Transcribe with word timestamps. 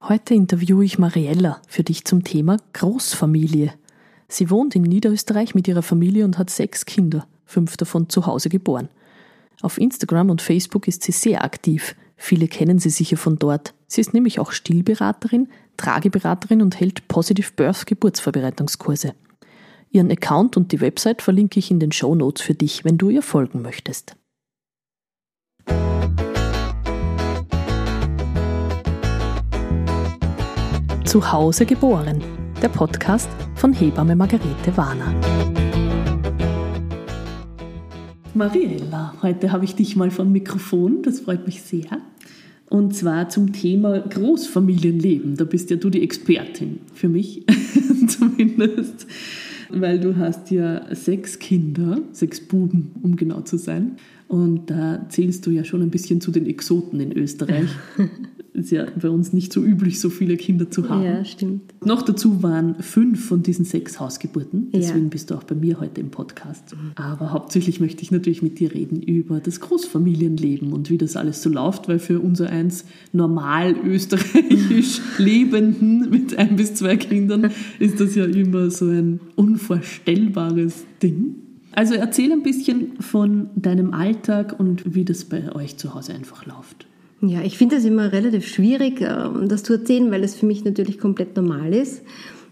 Heute 0.00 0.32
interviewe 0.32 0.84
ich 0.84 0.98
Mariella 0.98 1.60
für 1.66 1.82
dich 1.82 2.04
zum 2.04 2.22
Thema 2.22 2.56
Großfamilie. 2.72 3.74
Sie 4.28 4.48
wohnt 4.48 4.76
in 4.76 4.82
Niederösterreich 4.82 5.56
mit 5.56 5.66
ihrer 5.66 5.82
Familie 5.82 6.24
und 6.24 6.38
hat 6.38 6.50
sechs 6.50 6.86
Kinder, 6.86 7.26
fünf 7.44 7.76
davon 7.76 8.08
zu 8.08 8.24
Hause 8.24 8.48
geboren. 8.48 8.88
Auf 9.60 9.76
Instagram 9.76 10.30
und 10.30 10.40
Facebook 10.40 10.86
ist 10.86 11.02
sie 11.02 11.12
sehr 11.12 11.42
aktiv. 11.42 11.96
Viele 12.16 12.46
kennen 12.46 12.78
sie 12.78 12.90
sicher 12.90 13.16
von 13.16 13.40
dort. 13.40 13.74
Sie 13.88 14.00
ist 14.00 14.14
nämlich 14.14 14.38
auch 14.38 14.52
Stillberaterin, 14.52 15.48
Trageberaterin 15.76 16.62
und 16.62 16.78
hält 16.78 17.08
Positive 17.08 17.52
Birth 17.56 17.86
Geburtsvorbereitungskurse. 17.86 19.14
Ihren 19.90 20.12
Account 20.12 20.56
und 20.56 20.70
die 20.70 20.80
Website 20.80 21.22
verlinke 21.22 21.58
ich 21.58 21.72
in 21.72 21.80
den 21.80 21.90
Show 21.90 22.14
Notes 22.14 22.42
für 22.42 22.54
dich, 22.54 22.84
wenn 22.84 22.98
du 22.98 23.10
ihr 23.10 23.22
folgen 23.22 23.62
möchtest. 23.62 24.14
Zu 31.08 31.32
Hause 31.32 31.64
geboren, 31.64 32.22
der 32.60 32.68
Podcast 32.68 33.30
von 33.54 33.72
Hebamme 33.72 34.14
Margarete 34.14 34.76
Warner. 34.76 35.14
Mariella, 38.34 39.14
heute 39.22 39.50
habe 39.50 39.64
ich 39.64 39.74
dich 39.74 39.96
mal 39.96 40.10
vom 40.10 40.32
Mikrofon, 40.32 41.00
das 41.00 41.20
freut 41.20 41.46
mich 41.46 41.62
sehr. 41.62 42.02
Und 42.68 42.94
zwar 42.94 43.30
zum 43.30 43.54
Thema 43.54 44.00
Großfamilienleben. 44.00 45.34
Da 45.36 45.44
bist 45.44 45.70
ja 45.70 45.76
du 45.76 45.88
die 45.88 46.02
Expertin, 46.02 46.80
für 46.92 47.08
mich 47.08 47.46
zumindest, 48.06 49.06
weil 49.70 50.00
du 50.00 50.18
hast 50.18 50.50
ja 50.50 50.94
sechs 50.94 51.38
Kinder, 51.38 52.02
sechs 52.12 52.38
Buben, 52.38 52.90
um 53.02 53.16
genau 53.16 53.40
zu 53.40 53.56
sein. 53.56 53.96
Und 54.28 54.68
da 54.68 55.06
zählst 55.08 55.46
du 55.46 55.52
ja 55.52 55.64
schon 55.64 55.80
ein 55.80 55.90
bisschen 55.90 56.20
zu 56.20 56.30
den 56.30 56.44
Exoten 56.44 57.00
in 57.00 57.16
Österreich. 57.16 57.70
ist 58.58 58.70
ja 58.70 58.86
bei 59.00 59.08
uns 59.08 59.32
nicht 59.32 59.52
so 59.52 59.62
üblich, 59.62 60.00
so 60.00 60.10
viele 60.10 60.36
Kinder 60.36 60.70
zu 60.70 60.88
haben. 60.88 61.04
Ja, 61.04 61.24
stimmt. 61.24 61.62
Noch 61.84 62.02
dazu 62.02 62.42
waren 62.42 62.74
fünf 62.80 63.26
von 63.26 63.42
diesen 63.42 63.64
sechs 63.64 64.00
Hausgeburten. 64.00 64.68
Deswegen 64.72 65.04
ja. 65.04 65.08
bist 65.08 65.30
du 65.30 65.34
auch 65.34 65.44
bei 65.44 65.54
mir 65.54 65.80
heute 65.80 66.00
im 66.00 66.10
Podcast. 66.10 66.76
Aber 66.96 67.32
hauptsächlich 67.32 67.80
möchte 67.80 68.02
ich 68.02 68.10
natürlich 68.10 68.42
mit 68.42 68.58
dir 68.58 68.74
reden 68.74 69.00
über 69.00 69.40
das 69.40 69.60
Großfamilienleben 69.60 70.72
und 70.72 70.90
wie 70.90 70.98
das 70.98 71.16
alles 71.16 71.42
so 71.42 71.50
läuft, 71.50 71.88
weil 71.88 71.98
für 71.98 72.20
unser 72.20 72.50
eins 72.50 72.84
normal 73.12 73.76
österreichisch 73.84 75.00
Lebenden 75.18 76.10
mit 76.10 76.36
ein 76.36 76.56
bis 76.56 76.74
zwei 76.74 76.96
Kindern 76.96 77.50
ist 77.78 78.00
das 78.00 78.14
ja 78.14 78.24
immer 78.24 78.70
so 78.70 78.86
ein 78.86 79.20
unvorstellbares 79.36 80.84
Ding. 81.02 81.36
Also 81.72 81.94
erzähl 81.94 82.32
ein 82.32 82.42
bisschen 82.42 83.00
von 83.00 83.50
deinem 83.54 83.94
Alltag 83.94 84.58
und 84.58 84.94
wie 84.94 85.04
das 85.04 85.24
bei 85.24 85.54
euch 85.54 85.76
zu 85.76 85.94
Hause 85.94 86.12
einfach 86.12 86.44
läuft. 86.44 86.86
Ja, 87.20 87.40
ich 87.42 87.58
finde 87.58 87.76
das 87.76 87.84
immer 87.84 88.12
relativ 88.12 88.46
schwierig, 88.46 89.00
ähm, 89.00 89.48
das 89.48 89.64
zu 89.64 89.72
erzählen, 89.72 90.10
weil 90.12 90.22
es 90.22 90.36
für 90.36 90.46
mich 90.46 90.64
natürlich 90.64 90.98
komplett 90.98 91.36
normal 91.36 91.74
ist 91.74 92.02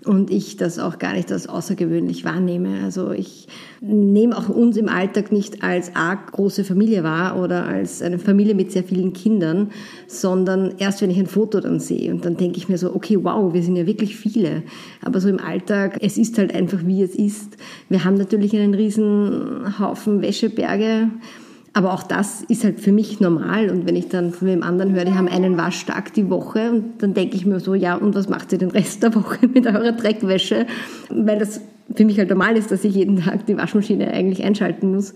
und 0.04 0.30
ich 0.30 0.56
das 0.56 0.78
auch 0.78 0.98
gar 0.98 1.12
nicht 1.14 1.30
als 1.32 1.48
außergewöhnlich 1.48 2.24
wahrnehme. 2.24 2.82
Also 2.84 3.12
ich 3.12 3.46
nehme 3.80 4.36
auch 4.36 4.48
uns 4.48 4.76
im 4.76 4.88
Alltag 4.88 5.30
nicht 5.32 5.62
als 5.62 5.94
arg 5.94 6.32
große 6.32 6.64
Familie 6.64 7.04
wahr 7.04 7.40
oder 7.40 7.64
als 7.64 8.02
eine 8.02 8.18
Familie 8.18 8.54
mit 8.54 8.72
sehr 8.72 8.84
vielen 8.84 9.12
Kindern, 9.12 9.70
sondern 10.08 10.74
erst 10.78 11.00
wenn 11.02 11.10
ich 11.10 11.18
ein 11.18 11.26
Foto 11.26 11.60
dann 11.60 11.80
sehe 11.80 12.12
und 12.12 12.24
dann 12.24 12.36
denke 12.36 12.58
ich 12.58 12.68
mir 12.68 12.78
so, 12.78 12.94
okay, 12.94 13.18
wow, 13.22 13.52
wir 13.52 13.62
sind 13.62 13.76
ja 13.76 13.86
wirklich 13.86 14.16
viele. 14.16 14.62
Aber 15.02 15.20
so 15.20 15.28
im 15.28 15.40
Alltag, 15.40 15.98
es 16.00 16.18
ist 16.18 16.38
halt 16.38 16.54
einfach 16.54 16.86
wie 16.86 17.02
es 17.02 17.14
ist. 17.14 17.56
Wir 17.88 18.04
haben 18.04 18.16
natürlich 18.16 18.54
einen 18.56 18.74
riesen 18.74 19.78
Haufen 19.78 20.22
Wäscheberge 20.22 21.10
aber 21.76 21.92
auch 21.92 22.02
das 22.02 22.40
ist 22.40 22.64
halt 22.64 22.80
für 22.80 22.90
mich 22.90 23.20
normal. 23.20 23.68
Und 23.68 23.86
wenn 23.86 23.96
ich 23.96 24.08
dann 24.08 24.32
von 24.32 24.48
dem 24.48 24.62
anderen 24.62 24.94
höre, 24.94 25.04
die 25.04 25.12
haben 25.12 25.28
einen 25.28 25.58
Waschtag 25.58 26.14
die 26.14 26.30
Woche, 26.30 26.70
und 26.70 27.02
dann 27.02 27.12
denke 27.12 27.36
ich 27.36 27.44
mir 27.44 27.60
so, 27.60 27.74
ja, 27.74 27.96
und 27.96 28.14
was 28.14 28.30
macht 28.30 28.50
ihr 28.52 28.58
den 28.58 28.70
Rest 28.70 29.02
der 29.02 29.14
Woche 29.14 29.46
mit 29.52 29.66
eurer 29.66 29.92
Dreckwäsche? 29.92 30.66
Weil 31.10 31.38
das 31.38 31.60
für 31.94 32.06
mich 32.06 32.18
halt 32.18 32.30
normal 32.30 32.56
ist, 32.56 32.70
dass 32.70 32.82
ich 32.82 32.94
jeden 32.94 33.18
Tag 33.18 33.44
die 33.44 33.58
Waschmaschine 33.58 34.10
eigentlich 34.10 34.42
einschalten 34.42 34.90
muss 34.90 35.12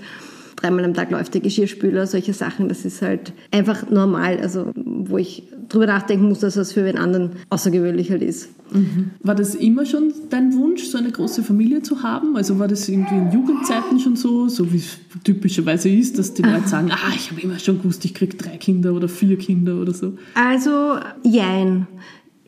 dreimal 0.60 0.84
am 0.84 0.94
Tag 0.94 1.10
läuft 1.10 1.34
der 1.34 1.40
Geschirrspüler, 1.40 2.06
solche 2.06 2.32
Sachen, 2.32 2.68
das 2.68 2.84
ist 2.84 3.02
halt 3.02 3.32
einfach 3.50 3.90
normal, 3.90 4.38
also 4.40 4.70
wo 4.74 5.18
ich 5.18 5.44
drüber 5.68 5.86
nachdenken 5.86 6.28
muss, 6.28 6.40
dass 6.40 6.54
das 6.54 6.72
für 6.72 6.82
den 6.82 6.98
anderen 6.98 7.30
außergewöhnlich 7.48 8.10
halt 8.10 8.22
ist. 8.22 8.48
Mhm. 8.72 9.10
War 9.22 9.34
das 9.34 9.54
immer 9.54 9.86
schon 9.86 10.12
dein 10.28 10.54
Wunsch, 10.54 10.84
so 10.84 10.98
eine 10.98 11.10
große 11.10 11.42
Familie 11.42 11.82
zu 11.82 12.02
haben? 12.02 12.36
Also 12.36 12.58
war 12.58 12.68
das 12.68 12.88
irgendwie 12.88 13.16
in 13.16 13.32
Jugendzeiten 13.32 13.98
schon 13.98 14.16
so, 14.16 14.48
so 14.48 14.72
wie 14.72 14.78
es 14.78 14.98
typischerweise 15.24 15.88
ist, 15.88 16.18
dass 16.18 16.34
die 16.34 16.42
Leute 16.42 16.66
sagen, 16.68 16.90
ah, 16.90 17.12
ich 17.14 17.30
habe 17.30 17.40
immer 17.40 17.58
schon 17.58 17.78
gewusst, 17.78 18.04
ich 18.04 18.14
kriege 18.14 18.36
drei 18.36 18.56
Kinder 18.56 18.92
oder 18.92 19.08
vier 19.08 19.38
Kinder 19.38 19.76
oder 19.76 19.94
so? 19.94 20.14
Also, 20.34 20.96
jein. 21.22 21.86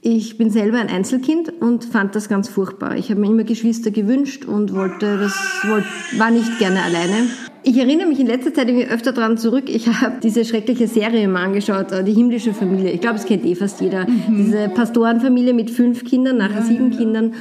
Ich 0.05 0.37
bin 0.37 0.51
selber 0.51 0.78
ein 0.78 0.89
Einzelkind 0.89 1.53
und 1.61 1.84
fand 1.84 2.17
das 2.17 2.28
ganz 2.28 2.49
furchtbar. 2.49 2.97
Ich 2.97 3.11
habe 3.11 3.21
mir 3.21 3.28
immer 3.28 3.45
Geschwister 3.45 3.93
gewünscht 3.93 4.45
und 4.45 4.75
wollte 4.75 5.17
das, 5.17 5.33
wollte, 5.69 5.87
war 6.19 6.33
nicht 6.33 6.59
gerne 6.59 6.83
alleine. 6.83 7.28
Ich 7.65 7.77
erinnere 7.78 8.09
mich 8.09 8.19
in 8.19 8.27
letzter 8.27 8.53
Zeit 8.53 8.69
irgendwie 8.69 8.89
öfter 8.89 9.12
daran 9.12 9.39
zurück. 9.39 9.65
Ich 9.69 9.87
habe 9.87 10.17
diese 10.23 10.45
schreckliche 10.45 10.89
Serie 10.89 11.28
mal 11.28 11.45
angeschaut, 11.45 11.93
äh, 11.93 12.03
die 12.03 12.12
himmlische 12.12 12.53
Familie. 12.55 12.91
Ich 12.91 13.00
glaube, 13.00 13.17
es 13.17 13.25
kennt 13.25 13.45
eh 13.45 13.55
fast 13.55 13.81
jeder. 13.81 14.09
Mhm. 14.09 14.37
Diese 14.37 14.69
Pastorenfamilie 14.69 15.55
mit 15.55 15.71
fünf 15.71 16.05
Kindern, 16.05 16.39
nachher 16.39 16.61
ja, 16.61 16.67
sieben 16.67 16.93
ja. 16.93 16.99
Kindern. 16.99 17.34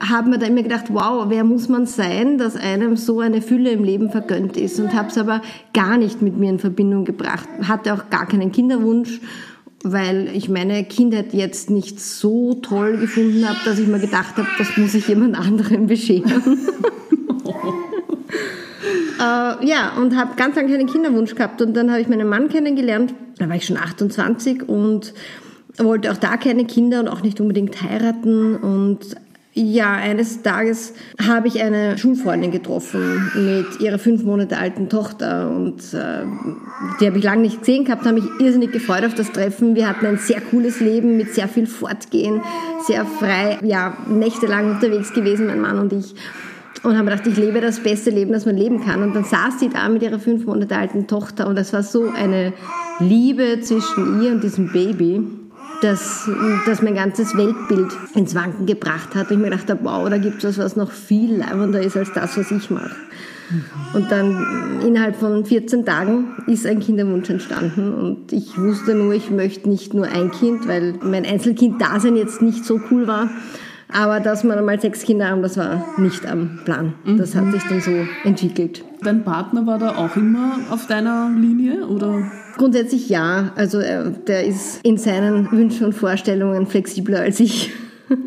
Haben 0.00 0.30
mir 0.30 0.38
da 0.38 0.46
immer 0.46 0.62
gedacht, 0.62 0.86
wow, 0.88 1.26
wer 1.28 1.44
muss 1.44 1.68
man 1.68 1.86
sein, 1.86 2.38
dass 2.38 2.56
einem 2.56 2.96
so 2.96 3.20
eine 3.20 3.42
Fülle 3.42 3.70
im 3.70 3.84
Leben 3.84 4.10
vergönnt 4.10 4.56
ist. 4.56 4.80
Und 4.80 4.94
habe 4.94 5.08
es 5.08 5.18
aber 5.18 5.42
gar 5.74 5.98
nicht 5.98 6.22
mit 6.22 6.36
mir 6.38 6.50
in 6.50 6.58
Verbindung 6.58 7.04
gebracht. 7.04 7.48
Hatte 7.62 7.92
auch 7.92 8.10
gar 8.10 8.26
keinen 8.26 8.52
Kinderwunsch 8.52 9.20
weil 9.84 10.30
ich 10.32 10.48
meine 10.48 10.84
Kindheit 10.84 11.34
jetzt 11.34 11.68
nicht 11.68 12.00
so 12.00 12.54
toll 12.54 12.98
gefunden 12.98 13.48
habe, 13.48 13.58
dass 13.64 13.80
ich 13.80 13.88
mir 13.88 13.98
gedacht 13.98 14.36
habe, 14.36 14.46
das 14.56 14.76
muss 14.76 14.94
ich 14.94 15.08
jemand 15.08 15.36
anderem 15.38 15.88
bescheren. 15.88 16.58
Äh, 19.22 19.66
ja, 19.66 19.92
und 19.98 20.16
habe 20.16 20.34
ganz 20.36 20.56
lange 20.56 20.72
keinen 20.72 20.88
Kinderwunsch 20.88 21.34
gehabt. 21.34 21.62
Und 21.62 21.74
dann 21.74 21.90
habe 21.90 22.00
ich 22.00 22.08
meinen 22.08 22.28
Mann 22.28 22.48
kennengelernt, 22.48 23.14
da 23.38 23.48
war 23.48 23.56
ich 23.56 23.66
schon 23.66 23.76
28 23.76 24.68
und 24.68 25.14
wollte 25.78 26.10
auch 26.10 26.16
da 26.16 26.36
keine 26.36 26.64
Kinder 26.64 27.00
und 27.00 27.08
auch 27.08 27.22
nicht 27.22 27.40
unbedingt 27.40 27.82
heiraten 27.82 28.56
und 28.56 29.16
ja, 29.54 29.92
eines 29.92 30.40
Tages 30.40 30.94
habe 31.20 31.46
ich 31.46 31.62
eine 31.62 31.98
Schulfreundin 31.98 32.50
getroffen 32.50 33.30
mit 33.34 33.80
ihrer 33.80 33.98
fünf 33.98 34.22
Monate 34.22 34.56
alten 34.56 34.88
Tochter 34.88 35.50
und 35.50 35.92
äh, 35.92 36.24
die 36.98 37.06
habe 37.06 37.18
ich 37.18 37.24
lange 37.24 37.42
nicht 37.42 37.60
gesehen 37.60 37.84
gehabt, 37.84 38.06
habe 38.06 38.14
mich 38.14 38.30
irrsinnig 38.40 38.72
gefreut 38.72 39.04
auf 39.04 39.14
das 39.14 39.30
Treffen. 39.30 39.74
Wir 39.74 39.86
hatten 39.86 40.06
ein 40.06 40.16
sehr 40.16 40.40
cooles 40.40 40.80
Leben 40.80 41.18
mit 41.18 41.34
sehr 41.34 41.48
viel 41.48 41.66
Fortgehen, 41.66 42.40
sehr 42.86 43.04
frei, 43.04 43.58
ja, 43.62 43.94
nächtelang 44.08 44.70
unterwegs 44.70 45.12
gewesen, 45.12 45.46
mein 45.48 45.60
Mann 45.60 45.78
und 45.78 45.92
ich. 45.92 46.14
Und 46.82 46.98
habe 46.98 47.10
gedacht, 47.10 47.26
ich 47.26 47.36
lebe 47.36 47.60
das 47.60 47.80
beste 47.80 48.10
Leben, 48.10 48.32
das 48.32 48.44
man 48.44 48.56
leben 48.56 48.84
kann. 48.84 49.02
Und 49.02 49.14
dann 49.14 49.24
saß 49.24 49.60
sie 49.60 49.68
da 49.68 49.88
mit 49.88 50.02
ihrer 50.02 50.18
fünf 50.18 50.46
Monate 50.46 50.76
alten 50.76 51.06
Tochter 51.06 51.46
und 51.46 51.56
es 51.56 51.72
war 51.72 51.82
so 51.82 52.10
eine 52.10 52.52
Liebe 52.98 53.60
zwischen 53.60 54.20
ihr 54.20 54.32
und 54.32 54.42
diesem 54.42 54.72
Baby 54.72 55.22
das, 55.82 56.30
das 56.64 56.80
mein 56.80 56.94
ganzes 56.94 57.36
Weltbild 57.36 57.92
ins 58.14 58.34
Wanken 58.34 58.66
gebracht 58.66 59.14
hat. 59.14 59.30
Und 59.30 59.36
ich 59.36 59.38
mir 59.38 59.50
gedacht 59.50 59.68
habe, 59.68 59.80
wow, 59.82 60.08
da 60.08 60.18
gibt 60.18 60.42
es 60.42 60.58
was, 60.58 60.64
was 60.64 60.76
noch 60.76 60.90
viel 60.90 61.36
leibender 61.36 61.80
ist 61.80 61.96
als 61.96 62.12
das, 62.12 62.36
was 62.36 62.50
ich 62.50 62.70
mache. 62.70 62.94
Und 63.92 64.10
dann 64.10 64.80
innerhalb 64.80 65.16
von 65.16 65.44
14 65.44 65.84
Tagen 65.84 66.36
ist 66.46 66.66
ein 66.66 66.80
Kinderwunsch 66.80 67.28
entstanden 67.28 67.92
und 67.92 68.32
ich 68.32 68.56
wusste 68.56 68.94
nur, 68.94 69.12
ich 69.12 69.30
möchte 69.30 69.68
nicht 69.68 69.92
nur 69.92 70.06
ein 70.06 70.30
Kind, 70.30 70.66
weil 70.66 70.94
mein 71.02 71.26
Einzelkind-Dasein 71.26 72.16
jetzt 72.16 72.40
nicht 72.40 72.64
so 72.64 72.80
cool 72.90 73.06
war. 73.06 73.28
Aber 73.92 74.20
dass 74.20 74.44
wir 74.44 74.56
einmal 74.56 74.80
sechs 74.80 75.02
Kinder 75.02 75.28
haben, 75.28 75.42
das 75.42 75.56
war 75.56 75.84
nicht 75.98 76.26
am 76.26 76.60
Plan. 76.64 76.94
Das 77.18 77.34
hat 77.34 77.52
sich 77.52 77.62
dann 77.68 77.80
so 77.80 77.90
entwickelt. 78.24 78.84
Dein 79.02 79.24
Partner 79.24 79.66
war 79.66 79.78
da 79.78 79.96
auch 79.96 80.16
immer 80.16 80.56
auf 80.70 80.86
deiner 80.86 81.30
Linie, 81.36 81.86
oder? 81.86 82.22
Grundsätzlich 82.56 83.08
ja. 83.08 83.52
Also 83.56 83.78
äh, 83.80 84.10
der 84.26 84.44
ist 84.46 84.80
in 84.84 84.96
seinen 84.96 85.50
Wünschen 85.50 85.86
und 85.86 85.92
Vorstellungen 85.94 86.66
flexibler 86.66 87.20
als 87.20 87.40
ich. 87.40 87.70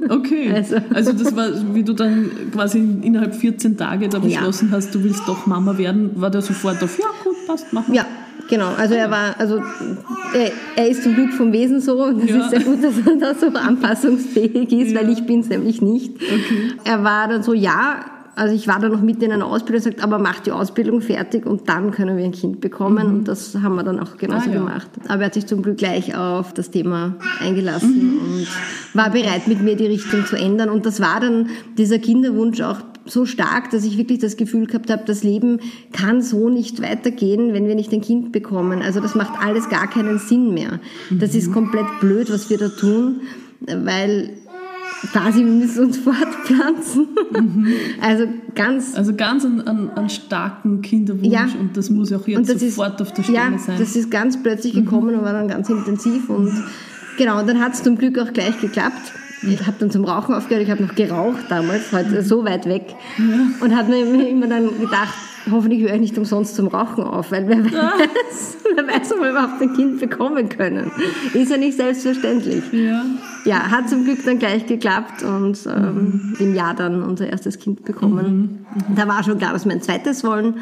Okay. 0.09 0.51
Also. 0.51 0.77
also 0.95 1.13
das 1.13 1.35
war, 1.35 1.47
wie 1.75 1.83
du 1.83 1.93
dann 1.93 2.31
quasi 2.51 2.79
innerhalb 2.79 3.35
14 3.35 3.77
Tage 3.77 4.09
da 4.09 4.17
beschlossen 4.17 4.69
ja. 4.71 4.77
hast, 4.77 4.95
du 4.95 5.03
willst 5.03 5.27
doch 5.27 5.45
Mama 5.45 5.77
werden, 5.77 6.09
war 6.19 6.31
der 6.31 6.41
sofort 6.41 6.81
auf, 6.81 6.97
ja 6.97 7.05
gut, 7.23 7.35
passt, 7.45 7.71
machen 7.71 7.93
Ja, 7.93 8.05
genau. 8.49 8.69
Also 8.77 8.95
er 8.95 9.11
war, 9.11 9.39
also 9.39 9.61
er, 10.33 10.51
er, 10.75 10.89
ist 10.89 11.03
zum 11.03 11.15
Glück 11.15 11.33
vom 11.33 11.51
Wesen 11.51 11.81
so 11.81 12.03
und 12.03 12.23
es 12.23 12.29
ja. 12.29 12.37
ist 12.37 12.49
sehr 12.49 12.59
gut, 12.61 12.83
dass 12.83 12.93
er 13.05 13.15
da 13.17 13.35
so 13.35 13.47
anpassungsfähig 13.47 14.71
ist, 14.71 14.91
ja. 14.91 15.01
weil 15.01 15.09
ich 15.09 15.25
bin 15.25 15.41
es 15.41 15.49
nämlich 15.49 15.81
nicht. 15.81 16.15
Okay. 16.15 16.73
Er 16.83 17.03
war 17.03 17.27
dann 17.27 17.43
so, 17.43 17.53
ja, 17.53 18.05
also 18.35 18.53
ich 18.53 18.67
war 18.67 18.79
da 18.79 18.89
noch 18.89 19.01
mitten 19.01 19.23
in 19.23 19.31
einer 19.31 19.45
Ausbildung 19.45 19.85
und 19.85 19.91
gesagt, 19.91 20.03
aber 20.03 20.19
mach 20.19 20.41
die 20.41 20.51
Ausbildung 20.51 21.01
fertig 21.01 21.45
und 21.45 21.69
dann 21.69 21.91
können 21.91 22.17
wir 22.17 22.25
ein 22.25 22.33
Kind 22.33 22.59
bekommen. 22.59 23.07
Mhm. 23.07 23.13
Und 23.15 23.27
das 23.27 23.55
haben 23.55 23.75
wir 23.75 23.83
dann 23.83 23.99
auch 23.99 24.17
genauso 24.17 24.49
ah, 24.49 24.53
ja. 24.53 24.59
gemacht. 24.59 24.89
Aber 25.07 25.21
er 25.21 25.25
hat 25.27 25.33
sich 25.33 25.45
zum 25.45 25.61
Glück 25.61 25.77
gleich 25.77 26.15
auf 26.17 26.53
das 26.53 26.69
Thema 26.69 27.15
eingelassen 27.39 27.95
mhm. 27.95 28.19
und 28.19 28.47
war 28.93 29.09
bereit, 29.09 29.47
mit 29.47 29.61
mir 29.61 29.77
die 29.77 29.87
Richtung 29.87 30.25
zu 30.25 30.35
ändern. 30.35 30.69
Und 30.69 30.85
das 30.85 30.99
war 30.99 31.21
dann 31.21 31.49
dieser 31.77 31.99
Kinderwunsch 31.99 32.59
auch 32.61 32.81
so 33.05 33.25
stark, 33.25 33.69
dass 33.69 33.83
ich 33.83 33.97
wirklich 33.97 34.19
das 34.19 34.37
Gefühl 34.37 34.65
gehabt 34.65 34.89
habe, 34.89 35.03
das 35.05 35.23
Leben 35.23 35.59
kann 35.91 36.21
so 36.21 36.49
nicht 36.49 36.81
weitergehen, 36.81 37.53
wenn 37.53 37.67
wir 37.67 37.75
nicht 37.75 37.93
ein 37.93 38.01
Kind 38.01 38.31
bekommen. 38.31 38.81
Also 38.81 38.99
das 38.99 39.15
macht 39.15 39.39
alles 39.39 39.69
gar 39.69 39.87
keinen 39.87 40.17
Sinn 40.17 40.53
mehr. 40.53 40.79
Das 41.11 41.35
ist 41.35 41.51
komplett 41.51 41.85
blöd, 41.99 42.31
was 42.31 42.49
wir 42.49 42.57
da 42.57 42.69
tun, 42.69 43.21
weil 43.61 44.33
quasi 45.11 45.39
wir 45.39 45.51
müssen 45.51 45.85
uns 45.85 45.97
fortpflanzen. 46.05 47.07
Mhm. 47.31 47.67
Also 48.01 48.27
ganz. 48.55 48.95
Also 48.95 49.13
ganz 49.15 49.45
an, 49.45 49.61
an, 49.61 49.89
an 49.91 50.09
starken 50.09 50.81
Kinderwunsch 50.81 51.27
ja. 51.27 51.47
und 51.59 51.77
das 51.77 51.89
muss 51.89 52.11
auch 52.11 52.27
jetzt 52.27 52.59
sofort 52.59 52.95
ist, 52.95 53.01
auf 53.01 53.13
der 53.13 53.23
Stelle 53.23 53.37
ja, 53.37 53.57
sein. 53.57 53.77
Das 53.77 53.95
ist 53.95 54.09
ganz 54.09 54.41
plötzlich 54.41 54.73
gekommen 54.73 55.13
mhm. 55.13 55.19
und 55.19 55.25
war 55.25 55.33
dann 55.33 55.47
ganz 55.47 55.69
intensiv 55.69 56.29
und 56.29 56.51
genau, 57.17 57.39
und 57.39 57.47
dann 57.47 57.59
hat 57.59 57.73
es 57.73 57.83
zum 57.83 57.97
Glück 57.97 58.17
auch 58.19 58.33
gleich 58.33 58.59
geklappt. 58.59 59.13
Ich 59.47 59.65
habe 59.65 59.77
dann 59.79 59.91
zum 59.91 60.05
Rauchen 60.05 60.33
aufgehört, 60.33 60.63
ich 60.63 60.71
habe 60.71 60.83
noch 60.83 60.95
geraucht 60.95 61.45
damals, 61.49 61.91
heute 61.91 62.23
so 62.23 62.45
weit 62.45 62.65
weg. 62.65 62.95
Und 63.61 63.75
habe 63.75 63.91
mir 63.91 64.29
immer 64.29 64.47
dann 64.47 64.79
gedacht, 64.79 65.13
hoffentlich 65.51 65.81
höre 65.81 65.93
ich 65.93 66.01
nicht 66.01 66.17
umsonst 66.17 66.55
zum 66.55 66.67
Rauchen 66.67 67.03
auf, 67.03 67.31
weil 67.31 67.47
wer 67.47 67.63
weiß, 67.63 68.57
wer 68.75 68.87
weiß, 68.87 69.13
ob 69.13 69.21
wir 69.21 69.31
überhaupt 69.31 69.61
ein 69.61 69.73
Kind 69.73 69.99
bekommen 69.99 70.49
können. 70.49 70.91
Ist 71.33 71.51
ja 71.51 71.57
nicht 71.57 71.77
selbstverständlich. 71.77 72.63
Ja, 72.71 73.05
ja 73.45 73.71
hat 73.71 73.89
zum 73.89 74.03
Glück 74.05 74.23
dann 74.25 74.39
gleich 74.39 74.65
geklappt 74.65 75.23
und 75.23 75.59
ähm, 75.67 75.95
mhm. 75.95 76.35
im 76.39 76.55
Jahr 76.55 76.73
dann 76.73 77.03
unser 77.03 77.29
erstes 77.29 77.59
Kind 77.59 77.85
bekommen. 77.85 78.65
Mhm. 78.73 78.91
Mhm. 78.91 78.95
Da 78.95 79.07
war 79.07 79.23
schon 79.23 79.37
klar, 79.37 79.53
dass 79.53 79.65
wir 79.65 79.71
ein 79.71 79.81
zweites 79.81 80.23
wollen, 80.23 80.55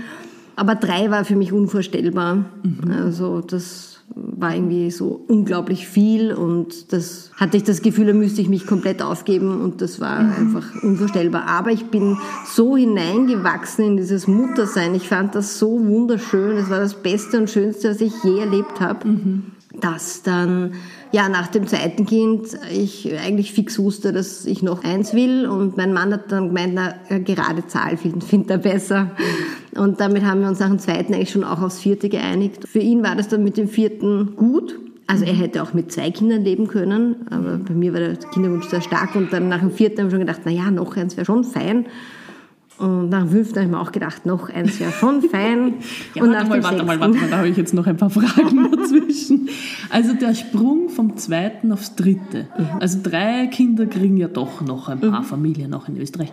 aber 0.56 0.76
drei 0.76 1.10
war 1.10 1.26
für 1.26 1.36
mich 1.36 1.52
unvorstellbar. 1.52 2.46
Mhm. 2.64 2.92
Also 2.92 3.42
das 3.42 3.93
war 4.16 4.54
irgendwie 4.54 4.92
so 4.92 5.24
unglaublich 5.28 5.88
viel 5.88 6.34
und 6.34 6.92
das 6.94 7.32
hatte 7.36 7.58
ich 7.58 7.64
das 7.64 7.82
Gefühl, 7.82 8.08
da 8.08 8.14
müsste 8.14 8.42
ich 8.42 8.50
mich 8.50 8.68
komplett 8.68 9.02
aufgeben 9.02 9.62
und 9.62 9.82
das 9.82 10.00
war 10.00 10.22
mhm. 10.22 10.34
einfach 10.34 10.84
unvorstellbar. 10.84 11.48
Aber 11.48 11.72
ich 11.72 11.86
bin 11.86 12.18
so 12.46 12.78
hineingewachsen 12.78 13.86
in 13.86 13.98
dieses 13.98 14.28
Muttersein. 14.28 14.94
Ich 14.96 15.08
fand 15.08 15.36
das 15.36 15.58
so 15.58 15.84
wunderschön. 15.86 16.58
Das 16.58 16.70
war 16.70 16.80
das 16.80 16.96
Beste 16.96 17.38
und 17.38 17.50
Schönste, 17.50 17.90
was 17.90 18.02
ich 18.02 18.14
je 18.24 18.40
erlebt 18.40 18.80
habe. 18.80 19.08
Mhm. 19.08 19.44
Dass 19.84 20.24
dann 20.24 20.76
ja, 21.12 21.30
nach 21.30 21.48
dem 21.48 21.68
zweiten 21.68 22.08
Kind 22.08 22.58
ich 22.72 23.14
eigentlich 23.20 23.54
fix 23.54 23.78
wusste, 23.78 24.14
dass 24.14 24.46
ich 24.46 24.64
noch 24.64 24.84
eins 24.84 25.14
will 25.14 25.46
und 25.46 25.78
mein 25.78 25.94
Mann 25.94 26.12
hat 26.12 26.32
dann 26.32 26.48
gemeint, 26.48 26.74
na, 26.74 26.96
gerade 27.20 27.68
Zahl 27.68 27.98
findet 27.98 28.50
er 28.50 28.58
besser. 28.58 29.12
Und 29.76 30.00
damit 30.00 30.24
haben 30.24 30.42
wir 30.42 30.48
uns 30.48 30.60
nach 30.60 30.70
dem 30.70 30.80
zweiten 30.80 31.14
eigentlich 31.14 31.32
schon 31.32 31.44
auch 31.44 31.62
aufs 31.62 31.80
vierte 31.80 32.10
geeinigt. 32.10 32.68
Für 32.68 32.80
ihn 32.80 33.04
war 33.04 33.16
das 33.16 33.28
dann 33.28 33.44
mit 33.44 33.58
dem 33.58 33.68
vierten 33.68 34.36
gut. 34.36 34.80
Also 35.06 35.26
er 35.26 35.34
hätte 35.34 35.62
auch 35.62 35.74
mit 35.74 35.92
zwei 35.92 36.10
Kindern 36.10 36.44
leben 36.44 36.68
können, 36.68 37.28
aber 37.30 37.58
bei 37.58 37.74
mir 37.74 37.94
war 37.94 38.00
der 38.00 38.16
Kinderwunsch 38.16 38.68
sehr 38.68 38.82
stark 38.82 39.16
und 39.16 39.34
dann 39.34 39.50
nach 39.50 39.60
dem 39.60 39.70
vierten 39.70 40.00
haben 40.00 40.06
wir 40.08 40.12
schon 40.12 40.26
gedacht, 40.26 40.42
na 40.46 40.52
ja, 40.52 40.72
noch 40.72 40.96
eins 40.96 41.16
wäre 41.18 41.26
schon 41.26 41.44
fein. 41.44 41.86
Und 42.84 43.10
nach 43.10 43.22
dem 43.22 43.30
fünften 43.30 43.56
habe 43.56 43.66
ich 43.66 43.72
mir 43.72 43.80
auch 43.80 43.92
gedacht, 43.92 44.26
noch 44.26 44.50
eins 44.50 44.80
wäre 44.80 44.92
schon 44.92 45.22
fein. 45.22 45.76
ja, 46.16 46.24
und 46.24 46.34
warte 46.34 46.50
mal, 46.50 46.64
warte 46.64 46.84
mal, 46.84 47.00
warte 47.00 47.18
mal, 47.18 47.30
da 47.30 47.38
habe 47.38 47.48
ich 47.48 47.56
jetzt 47.56 47.74
noch 47.74 47.88
ein 47.88 47.96
paar 47.96 48.10
Fragen 48.10 48.72
dazwischen. 48.76 49.48
Also 49.90 50.14
der 50.14 50.36
Sprung 50.36 50.90
vom 50.90 51.16
zweiten 51.16 51.72
aufs 51.72 51.96
dritte. 51.96 52.48
Mhm. 52.58 52.68
Also 52.80 53.00
drei 53.02 53.48
Kinder 53.48 53.86
kriegen 53.86 54.18
ja 54.18 54.28
doch 54.28 54.62
noch 54.62 54.90
ein 54.90 55.00
paar 55.00 55.22
mhm. 55.22 55.26
Familien 55.26 55.74
auch 55.74 55.88
in 55.88 55.98
Österreich. 55.98 56.32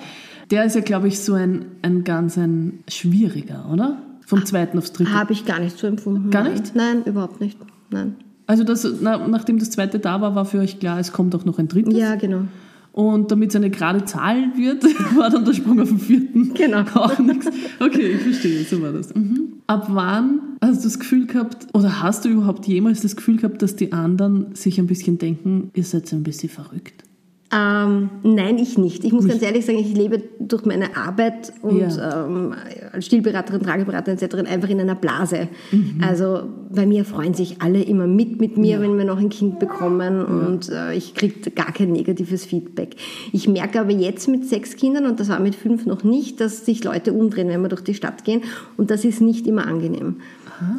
Der 0.51 0.65
ist 0.65 0.75
ja, 0.75 0.81
glaube 0.81 1.07
ich, 1.07 1.21
so 1.21 1.35
ein, 1.35 1.67
ein 1.83 2.03
ganz 2.03 2.37
ein 2.37 2.81
schwieriger, 2.89 3.71
oder? 3.73 3.99
Vom 4.27 4.45
zweiten 4.45 4.79
aufs 4.79 4.93
dritte. 4.93 5.13
Habe 5.13 5.33
ich 5.33 5.45
gar 5.45 5.61
nicht 5.61 5.79
so 5.79 5.87
empfunden. 5.87 6.31
Gar 6.31 6.49
nicht? 6.49 6.75
Nein, 6.75 7.05
überhaupt 7.05 7.41
nicht. 7.41 7.59
Nein. 7.91 8.17
Also 8.47 8.65
das, 8.65 8.85
na, 9.01 9.29
nachdem 9.29 9.61
das 9.61 9.71
zweite 9.71 10.01
da 10.01 10.21
war, 10.21 10.35
war 10.35 10.45
für 10.45 10.59
euch 10.59 10.81
klar, 10.81 10.99
es 10.99 11.13
kommt 11.13 11.37
auch 11.37 11.45
noch 11.45 11.61
ein 11.61 11.69
drittes? 11.69 11.95
Ja, 11.97 12.17
genau. 12.17 12.43
Und 12.93 13.31
damit 13.31 13.51
es 13.51 13.57
eine 13.57 13.71
gerade 13.71 14.05
Zahl 14.05 14.57
wird, 14.57 14.85
war 15.17 15.31
dann 15.31 15.45
der 15.45 15.53
Sprung 15.53 15.81
auf 15.81 15.89
den 15.89 15.99
vierten 15.99 16.55
genau. 16.55 16.81
auch 16.95 17.19
nichts. 17.19 17.49
Okay, 17.79 18.15
ich 18.15 18.23
verstehe, 18.23 18.65
so 18.65 18.83
war 18.83 18.93
das. 18.93 19.15
Mhm. 19.15 19.55
Ab 19.67 19.87
wann 19.91 20.41
hast 20.61 20.81
du 20.81 20.89
das 20.89 20.99
Gefühl 20.99 21.27
gehabt, 21.27 21.69
oder 21.73 22.03
hast 22.03 22.25
du 22.25 22.29
überhaupt 22.29 22.67
jemals 22.67 23.03
das 23.03 23.17
Gefühl 23.17 23.37
gehabt, 23.37 23.63
dass 23.63 23.77
die 23.77 23.93
anderen 23.93 24.55
sich 24.55 24.79
ein 24.81 24.87
bisschen 24.87 25.19
denken, 25.19 25.71
ihr 25.75 25.85
seid 25.85 26.09
so 26.09 26.17
ein 26.17 26.25
bisschen 26.25 26.49
verrückt? 26.49 27.00
Ähm, 27.53 28.11
nein, 28.23 28.59
ich 28.59 28.79
nicht. 28.79 29.05
Ich 29.05 29.13
muss 29.13 29.25
nicht. 29.25 29.33
ganz 29.33 29.43
ehrlich 29.43 29.67
sagen, 29.67 29.79
ich 29.79 29.93
lebe 29.93 30.23
durch 30.39 30.65
meine 30.67 30.97
Arbeit 30.97 31.53
und 31.63 31.81
ja. 31.81 32.27
ähm, 32.27 32.55
als 32.93 33.07
Stillberaterin, 33.07 33.61
Trageberaterin 33.61 34.19
etc. 34.21 34.49
einfach 34.49 34.69
in 34.69 34.81
einer 34.81 34.95
Blase. 34.95 35.49
Mhm. 35.73 35.99
Also 36.01 36.45
bei 36.71 36.87
mir 36.87 37.05
freuen 37.05 37.35
sich 37.35 37.61
alle 37.61 37.83
immer 37.83 38.07
mit 38.07 38.41
mit 38.41 38.57
mir, 38.57 38.77
ja. 38.77 38.81
wenn 38.81 38.97
wir 38.97 39.05
noch 39.05 39.19
ein 39.19 39.31
Kind 39.31 39.59
bekommen 39.59 40.15
ja. 40.17 40.47
und 40.47 40.69
äh, 40.69 40.95
ich 40.95 41.15
kriege 41.15 41.51
gar 41.51 41.73
kein 41.73 41.91
negatives 41.91 42.45
Feedback. 42.45 42.95
Ich 43.33 43.49
merke 43.49 43.81
aber 43.81 43.91
jetzt 43.91 44.29
mit 44.29 44.47
sechs 44.47 44.77
Kindern 44.77 45.07
und 45.07 45.19
das 45.19 45.29
war 45.29 45.41
mit 45.41 45.57
fünf 45.57 45.87
noch 45.87 46.05
nicht, 46.05 46.41
dass 46.41 46.65
sich 46.65 46.85
Leute 46.85 47.13
umdrehen, 47.13 47.49
wenn 47.49 47.63
wir 47.63 47.69
durch 47.69 47.83
die 47.83 47.95
Stadt 47.95 48.23
gehen 48.23 48.43
und 48.77 48.93
das 48.93 49.05
ist 49.05 49.21
nicht 49.21 49.49
immer 49.49 49.67
angenehm. 49.67 50.17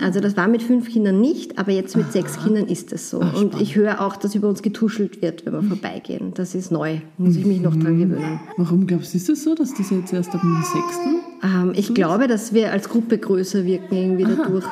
Also 0.01 0.19
das 0.19 0.38
war 0.38 0.48
mit 0.48 0.63
fünf 0.63 0.89
Kindern 0.89 1.22
nicht, 1.22 1.57
aber 1.57 1.72
jetzt 1.72 1.95
mit 1.95 2.06
Aha. 2.06 2.12
sechs 2.12 2.39
Kindern 2.39 2.68
ist 2.68 2.92
es 2.94 3.10
so. 3.10 3.22
Ach, 3.22 3.36
und 3.36 3.60
ich 3.60 3.75
höre 3.75 4.01
auch, 4.01 4.16
dass 4.16 4.36
über 4.36 4.48
uns 4.48 4.62
getuschelt 4.62 5.22
wird, 5.22 5.45
wenn 5.45 5.54
wir 5.54 5.63
vorbeigehen. 5.63 6.33
Das 6.36 6.56
ist 6.56 6.72
neu, 6.72 7.00
muss 7.18 7.36
ich 7.36 7.45
mich 7.45 7.62
noch 7.62 7.75
dran 7.75 7.95
mhm. 7.95 8.10
gewöhnen. 8.10 8.39
Warum 8.57 8.88
glaubst 8.88 9.13
du, 9.13 9.18
ist 9.18 9.30
das 9.30 9.44
so, 9.44 9.56
dass 9.56 9.74
das 9.74 9.89
jetzt 9.89 10.13
erst 10.13 10.33
ab 10.33 10.42
dem 10.42 10.56
sechsten? 10.62 11.16
Ähm, 11.44 11.74
ich 11.75 11.94
glaube, 11.94 12.28
dass 12.28 12.54
wir 12.54 12.72
als 12.72 12.89
Gruppe 12.89 13.18
größer 13.18 13.66
wirken 13.66 13.95
irgendwie 13.95 14.25
Aha. 14.25 14.36
dadurch. 14.38 14.66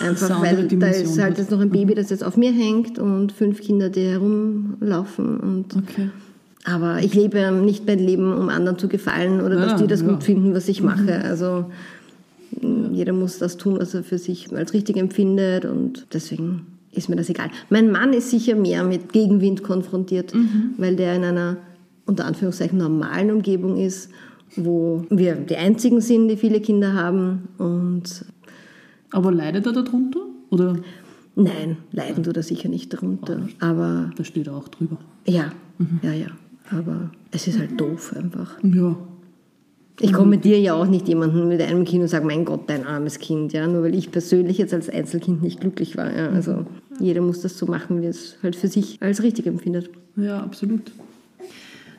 Einfach 0.00 0.42
weil 0.42 0.66
da 0.66 0.88
ist 0.88 1.20
halt 1.20 1.38
jetzt 1.38 1.50
noch 1.50 1.60
ein 1.60 1.70
Baby, 1.70 1.94
das 1.94 2.10
jetzt 2.10 2.24
auf 2.24 2.36
mir 2.36 2.52
hängt 2.52 2.98
und 2.98 3.32
fünf 3.32 3.60
Kinder, 3.60 3.90
die 3.90 4.08
herumlaufen. 4.08 5.38
Und 5.38 5.76
okay. 5.76 6.10
Aber 6.64 6.98
ich 7.00 7.14
lebe 7.14 7.50
nicht 7.52 7.86
mein 7.86 7.98
Leben, 7.98 8.32
um 8.32 8.48
anderen 8.48 8.78
zu 8.78 8.88
gefallen 8.88 9.40
oder 9.40 9.58
ja, 9.58 9.66
dass 9.66 9.80
die 9.80 9.86
das 9.86 10.02
ja. 10.02 10.08
gut 10.08 10.24
finden, 10.24 10.54
was 10.54 10.68
ich 10.68 10.82
mache. 10.82 11.02
Mhm. 11.02 11.24
Also 11.24 11.66
jeder 12.92 13.12
muss 13.12 13.38
das 13.38 13.56
tun, 13.56 13.78
was 13.78 13.94
er 13.94 14.02
für 14.02 14.18
sich 14.18 14.52
als 14.52 14.72
richtig 14.72 14.96
empfindet 14.96 15.64
und 15.64 16.06
deswegen 16.12 16.66
ist 16.92 17.08
mir 17.08 17.16
das 17.16 17.28
egal. 17.28 17.50
Mein 17.68 17.90
Mann 17.90 18.12
ist 18.12 18.30
sicher 18.30 18.56
mehr 18.56 18.84
mit 18.84 19.12
Gegenwind 19.12 19.62
konfrontiert, 19.62 20.34
mhm. 20.34 20.74
weil 20.76 20.96
der 20.96 21.14
in 21.14 21.24
einer 21.24 21.56
unter 22.06 22.24
Anführungszeichen 22.24 22.78
normalen 22.78 23.30
Umgebung 23.30 23.76
ist, 23.76 24.10
wo 24.56 25.04
wir 25.10 25.36
die 25.36 25.56
einzigen 25.56 26.00
sind, 26.00 26.28
die 26.28 26.36
viele 26.36 26.60
Kinder 26.60 26.94
haben 26.94 27.48
und 27.58 28.24
aber 29.12 29.30
leidet 29.32 29.66
er 29.66 29.72
darunter 29.72 30.20
oder 30.50 30.76
Nein, 31.36 31.78
leiden 31.92 32.24
tut 32.24 32.36
er 32.36 32.42
sicher 32.42 32.68
nicht 32.68 32.92
darunter, 32.92 33.48
aber 33.60 34.10
da 34.16 34.24
steht 34.24 34.48
er 34.48 34.56
auch 34.56 34.68
drüber. 34.68 34.98
Ja, 35.26 35.52
mhm. 35.78 36.00
ja, 36.02 36.12
ja, 36.12 36.26
aber 36.70 37.10
es 37.30 37.46
ist 37.46 37.58
halt 37.58 37.80
doof 37.80 38.14
einfach. 38.16 38.58
Ja, 38.62 38.96
ich 40.00 40.12
kommentiere 40.12 40.58
ja 40.58 40.74
auch 40.74 40.86
nicht 40.86 41.08
jemanden 41.08 41.48
mit 41.48 41.60
einem 41.60 41.84
Kind 41.84 42.02
und 42.02 42.08
sage, 42.08 42.26
mein 42.26 42.44
Gott, 42.44 42.68
dein 42.68 42.86
armes 42.86 43.18
Kind, 43.18 43.52
ja, 43.52 43.66
nur 43.66 43.82
weil 43.82 43.94
ich 43.94 44.10
persönlich 44.10 44.58
jetzt 44.58 44.72
als 44.72 44.88
Einzelkind 44.88 45.42
nicht 45.42 45.60
glücklich 45.60 45.96
war. 45.96 46.14
Ja. 46.14 46.30
Also 46.30 46.64
jeder 46.98 47.20
muss 47.20 47.42
das 47.42 47.58
so 47.58 47.66
machen, 47.66 48.02
wie 48.02 48.06
es 48.06 48.36
halt 48.42 48.56
für 48.56 48.68
sich 48.68 48.98
als 49.00 49.22
richtig 49.22 49.46
empfindet. 49.46 49.90
Ja, 50.16 50.40
absolut. 50.40 50.92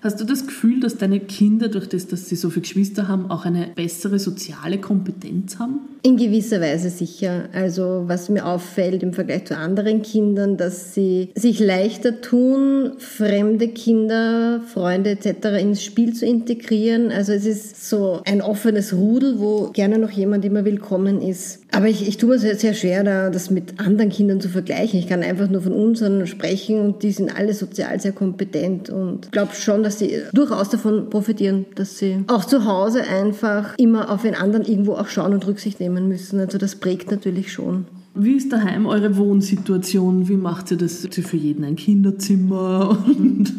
Hast 0.03 0.19
du 0.19 0.25
das 0.25 0.47
Gefühl, 0.47 0.79
dass 0.79 0.97
deine 0.97 1.19
Kinder 1.19 1.67
durch 1.67 1.87
das, 1.87 2.07
dass 2.07 2.27
sie 2.27 2.35
so 2.35 2.49
viele 2.49 2.63
Geschwister 2.63 3.07
haben, 3.07 3.29
auch 3.29 3.45
eine 3.45 3.67
bessere 3.75 4.17
soziale 4.17 4.79
Kompetenz 4.79 5.59
haben? 5.59 5.81
In 6.01 6.17
gewisser 6.17 6.59
Weise 6.59 6.89
sicher. 6.89 7.49
Also 7.53 8.05
was 8.07 8.27
mir 8.27 8.47
auffällt 8.47 9.03
im 9.03 9.13
Vergleich 9.13 9.45
zu 9.45 9.55
anderen 9.55 10.01
Kindern, 10.01 10.57
dass 10.57 10.95
sie 10.95 11.29
sich 11.35 11.59
leichter 11.59 12.19
tun, 12.19 12.93
fremde 12.97 13.67
Kinder, 13.67 14.61
Freunde 14.65 15.11
etc. 15.11 15.61
ins 15.61 15.83
Spiel 15.83 16.13
zu 16.13 16.25
integrieren. 16.25 17.11
Also 17.11 17.33
es 17.33 17.45
ist 17.45 17.87
so 17.87 18.21
ein 18.25 18.41
offenes 18.41 18.93
Rudel, 18.93 19.39
wo 19.39 19.69
gerne 19.71 19.99
noch 19.99 20.09
jemand 20.09 20.43
immer 20.45 20.65
willkommen 20.65 21.21
ist. 21.21 21.60
Aber 21.71 21.87
ich, 21.87 22.07
ich 22.07 22.17
tue 22.17 22.29
mir 22.29 22.39
sehr, 22.39 22.55
sehr 22.57 22.73
schwer, 22.73 23.03
da, 23.03 23.29
das 23.29 23.49
mit 23.49 23.79
anderen 23.79 24.09
Kindern 24.09 24.41
zu 24.41 24.49
vergleichen. 24.49 24.99
Ich 24.99 25.07
kann 25.07 25.23
einfach 25.23 25.49
nur 25.49 25.61
von 25.61 25.71
unseren 25.71 26.27
sprechen 26.27 26.79
und 26.79 27.03
die 27.03 27.11
sind 27.11 27.35
alle 27.35 27.53
sozial 27.53 27.99
sehr 27.99 28.11
kompetent 28.11 28.89
und 28.89 29.31
glaube 29.31 29.53
schon, 29.55 29.81
dass 29.81 29.99
sie 29.99 30.21
durchaus 30.33 30.69
davon 30.69 31.09
profitieren, 31.09 31.65
dass 31.75 31.97
sie 31.97 32.23
auch 32.27 32.43
zu 32.43 32.65
Hause 32.65 33.03
einfach 33.03 33.77
immer 33.77 34.09
auf 34.11 34.23
den 34.23 34.35
anderen 34.35 34.65
irgendwo 34.65 34.93
auch 34.93 35.07
schauen 35.07 35.33
und 35.33 35.47
Rücksicht 35.47 35.79
nehmen 35.79 36.07
müssen. 36.07 36.39
Also 36.39 36.57
das 36.57 36.75
prägt 36.75 37.09
natürlich 37.09 37.53
schon. 37.53 37.85
Wie 38.13 38.33
ist 38.33 38.51
daheim 38.51 38.87
eure 38.87 39.15
Wohnsituation? 39.15 40.27
Wie 40.27 40.35
macht 40.35 40.71
ihr 40.71 40.77
das? 40.77 41.05
Habt 41.05 41.17
ihr 41.17 41.23
für 41.23 41.37
jeden 41.37 41.63
ein 41.63 41.77
Kinderzimmer? 41.77 43.01
Und, 43.17 43.53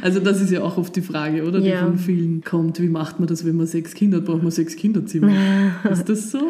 also 0.00 0.18
das 0.18 0.40
ist 0.40 0.50
ja 0.50 0.62
auch 0.62 0.78
oft 0.78 0.96
die 0.96 1.02
Frage, 1.02 1.44
oder? 1.46 1.60
Die 1.60 1.68
ja. 1.68 1.84
von 1.84 1.98
vielen 1.98 2.42
kommt. 2.42 2.80
Wie 2.80 2.88
macht 2.88 3.20
man 3.20 3.28
das, 3.28 3.44
wenn 3.44 3.56
man 3.56 3.66
sechs 3.66 3.92
Kinder 3.92 4.18
hat? 4.18 4.24
Braucht 4.24 4.42
man 4.42 4.50
sechs 4.50 4.76
Kinderzimmer? 4.76 5.30
ist 5.90 6.08
das 6.08 6.30
so? 6.30 6.40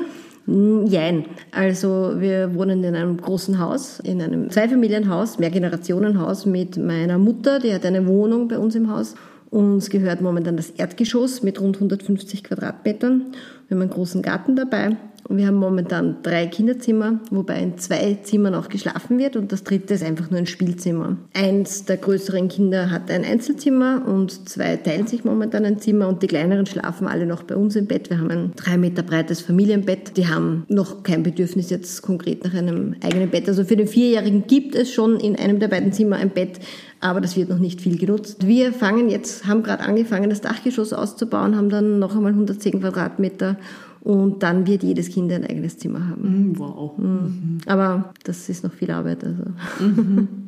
Jein. 0.47 1.27
Also 1.53 2.15
wir 2.19 2.55
wohnen 2.55 2.83
in 2.83 2.97
einem 2.97 3.17
großen 3.17 3.61
Haus, 3.61 4.01
in 4.01 4.21
einem 4.21 4.51
Zweifamilienhaus, 4.51 5.39
Mehrgenerationenhaus 5.39 6.47
mit 6.47 6.77
meiner 6.77 7.19
Mutter, 7.19 7.61
die 7.61 7.73
hat 7.73 7.87
eine 7.87 8.07
Wohnung 8.07 8.49
bei 8.49 8.59
uns 8.59 8.75
im 8.75 8.91
Haus. 8.91 9.15
Uns 9.51 9.91
gehört 9.91 10.21
momentan 10.21 10.57
das 10.57 10.71
Erdgeschoss 10.71 11.43
mit 11.43 11.61
rund 11.61 11.77
150 11.77 12.43
Quadratmetern. 12.43 13.33
Wir 13.69 13.77
haben 13.77 13.83
einen 13.83 13.91
großen 13.91 14.23
Garten 14.23 14.57
dabei 14.57 14.97
Wir 15.37 15.47
haben 15.47 15.57
momentan 15.57 16.17
drei 16.23 16.47
Kinderzimmer, 16.47 17.21
wobei 17.31 17.61
in 17.61 17.79
zwei 17.79 18.19
Zimmern 18.23 18.55
auch 18.55 18.69
geschlafen 18.69 19.19
wird 19.19 19.37
und 19.37 19.51
das 19.51 19.65
dritte 19.65 19.95
ist 19.95 20.05
einfach 20.05 20.31
nur 20.31 20.39
ein 20.39 20.47
Spielzimmer. 20.47 21.17
Eins 21.33 21.87
der 21.87 21.97
größeren 21.97 22.49
Kinder 22.49 22.91
hat 22.91 23.11
ein 23.11 23.25
Einzelzimmer 23.25 24.03
und 24.07 24.49
zwei 24.49 24.77
teilen 24.77 25.07
sich 25.07 25.25
momentan 25.25 25.65
ein 25.65 25.79
Zimmer 25.79 26.09
und 26.09 26.23
die 26.23 26.27
kleineren 26.27 26.67
schlafen 26.67 27.07
alle 27.07 27.27
noch 27.27 27.45
bei 27.45 27.57
uns 27.57 27.77
im 27.77 27.87
Bett. 27.87 28.11
Wir 28.11 28.19
haben 28.19 28.31
ein 28.31 28.53
drei 28.57 28.77
Meter 28.77 29.03
breites 29.03 29.41
Familienbett. 29.41 30.17
Die 30.17 30.29
haben 30.29 30.65
noch 30.69 31.03
kein 31.03 31.23
Bedürfnis 31.23 31.71
jetzt 31.71 32.03
konkret 32.03 32.45
nach 32.45 32.55
einem 32.55 32.97
eigenen 33.03 33.31
Bett. 33.31 33.49
Also 33.49 33.65
für 33.65 33.77
den 33.77 33.87
Vierjährigen 33.87 34.47
gibt 34.47 34.75
es 34.75 34.93
schon 34.93 35.19
in 35.19 35.37
einem 35.37 35.61
der 35.61 35.69
beiden 35.69 35.93
Zimmer 35.93 36.17
ein 36.17 36.31
Bett, 36.31 36.59
aber 37.01 37.21
das 37.21 37.37
wird 37.37 37.49
noch 37.49 37.59
nicht 37.59 37.81
viel 37.81 37.99
genutzt. 37.99 38.47
Wir 38.47 38.73
fangen 38.73 39.09
jetzt, 39.09 39.47
haben 39.47 39.63
gerade 39.63 39.85
angefangen, 39.85 40.31
das 40.31 40.41
Dachgeschoss 40.41 40.93
auszubauen, 40.93 41.57
haben 41.57 41.71
dann 41.71 41.99
noch 41.99 42.15
einmal 42.15 42.33
110 42.33 42.81
Quadratmeter 42.81 43.57
und 44.05 44.43
dann 44.43 44.67
wird 44.67 44.83
jedes 44.83 45.11
Kind 45.11 45.31
ein 45.31 45.47
eigenes 45.47 45.79
Zimmer 45.79 46.09
haben. 46.09 46.51
Mm, 46.51 46.59
wow. 46.59 46.99
Mhm. 46.99 47.59
Aber 47.67 48.13
das 48.25 48.49
ist 48.49 48.65
noch 48.65 48.73
viel 48.73 48.91
Arbeit. 48.91 49.25
Also. 49.25 49.45
Mhm. 49.81 50.29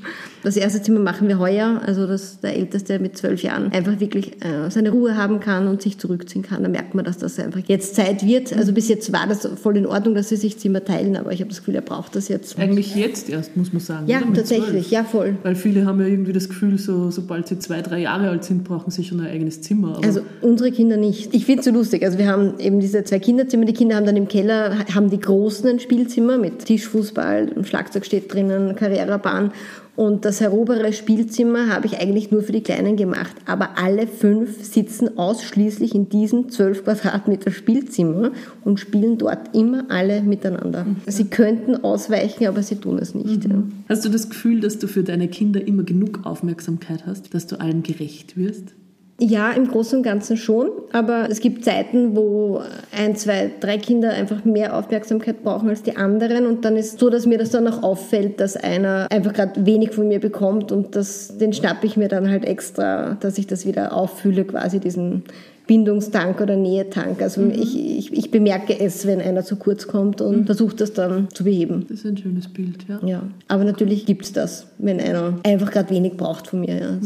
Das 0.44 0.58
erste 0.58 0.82
Zimmer 0.82 1.00
machen 1.00 1.26
wir 1.26 1.38
heuer, 1.38 1.80
also 1.86 2.06
dass 2.06 2.40
der 2.40 2.54
Älteste 2.54 2.98
mit 2.98 3.16
zwölf 3.16 3.42
Jahren 3.42 3.72
einfach 3.72 3.98
wirklich 3.98 4.44
äh, 4.44 4.68
seine 4.68 4.90
Ruhe 4.90 5.16
haben 5.16 5.40
kann 5.40 5.68
und 5.68 5.80
sich 5.80 5.96
zurückziehen 5.96 6.42
kann. 6.42 6.62
Da 6.62 6.68
merkt 6.68 6.94
man, 6.94 7.02
dass 7.02 7.16
das 7.16 7.38
einfach 7.38 7.62
jetzt 7.66 7.94
Zeit 7.94 8.26
wird. 8.26 8.54
Also 8.54 8.74
bis 8.74 8.88
jetzt 8.88 9.10
war 9.10 9.26
das 9.26 9.48
voll 9.56 9.78
in 9.78 9.86
Ordnung, 9.86 10.14
dass 10.14 10.28
sie 10.28 10.36
sich 10.36 10.58
Zimmer 10.58 10.84
teilen, 10.84 11.16
aber 11.16 11.32
ich 11.32 11.40
habe 11.40 11.48
das 11.48 11.60
Gefühl, 11.60 11.76
er 11.76 11.80
braucht 11.80 12.14
das 12.14 12.28
jetzt. 12.28 12.58
Eigentlich 12.58 12.94
jetzt 12.94 13.30
erst, 13.30 13.56
muss 13.56 13.72
man 13.72 13.80
sagen. 13.80 14.06
Ja, 14.06 14.20
tatsächlich, 14.20 14.88
12. 14.88 14.90
ja 14.90 15.04
voll. 15.04 15.38
Weil 15.42 15.54
viele 15.54 15.86
haben 15.86 15.98
ja 16.02 16.08
irgendwie 16.08 16.34
das 16.34 16.50
Gefühl, 16.50 16.78
so, 16.78 17.10
sobald 17.10 17.48
sie 17.48 17.58
zwei, 17.58 17.80
drei 17.80 18.00
Jahre 18.00 18.28
alt 18.28 18.44
sind, 18.44 18.64
brauchen 18.64 18.90
sie 18.90 19.02
schon 19.02 19.20
ein 19.20 19.28
eigenes 19.28 19.62
Zimmer. 19.62 19.96
Aber 19.96 20.04
also 20.04 20.20
unsere 20.42 20.72
Kinder 20.72 20.98
nicht. 20.98 21.34
Ich 21.34 21.46
finde 21.46 21.60
es 21.60 21.64
so 21.64 21.70
lustig. 21.70 22.04
Also 22.04 22.18
wir 22.18 22.28
haben 22.28 22.58
eben 22.58 22.80
diese 22.80 23.02
zwei 23.04 23.18
Kinderzimmer. 23.44 23.64
Die 23.64 23.72
Kinder 23.72 23.96
haben 23.96 24.06
dann 24.06 24.16
im 24.16 24.28
Keller, 24.28 24.78
haben 24.94 25.10
die 25.10 25.20
großen 25.20 25.68
ein 25.68 25.80
Spielzimmer 25.80 26.38
mit 26.38 26.64
Tischfußball, 26.64 27.64
Schlagzeug 27.64 28.04
steht 28.04 28.32
drinnen, 28.32 28.74
Karrierebahn 28.76 29.52
und 29.96 30.24
das 30.24 30.40
erobere 30.40 30.92
Spielzimmer 30.92 31.68
habe 31.68 31.86
ich 31.86 32.00
eigentlich 32.00 32.32
nur 32.32 32.42
für 32.42 32.50
die 32.50 32.62
Kleinen 32.62 32.96
gemacht. 32.96 33.36
Aber 33.46 33.78
alle 33.78 34.08
fünf 34.08 34.64
sitzen 34.64 35.18
ausschließlich 35.18 35.94
in 35.94 36.08
diesem 36.08 36.48
12 36.48 36.82
Quadratmeter 36.82 37.52
Spielzimmer 37.52 38.32
und 38.64 38.80
spielen 38.80 39.18
dort 39.18 39.54
immer 39.54 39.84
alle 39.90 40.22
miteinander. 40.22 40.84
Mhm. 40.84 40.96
Sie 41.06 41.26
könnten 41.26 41.84
ausweichen, 41.84 42.48
aber 42.48 42.64
sie 42.64 42.76
tun 42.76 42.98
es 42.98 43.14
nicht. 43.14 43.46
Mhm. 43.46 43.50
Ja. 43.50 43.62
Hast 43.90 44.04
du 44.04 44.08
das 44.08 44.28
Gefühl, 44.28 44.60
dass 44.60 44.78
du 44.80 44.88
für 44.88 45.04
deine 45.04 45.28
Kinder 45.28 45.64
immer 45.64 45.84
genug 45.84 46.26
Aufmerksamkeit 46.26 47.06
hast, 47.06 47.32
dass 47.32 47.46
du 47.46 47.60
allen 47.60 47.84
gerecht 47.84 48.36
wirst? 48.36 48.74
Ja, 49.20 49.52
im 49.52 49.68
Großen 49.68 49.98
und 49.98 50.02
Ganzen 50.02 50.36
schon. 50.36 50.70
Aber 50.92 51.28
es 51.30 51.40
gibt 51.40 51.64
Zeiten, 51.64 52.16
wo 52.16 52.62
ein, 52.96 53.14
zwei, 53.14 53.50
drei 53.60 53.78
Kinder 53.78 54.10
einfach 54.10 54.44
mehr 54.44 54.76
Aufmerksamkeit 54.76 55.44
brauchen 55.44 55.68
als 55.68 55.82
die 55.82 55.96
anderen. 55.96 56.46
Und 56.46 56.64
dann 56.64 56.76
ist 56.76 56.94
es 56.94 57.00
so, 57.00 57.10
dass 57.10 57.24
mir 57.24 57.38
das 57.38 57.50
dann 57.50 57.68
auch 57.68 57.82
auffällt, 57.82 58.40
dass 58.40 58.56
einer 58.56 59.06
einfach 59.10 59.32
gerade 59.32 59.64
wenig 59.66 59.92
von 59.92 60.08
mir 60.08 60.18
bekommt. 60.18 60.72
Und 60.72 60.96
das, 60.96 61.38
den 61.38 61.52
schnappe 61.52 61.86
ich 61.86 61.96
mir 61.96 62.08
dann 62.08 62.28
halt 62.28 62.44
extra, 62.44 63.16
dass 63.20 63.38
ich 63.38 63.46
das 63.46 63.66
wieder 63.66 63.92
auffühle, 63.92 64.44
quasi 64.44 64.80
diesen 64.80 65.22
Bindungstank 65.66 66.40
oder 66.40 66.56
Nähetank. 66.56 67.22
Also 67.22 67.40
mhm. 67.40 67.52
ich, 67.52 67.78
ich, 67.78 68.12
ich, 68.12 68.30
bemerke 68.30 68.78
es, 68.78 69.06
wenn 69.06 69.20
einer 69.20 69.44
zu 69.44 69.56
kurz 69.56 69.86
kommt 69.86 70.20
und 70.20 70.40
mhm. 70.40 70.46
versuche 70.46 70.76
das 70.76 70.92
dann 70.92 71.28
zu 71.30 71.44
beheben. 71.44 71.86
Das 71.88 72.00
ist 72.00 72.06
ein 72.06 72.16
schönes 72.16 72.48
Bild, 72.48 72.84
ja. 72.88 73.00
Ja, 73.06 73.22
aber 73.48 73.64
natürlich 73.64 74.04
gibt 74.04 74.24
es 74.24 74.32
das, 74.32 74.66
wenn 74.78 75.00
einer 75.00 75.38
einfach 75.44 75.70
gerade 75.70 75.90
wenig 75.90 76.16
braucht 76.16 76.48
von 76.48 76.60
mir. 76.60 76.78
Ja. 76.78 76.98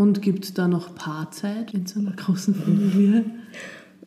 Und 0.00 0.22
gibt 0.22 0.46
es 0.46 0.54
da 0.54 0.66
noch 0.66 0.94
Paarzeit 0.94 1.74
in 1.74 1.86
so 1.86 2.00
einer 2.00 2.12
großen 2.12 2.54
Familie? 2.54 3.22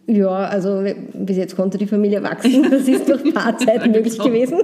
Ja, 0.08 0.46
also 0.46 0.84
bis 1.14 1.38
jetzt 1.38 1.56
konnte 1.56 1.78
die 1.78 1.86
Familie 1.86 2.24
wachsen. 2.24 2.68
Das 2.72 2.88
ist 2.88 3.08
durch 3.08 3.32
Paarzeit 3.32 3.86
möglich 3.92 4.18
gewesen. 4.18 4.58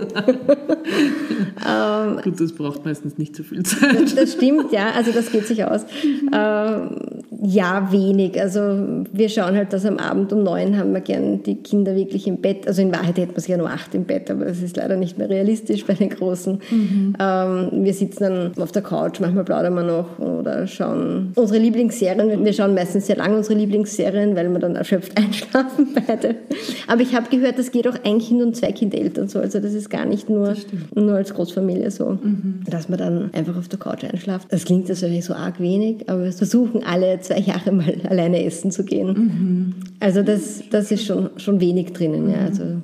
ähm, 1.68 2.20
Gut, 2.24 2.42
das 2.42 2.52
braucht 2.54 2.84
meistens 2.84 3.20
nicht 3.20 3.36
so 3.36 3.44
viel 3.44 3.62
Zeit. 3.62 4.02
Das, 4.02 4.16
das 4.16 4.34
stimmt, 4.34 4.72
ja. 4.72 4.90
Also 4.96 5.12
das 5.12 5.32
geht 5.32 5.46
sich 5.46 5.64
aus. 5.64 5.86
Ähm, 6.34 6.96
ja, 7.42 7.90
wenig. 7.92 8.40
Also 8.40 9.06
wir 9.14 9.30
schauen 9.30 9.56
halt, 9.56 9.72
dass 9.72 9.86
am 9.86 9.98
Abend 9.98 10.34
um 10.34 10.44
neun 10.44 10.78
haben 10.78 10.94
wir 10.94 11.00
gern 11.00 11.42
die 11.44 11.56
Kinder 11.56 11.96
wirklich 11.96 12.28
im 12.28 12.38
Bett. 12.38 12.68
Also 12.68 12.82
in 12.82 12.92
Wahrheit 12.92 13.18
hätten 13.18 13.36
wir 13.36 13.42
sie 13.42 13.52
ja 13.52 13.58
nur 13.58 13.70
acht 13.70 13.96
im 13.96 14.04
Bett, 14.04 14.30
aber 14.30 14.46
das 14.46 14.62
ist 14.62 14.76
leider 14.76 14.98
nicht 14.98 15.18
mehr 15.18 15.30
realistisch 15.30 15.86
bei 15.86 15.94
den 15.94 16.10
Großen. 16.10 16.60
Mhm. 16.70 17.16
Ähm, 17.18 17.70
wir 17.72 17.94
sitzen 17.94 18.24
dann 18.24 18.52
auf 18.62 18.74
der 18.74 18.82
Couch, 18.82 19.22
manchmal 19.22 19.46
plaudern 19.46 19.74
wir 19.76 19.84
noch 19.84 20.20
oder 20.20 20.68
schauen 20.68 21.32
unsere 21.36 21.60
Lieblingsserien. 21.60 22.44
Wir 22.44 22.54
schauen 22.54 22.74
meistens 22.74 23.08
sehr 23.08 23.16
lange 23.16 23.38
unsere 23.38 23.58
Lieblingsserien, 23.58 24.36
weil 24.36 24.50
wir 24.50 24.60
dann 24.60 24.76
erschöpft 24.76 25.18
einschlafen 25.18 25.96
beide. 26.08 26.36
Aber 26.88 27.02
ich 27.02 27.16
habe 27.16 27.30
gehört, 27.30 27.58
das 27.58 27.72
geht 27.72 27.88
auch 27.88 27.96
ein 28.04 28.20
Kind 28.20 28.42
und 28.42 28.58
zwei 28.58 28.74
Kindeltern 28.74 29.30
so. 29.30 29.40
Also 29.40 29.60
das 29.60 29.74
ist 29.74 29.90
gar 29.90 30.06
nicht 30.06 30.30
nur, 30.30 30.56
nur 30.94 31.14
als 31.14 31.34
Großfamilie 31.34 31.90
so, 31.92 32.18
mhm. 32.22 32.64
dass 32.70 32.90
man 32.90 33.00
dann 33.00 33.30
einfach 33.34 33.56
auf 33.56 33.70
der 33.70 33.80
Couch 33.80 34.04
einschlaft. 34.04 34.52
Das 34.52 34.66
klingt 34.66 34.90
jetzt 34.90 35.00
so 35.00 35.34
arg 35.34 35.60
wenig, 35.62 36.10
aber 36.10 36.26
wir 36.26 36.34
versuchen 36.34 36.84
alle 36.84 37.20
zwei 37.30 37.40
Jahre 37.40 37.72
mal 37.72 37.96
alleine 38.10 38.44
essen 38.44 38.72
zu 38.72 38.84
gehen. 38.84 39.08
Mhm. 39.08 39.76
Also 40.00 40.24
das, 40.24 40.64
das 40.70 40.92
ist 40.92 41.06
schon, 41.06 41.30
schon 41.38 41.60
wenig 41.60 41.94
drinnen. 41.94 42.30
Ja. 42.30 42.40
Also 42.40 42.82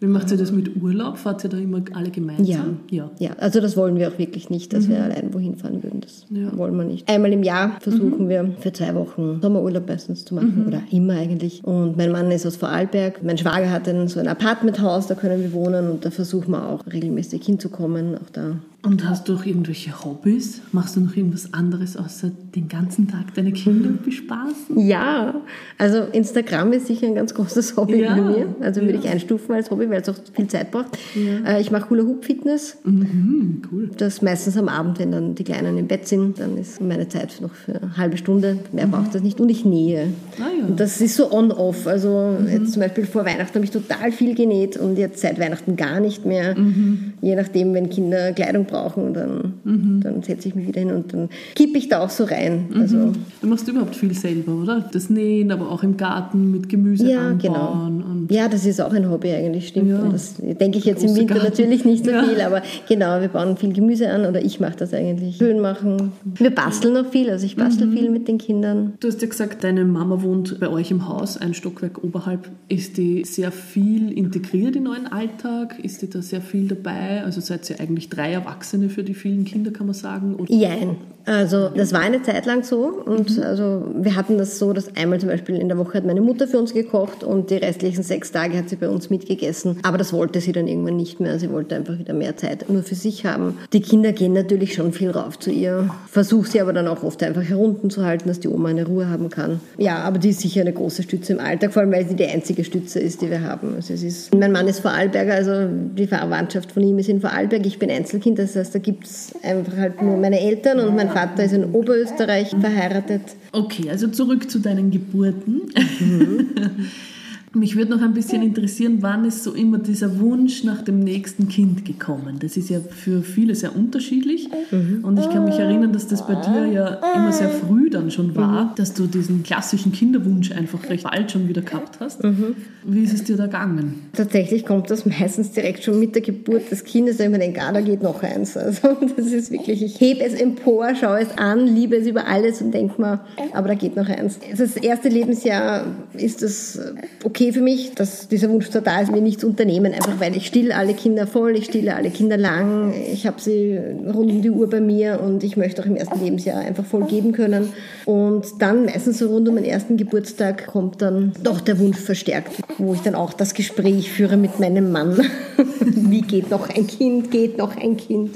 wie 0.00 0.06
macht 0.06 0.30
ihr 0.30 0.36
das 0.36 0.52
mit 0.52 0.80
Urlaub? 0.80 1.18
Fahrt 1.18 1.42
ihr 1.42 1.50
da 1.50 1.56
immer 1.56 1.82
alle 1.92 2.10
gemeinsam? 2.10 2.78
Ja, 2.88 2.96
ja. 2.96 3.10
ja. 3.18 3.30
also 3.38 3.60
das 3.60 3.76
wollen 3.76 3.96
wir 3.96 4.08
auch 4.08 4.18
wirklich 4.18 4.48
nicht, 4.48 4.72
dass 4.72 4.86
mhm. 4.86 4.90
wir 4.90 5.02
allein 5.02 5.34
wohin 5.34 5.56
fahren 5.56 5.82
würden. 5.82 6.00
Das 6.00 6.24
ja. 6.30 6.56
wollen 6.56 6.76
wir 6.76 6.84
nicht. 6.84 7.08
Einmal 7.08 7.32
im 7.32 7.42
Jahr 7.42 7.80
versuchen 7.80 8.26
mhm. 8.26 8.28
wir 8.28 8.50
für 8.60 8.72
zwei 8.72 8.94
Wochen 8.94 9.40
Sommerurlaub 9.42 9.88
meistens 9.88 10.24
zu 10.24 10.36
machen 10.36 10.60
mhm. 10.60 10.66
oder 10.68 10.82
immer 10.92 11.14
eigentlich. 11.14 11.64
Und 11.64 11.96
mein 11.96 12.12
Mann 12.12 12.30
ist 12.30 12.46
aus 12.46 12.54
Vorarlberg. 12.56 13.24
Mein 13.24 13.38
Schwager 13.38 13.72
hat 13.72 13.88
ein, 13.88 14.06
so 14.06 14.20
ein 14.20 14.28
Apartmenthaus, 14.28 15.08
da 15.08 15.16
können 15.16 15.42
wir 15.42 15.52
wohnen 15.52 15.90
und 15.90 16.04
da 16.04 16.12
versuchen 16.12 16.52
wir 16.52 16.68
auch 16.68 16.86
regelmäßig 16.86 17.44
hinzukommen. 17.44 18.14
Auch 18.14 18.30
da 18.32 18.54
und 18.80 19.08
hast 19.08 19.28
du 19.28 19.34
auch 19.34 19.44
irgendwelche 19.44 20.04
Hobbys? 20.04 20.60
Machst 20.70 20.94
du 20.94 21.00
noch 21.00 21.16
irgendwas 21.16 21.52
anderes, 21.52 21.96
außer 21.96 22.30
den 22.54 22.68
ganzen 22.68 23.08
Tag 23.08 23.34
deine 23.34 23.50
Kinder 23.50 23.90
bespaßen? 23.90 24.78
Ja, 24.78 25.34
also 25.78 26.04
Instagram 26.12 26.72
ist 26.72 26.86
sicher 26.86 27.08
ein 27.08 27.16
ganz 27.16 27.34
großes 27.34 27.76
Hobby 27.76 28.02
ja, 28.02 28.14
bei 28.14 28.22
mir. 28.22 28.54
Also 28.60 28.80
würde 28.80 28.94
ja. 28.94 29.00
ich 29.00 29.08
einstufen 29.08 29.52
als 29.56 29.72
Hobby, 29.72 29.90
weil 29.90 30.00
es 30.00 30.08
auch 30.08 30.14
viel 30.32 30.46
Zeit 30.46 30.70
braucht. 30.70 30.96
Ja. 31.16 31.56
Äh, 31.56 31.60
ich 31.60 31.72
mache 31.72 31.90
Hula 31.90 32.04
Hoop 32.04 32.24
Fitness. 32.24 32.78
Mhm, 32.84 33.62
cool. 33.72 33.90
Das 33.96 34.22
meistens 34.22 34.56
am 34.56 34.68
Abend, 34.68 35.00
wenn 35.00 35.10
dann 35.10 35.34
die 35.34 35.44
Kleinen 35.44 35.76
im 35.76 35.88
Bett 35.88 36.06
sind, 36.06 36.38
dann 36.38 36.56
ist 36.56 36.80
meine 36.80 37.08
Zeit 37.08 37.40
noch 37.40 37.54
für 37.54 37.82
eine 37.82 37.96
halbe 37.96 38.16
Stunde. 38.16 38.60
Mehr 38.70 38.86
mhm. 38.86 38.92
braucht 38.92 39.12
das 39.12 39.22
nicht. 39.22 39.40
Und 39.40 39.48
ich 39.48 39.64
nähe. 39.64 40.12
Ah. 40.38 40.68
Und 40.68 40.78
das 40.78 41.00
ist 41.00 41.16
so 41.16 41.32
on-off. 41.32 41.88
Also 41.88 42.36
mhm. 42.40 42.48
jetzt 42.48 42.74
zum 42.74 42.82
Beispiel 42.82 43.06
vor 43.06 43.24
Weihnachten 43.24 43.56
habe 43.56 43.64
ich 43.64 43.72
total 43.72 44.12
viel 44.12 44.36
genäht 44.36 44.76
und 44.76 44.96
jetzt 44.96 45.20
seit 45.20 45.40
Weihnachten 45.40 45.74
gar 45.74 45.98
nicht 45.98 46.24
mehr. 46.24 46.56
Mhm. 46.56 47.14
Je 47.20 47.34
nachdem, 47.34 47.74
wenn 47.74 47.90
Kinder 47.90 48.32
Kleidung 48.32 48.67
brauchen, 48.68 49.14
dann, 49.14 49.54
mhm. 49.64 50.00
dann 50.02 50.22
setze 50.22 50.48
ich 50.48 50.54
mich 50.54 50.68
wieder 50.68 50.80
hin 50.80 50.92
und 50.92 51.12
dann 51.12 51.28
kippe 51.54 51.78
ich 51.78 51.88
da 51.88 52.00
auch 52.00 52.10
so 52.10 52.24
rein. 52.24 52.66
Mhm. 52.70 52.80
Also, 52.80 53.12
du 53.40 53.46
machst 53.48 53.66
überhaupt 53.68 53.96
viel 53.96 54.14
selber, 54.14 54.52
oder? 54.52 54.88
Das 54.92 55.10
Nähen, 55.10 55.50
aber 55.50 55.70
auch 55.70 55.82
im 55.82 55.96
Garten 55.96 56.50
mit 56.50 56.68
Gemüse 56.68 57.10
ja, 57.10 57.32
Genau. 57.32 57.90
ja, 58.30 58.48
das 58.48 58.66
ist 58.66 58.80
auch 58.80 58.92
ein 58.92 59.10
Hobby 59.10 59.32
eigentlich, 59.32 59.68
stimmt. 59.68 59.90
Ja. 59.90 60.02
Das 60.10 60.36
denke 60.38 60.78
ich 60.78 60.84
jetzt 60.84 61.02
im 61.02 61.14
Winter 61.16 61.34
Garten. 61.34 61.50
natürlich 61.50 61.84
nicht 61.84 62.04
so 62.04 62.10
ja. 62.10 62.22
viel, 62.22 62.40
aber 62.40 62.62
genau, 62.88 63.20
wir 63.20 63.28
bauen 63.28 63.56
viel 63.56 63.72
Gemüse 63.72 64.10
an 64.10 64.26
oder 64.26 64.44
ich 64.44 64.60
mache 64.60 64.76
das 64.76 64.92
eigentlich. 64.94 65.36
Schön 65.36 65.60
machen. 65.60 66.12
Wir 66.24 66.50
basteln 66.50 66.94
noch 66.94 67.06
viel, 67.10 67.30
also 67.30 67.46
ich 67.46 67.56
bastel 67.56 67.86
mhm. 67.88 67.92
viel 67.92 68.10
mit 68.10 68.28
den 68.28 68.38
Kindern. 68.38 68.94
Du 69.00 69.08
hast 69.08 69.22
ja 69.22 69.28
gesagt, 69.28 69.64
deine 69.64 69.84
Mama 69.84 70.22
wohnt 70.22 70.60
bei 70.60 70.68
euch 70.68 70.90
im 70.90 71.08
Haus, 71.08 71.36
ein 71.36 71.54
Stockwerk 71.54 72.02
oberhalb. 72.04 72.48
Ist 72.68 72.96
die 72.96 73.24
sehr 73.24 73.52
viel 73.52 74.12
integriert 74.12 74.76
in 74.76 74.86
euren 74.86 75.06
Alltag? 75.06 75.78
Ist 75.82 76.02
die 76.02 76.10
da 76.10 76.22
sehr 76.22 76.40
viel 76.40 76.68
dabei? 76.68 77.24
Also 77.24 77.40
seid 77.40 77.68
ihr 77.70 77.80
eigentlich 77.80 78.08
drei 78.08 78.32
Erwachsene 78.32 78.57
für 78.88 79.04
die 79.04 79.14
vielen 79.14 79.44
Kinder, 79.44 79.70
kann 79.70 79.86
man 79.86 79.94
sagen? 79.94 80.36
Jein. 80.48 80.96
Also 81.28 81.68
das 81.68 81.92
war 81.92 82.00
eine 82.00 82.22
Zeit 82.22 82.46
lang 82.46 82.62
so 82.62 83.02
und 83.04 83.36
mhm. 83.36 83.42
also 83.42 83.84
wir 83.94 84.16
hatten 84.16 84.38
das 84.38 84.58
so, 84.58 84.72
dass 84.72 84.96
einmal 84.96 85.20
zum 85.20 85.28
Beispiel 85.28 85.56
in 85.56 85.68
der 85.68 85.76
Woche 85.76 85.98
hat 85.98 86.06
meine 86.06 86.22
Mutter 86.22 86.48
für 86.48 86.58
uns 86.58 86.72
gekocht 86.72 87.22
und 87.22 87.50
die 87.50 87.56
restlichen 87.56 88.02
sechs 88.02 88.32
Tage 88.32 88.56
hat 88.56 88.70
sie 88.70 88.76
bei 88.76 88.88
uns 88.88 89.10
mitgegessen. 89.10 89.78
Aber 89.82 89.98
das 89.98 90.14
wollte 90.14 90.40
sie 90.40 90.52
dann 90.52 90.66
irgendwann 90.66 90.96
nicht 90.96 91.20
mehr. 91.20 91.38
Sie 91.38 91.50
wollte 91.52 91.76
einfach 91.76 91.98
wieder 91.98 92.14
mehr 92.14 92.38
Zeit 92.38 92.70
nur 92.70 92.82
für 92.82 92.94
sich 92.94 93.26
haben. 93.26 93.58
Die 93.74 93.82
Kinder 93.82 94.12
gehen 94.12 94.32
natürlich 94.32 94.72
schon 94.72 94.92
viel 94.92 95.10
rauf 95.10 95.38
zu 95.38 95.50
ihr. 95.50 95.90
Versuche 96.10 96.48
sie 96.48 96.62
aber 96.62 96.72
dann 96.72 96.88
auch 96.88 97.02
oft 97.02 97.22
einfach 97.22 97.42
herunterzuhalten, 97.42 98.26
dass 98.28 98.40
die 98.40 98.48
Oma 98.48 98.70
eine 98.70 98.86
Ruhe 98.86 99.10
haben 99.10 99.28
kann. 99.28 99.60
Ja, 99.76 99.98
aber 99.98 100.18
die 100.18 100.30
ist 100.30 100.40
sicher 100.40 100.62
eine 100.62 100.72
große 100.72 101.02
Stütze 101.02 101.34
im 101.34 101.40
Alltag, 101.40 101.74
vor 101.74 101.82
allem 101.82 101.92
weil 101.92 102.08
sie 102.08 102.16
die 102.16 102.26
einzige 102.26 102.64
Stütze 102.64 103.00
ist, 103.00 103.20
die 103.20 103.28
wir 103.28 103.42
haben. 103.42 103.74
Also 103.76 103.92
es 103.92 104.02
ist, 104.02 104.34
mein 104.34 104.52
Mann 104.52 104.66
ist 104.66 104.80
Vorarlberger, 104.80 105.34
also 105.34 105.52
die 105.68 106.06
Verwandtschaft 106.06 106.72
von 106.72 106.82
ihm 106.82 106.98
ist 106.98 107.10
in 107.10 107.20
Vorarlberg. 107.20 107.66
Ich 107.66 107.78
bin 107.78 107.90
Einzelkind, 107.90 108.38
das 108.38 108.56
heißt, 108.56 108.74
da 108.74 108.78
gibt 108.78 109.04
es 109.04 109.34
einfach 109.42 109.76
halt 109.76 110.00
nur 110.00 110.16
meine 110.16 110.40
Eltern 110.40 110.80
und 110.80 110.96
mein 110.96 111.10
Vater 111.10 111.17
ist 111.44 111.52
in 111.52 111.64
Oberösterreich 111.72 112.50
verheiratet. 112.50 113.22
Okay, 113.52 113.90
also 113.90 114.08
zurück 114.08 114.50
zu 114.50 114.58
deinen 114.58 114.90
Geburten. 114.90 115.72
Mhm. 116.00 116.90
Mich 117.58 117.76
würde 117.76 117.90
noch 117.90 118.02
ein 118.02 118.14
bisschen 118.14 118.42
interessieren, 118.42 118.98
wann 119.00 119.24
ist 119.24 119.42
so 119.42 119.52
immer 119.52 119.78
dieser 119.78 120.20
Wunsch 120.20 120.62
nach 120.64 120.82
dem 120.82 121.00
nächsten 121.00 121.48
Kind 121.48 121.84
gekommen? 121.84 122.38
Das 122.40 122.56
ist 122.56 122.70
ja 122.70 122.80
für 122.80 123.22
viele 123.22 123.54
sehr 123.54 123.74
unterschiedlich. 123.74 124.48
Mhm. 124.70 125.00
Und 125.02 125.18
ich 125.18 125.28
kann 125.28 125.44
mich 125.44 125.58
erinnern, 125.58 125.92
dass 125.92 126.06
das 126.06 126.26
bei 126.26 126.34
dir 126.34 126.66
ja 126.66 127.00
immer 127.14 127.32
sehr 127.32 127.48
früh 127.48 127.90
dann 127.90 128.10
schon 128.10 128.36
war, 128.36 128.66
mhm. 128.66 128.68
dass 128.76 128.94
du 128.94 129.06
diesen 129.06 129.42
klassischen 129.42 129.92
Kinderwunsch 129.92 130.52
einfach 130.52 130.88
recht 130.88 131.04
bald 131.04 131.30
schon 131.32 131.48
wieder 131.48 131.62
gehabt 131.62 131.98
hast. 132.00 132.22
Mhm. 132.22 132.54
Wie 132.84 133.02
ist 133.02 133.12
es 133.12 133.24
dir 133.24 133.36
da 133.36 133.46
gegangen? 133.46 134.06
Tatsächlich 134.12 134.64
kommt 134.64 134.90
das 134.90 135.04
meistens 135.04 135.52
direkt 135.52 135.82
schon 135.82 135.98
mit 135.98 136.14
der 136.14 136.22
Geburt 136.22 136.70
des 136.70 136.84
Kindes, 136.84 137.18
wenn 137.18 137.32
man 137.32 137.40
denkt, 137.40 137.58
ah, 137.60 137.72
da 137.72 137.80
geht 137.80 138.02
noch 138.02 138.22
eins. 138.22 138.56
Also 138.56 138.96
das 139.16 139.26
ist 139.26 139.50
wirklich, 139.50 139.82
ich 139.82 140.00
hebe 140.00 140.22
es 140.24 140.34
empor, 140.34 140.94
schaue 140.94 141.20
es 141.20 141.36
an, 141.36 141.66
liebe 141.66 141.96
es 141.96 142.06
über 142.06 142.26
alles 142.26 142.62
und 142.62 142.72
denke 142.72 143.00
mir, 143.00 143.20
aber 143.52 143.68
da 143.68 143.74
geht 143.74 143.96
noch 143.96 144.08
eins. 144.08 144.38
Das 144.56 144.76
erste 144.76 145.08
Lebensjahr 145.08 145.86
ist 146.14 146.42
das 146.42 146.80
okay 147.24 147.47
für 147.52 147.60
mich, 147.60 147.94
dass 147.94 148.28
dieser 148.28 148.48
Wunsch 148.50 148.70
zwar 148.70 148.82
da 148.82 149.00
ist, 149.00 149.10
mir 149.10 149.20
nichts 149.20 149.44
unternehmen, 149.44 149.92
einfach 149.92 150.20
weil 150.20 150.36
ich 150.36 150.46
stille 150.46 150.74
alle 150.74 150.94
Kinder 150.94 151.26
voll, 151.26 151.56
ich 151.56 151.66
stille 151.66 151.94
alle 151.94 152.10
Kinder 152.10 152.36
lang, 152.36 152.92
ich 152.92 153.26
habe 153.26 153.40
sie 153.40 153.78
rund 154.06 154.30
um 154.30 154.42
die 154.42 154.50
Uhr 154.50 154.68
bei 154.68 154.80
mir 154.80 155.20
und 155.20 155.44
ich 155.44 155.56
möchte 155.56 155.82
auch 155.82 155.86
im 155.86 155.96
ersten 155.96 156.22
Lebensjahr 156.22 156.60
einfach 156.60 156.84
voll 156.84 157.04
geben 157.04 157.32
können. 157.32 157.70
Und 158.04 158.46
dann 158.60 158.86
meistens 158.86 159.18
so 159.18 159.28
rund 159.28 159.48
um 159.48 159.56
den 159.56 159.64
ersten 159.64 159.96
Geburtstag 159.96 160.66
kommt 160.66 161.02
dann 161.02 161.32
doch 161.42 161.60
der 161.60 161.78
Wunsch 161.78 161.98
verstärkt, 161.98 162.62
wo 162.78 162.94
ich 162.94 163.00
dann 163.00 163.14
auch 163.14 163.32
das 163.32 163.54
Gespräch 163.54 164.10
führe 164.10 164.36
mit 164.36 164.60
meinem 164.60 164.90
Mann. 164.92 165.20
Wie 165.80 166.22
geht 166.22 166.50
noch 166.50 166.68
ein 166.68 166.86
Kind? 166.86 167.30
Geht 167.30 167.58
noch 167.58 167.76
ein 167.76 167.96
Kind? 167.96 168.30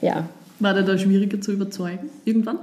Ja. 0.00 0.28
War 0.58 0.74
der 0.74 0.82
da 0.82 0.96
schwieriger 0.96 1.40
zu 1.40 1.52
überzeugen 1.52 2.10
irgendwann? 2.24 2.58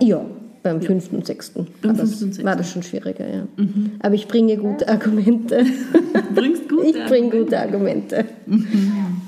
Ja, 0.00 0.24
beim 0.64 0.80
ja. 0.80 0.86
fünften 0.86 1.16
und 1.16 1.26
sechsten, 1.26 1.66
beim 1.82 1.96
war, 1.96 2.04
das, 2.04 2.44
war 2.44 2.56
das 2.56 2.72
schon 2.72 2.82
schwieriger, 2.82 3.28
ja. 3.28 3.46
Mhm. 3.56 3.92
Aber 4.00 4.14
ich 4.14 4.26
bringe 4.26 4.56
gute 4.56 4.88
Argumente. 4.88 5.64
Bringst 6.34 6.68
gute 6.68 6.86
Ich 6.86 7.04
bringe 7.04 7.30
gute 7.30 7.60
Argumente. 7.60 8.24
Mhm. 8.46 9.20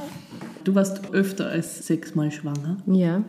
Du 0.64 0.74
warst 0.74 1.12
öfter 1.12 1.46
als 1.50 1.86
sechsmal 1.86 2.32
schwanger. 2.32 2.78
Ja. 2.86 3.22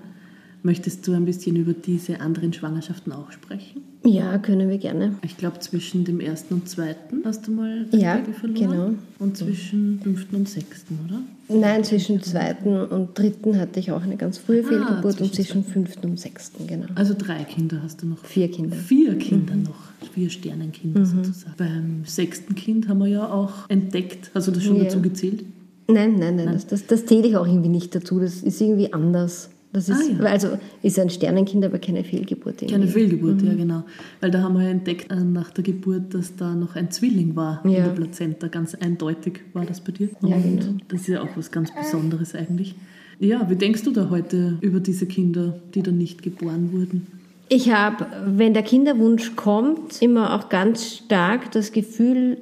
Möchtest 0.64 1.06
du 1.06 1.14
ein 1.14 1.26
bisschen 1.26 1.58
über 1.58 1.74
diese 1.74 2.22
anderen 2.22 2.54
Schwangerschaften 2.54 3.12
auch 3.12 3.32
sprechen? 3.32 3.84
Ja, 4.06 4.38
können 4.38 4.70
wir 4.70 4.78
gerne. 4.78 5.16
Ich 5.22 5.38
glaube, 5.38 5.60
zwischen 5.60 6.06
dem 6.06 6.22
ersten 6.22 6.56
und 6.56 6.70
zweiten 6.70 7.24
hast 7.26 7.48
du 7.48 7.52
mal 7.52 7.86
das 7.92 8.02
ja, 8.02 8.16
Baby 8.16 8.34
verloren. 8.34 8.70
Genau. 8.70 8.94
Und 9.20 9.38
zwischen 9.38 10.00
fünften 10.02 10.36
und 10.38 10.50
sechsten, 10.50 10.98
oder? 11.06 11.22
Nein, 11.50 11.84
zwischen 11.84 12.22
zweiten 12.22 12.76
und 12.76 13.18
dritten 13.18 13.58
hatte 13.58 13.80
ich 13.80 13.92
auch 13.92 14.02
eine 14.02 14.18
ganz 14.18 14.38
frühe 14.38 14.64
ah, 14.66 14.68
Fehlgeburt 14.68 15.22
und 15.22 15.34
zwischen 15.34 15.64
fünften 15.64 16.10
und 16.10 16.20
sechsten, 16.20 16.68
genau. 16.68 16.88
Also 16.96 17.14
drei 17.18 17.44
Kinder 17.44 17.82
hast 17.84 18.02
du 18.02 18.08
noch? 18.08 18.24
Vier 18.26 18.52
Kinder. 18.52 18.76
Vier 18.76 19.18
Kinder 19.18 19.56
mhm. 19.56 19.64
noch, 19.64 20.10
vier 20.14 20.30
Sternenkinder 20.30 21.00
mhm. 21.02 21.06
sozusagen. 21.06 21.56
Beim 21.58 22.04
sechsten 22.06 22.56
Kind 22.56 22.90
haben 22.90 23.00
wir 23.00 23.08
ja 23.08 23.32
auch 23.32 23.70
entdeckt, 23.70 24.32
hast 24.34 24.48
du 24.48 24.52
das 24.52 24.64
schon 24.64 24.76
ja. 24.78 24.84
dazu 24.84 25.02
gezählt? 25.02 25.46
Nein, 25.90 26.16
nein, 26.20 26.36
nein, 26.36 26.46
nein. 26.46 26.54
Das, 26.54 26.68
das, 26.68 26.86
das 26.86 27.06
zähle 27.06 27.28
ich 27.28 27.38
auch 27.38 27.48
irgendwie 27.48 27.70
nicht 27.70 27.96
dazu. 27.96 28.20
Das 28.20 28.44
ist 28.44 28.60
irgendwie 28.60 28.92
anders. 28.92 29.50
Das 29.74 29.90
ist, 29.90 30.12
ah, 30.12 30.24
ja. 30.24 30.30
Also 30.30 30.58
ist 30.82 30.98
ein 30.98 31.10
Sternenkind, 31.10 31.66
aber 31.66 31.78
keine 31.78 32.04
Fehlgeburt. 32.04 32.62
Irgendwie. 32.62 32.74
Keine 32.74 32.88
Fehlgeburt, 32.88 33.42
mhm. 33.42 33.48
ja 33.48 33.54
genau. 33.54 33.84
Weil 34.22 34.32
da 34.32 34.42
haben 34.42 34.58
wir 34.58 34.68
entdeckt 34.68 35.12
äh, 35.12 35.16
nach 35.16 35.52
der 35.52 35.64
Geburt, 35.64 36.14
dass 36.14 36.36
da 36.36 36.56
noch 36.56 36.76
ein 36.76 36.90
Zwilling 36.90 37.36
war 37.36 37.62
ja. 37.66 37.78
in 37.78 37.84
der 37.84 37.92
Plazenta. 37.92 38.48
Ganz 38.48 38.76
eindeutig 38.76 39.42
war 39.54 39.66
das 39.66 39.82
bei 39.82 39.92
dir. 39.92 40.10
Und 40.22 40.30
ja, 40.30 40.38
genau. 40.38 40.78
das 40.88 41.02
ist 41.02 41.08
ja 41.08 41.22
auch 41.22 41.30
was 41.36 41.52
ganz 41.52 41.70
Besonderes 41.76 42.34
eigentlich. 42.34 42.76
Ja, 43.20 43.50
wie 43.50 43.56
denkst 43.56 43.84
du 43.84 43.92
da 43.92 44.10
heute 44.10 44.58
über 44.62 44.80
diese 44.80 45.06
Kinder, 45.06 45.60
die 45.74 45.82
dann 45.82 45.98
nicht 45.98 46.22
geboren 46.22 46.72
wurden? 46.72 47.08
Ich 47.50 47.72
habe, 47.72 48.06
wenn 48.26 48.54
der 48.54 48.64
Kinderwunsch 48.64 49.36
kommt, 49.36 50.02
immer 50.02 50.36
auch 50.36 50.50
ganz 50.50 50.98
stark 50.98 51.52
das 51.52 51.72
Gefühl, 51.72 52.38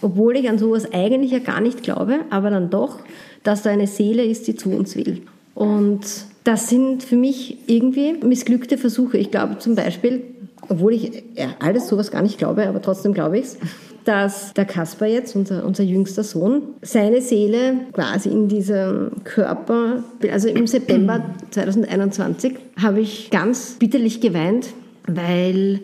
obwohl 0.00 0.36
ich 0.36 0.48
an 0.48 0.58
sowas 0.58 0.92
eigentlich 0.92 1.30
ja 1.30 1.38
gar 1.38 1.60
nicht 1.60 1.82
glaube, 1.82 2.20
aber 2.30 2.50
dann 2.50 2.68
doch, 2.68 2.98
dass 3.42 3.62
da 3.62 3.70
eine 3.70 3.86
Seele 3.86 4.24
ist, 4.24 4.46
die 4.46 4.56
zu 4.56 4.70
uns 4.70 4.96
will. 4.96 5.22
Und 5.54 6.00
das 6.44 6.68
sind 6.68 7.02
für 7.02 7.16
mich 7.16 7.58
irgendwie 7.66 8.14
missglückte 8.24 8.78
Versuche. 8.78 9.18
Ich 9.18 9.30
glaube 9.30 9.58
zum 9.58 9.74
Beispiel, 9.74 10.22
obwohl 10.68 10.92
ich 10.92 11.24
alles 11.58 11.88
sowas 11.88 12.10
gar 12.10 12.22
nicht 12.22 12.38
glaube, 12.38 12.66
aber 12.68 12.80
trotzdem 12.80 13.14
glaube 13.14 13.38
ich 13.38 13.44
es, 13.44 13.58
dass 14.04 14.52
der 14.52 14.66
Kasper 14.66 15.06
jetzt, 15.06 15.34
unser, 15.34 15.64
unser 15.64 15.82
jüngster 15.82 16.22
Sohn, 16.22 16.62
seine 16.82 17.22
Seele 17.22 17.78
quasi 17.92 18.28
in 18.28 18.48
diesem 18.48 19.12
Körper, 19.24 20.04
also 20.30 20.48
im 20.48 20.66
September 20.66 21.24
2021 21.50 22.54
habe 22.80 23.00
ich 23.00 23.30
ganz 23.30 23.76
bitterlich 23.78 24.20
geweint, 24.20 24.68
weil 25.06 25.80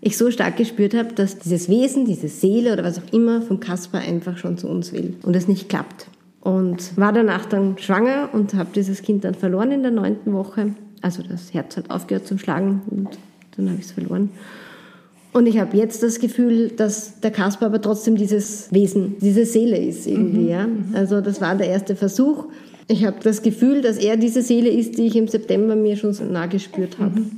ich 0.00 0.16
so 0.16 0.30
stark 0.30 0.56
gespürt 0.56 0.94
habe, 0.94 1.12
dass 1.14 1.38
dieses 1.38 1.68
Wesen, 1.68 2.06
diese 2.06 2.28
Seele 2.28 2.72
oder 2.72 2.82
was 2.82 2.98
auch 2.98 3.12
immer 3.12 3.42
vom 3.42 3.60
Kasper 3.60 3.98
einfach 3.98 4.38
schon 4.38 4.58
zu 4.58 4.66
uns 4.66 4.92
will 4.92 5.14
und 5.22 5.36
es 5.36 5.46
nicht 5.46 5.68
klappt. 5.68 6.06
Und 6.40 6.96
war 6.96 7.12
danach 7.12 7.44
dann 7.44 7.76
schwanger 7.78 8.30
und 8.32 8.54
habe 8.54 8.70
dieses 8.74 9.02
Kind 9.02 9.24
dann 9.24 9.34
verloren 9.34 9.72
in 9.72 9.82
der 9.82 9.90
neunten 9.90 10.32
Woche. 10.32 10.74
Also 11.02 11.22
das 11.22 11.52
Herz 11.52 11.76
hat 11.76 11.90
aufgehört 11.90 12.26
zum 12.26 12.38
Schlagen 12.38 12.82
und 12.90 13.18
dann 13.56 13.68
habe 13.68 13.78
ich 13.78 13.86
es 13.86 13.92
verloren. 13.92 14.30
Und 15.32 15.46
ich 15.46 15.58
habe 15.58 15.76
jetzt 15.76 16.02
das 16.02 16.18
Gefühl, 16.18 16.70
dass 16.70 17.20
der 17.20 17.30
Kasper 17.30 17.66
aber 17.66 17.80
trotzdem 17.80 18.16
dieses 18.16 18.72
Wesen, 18.72 19.16
diese 19.20 19.44
Seele 19.44 19.78
ist 19.78 20.06
irgendwie. 20.06 20.40
Mhm. 20.40 20.48
Ja? 20.48 20.66
Mhm. 20.66 20.94
Also 20.94 21.20
das 21.20 21.40
war 21.40 21.54
der 21.54 21.68
erste 21.68 21.94
Versuch. 21.94 22.46
Ich 22.88 23.04
habe 23.04 23.18
das 23.22 23.42
Gefühl, 23.42 23.82
dass 23.82 23.98
er 23.98 24.16
diese 24.16 24.42
Seele 24.42 24.68
ist, 24.70 24.98
die 24.98 25.06
ich 25.06 25.16
im 25.16 25.28
September 25.28 25.76
mir 25.76 25.96
schon 25.96 26.12
so 26.12 26.24
nah 26.24 26.46
gespürt 26.46 26.98
habe. 26.98 27.20
Mhm. 27.20 27.30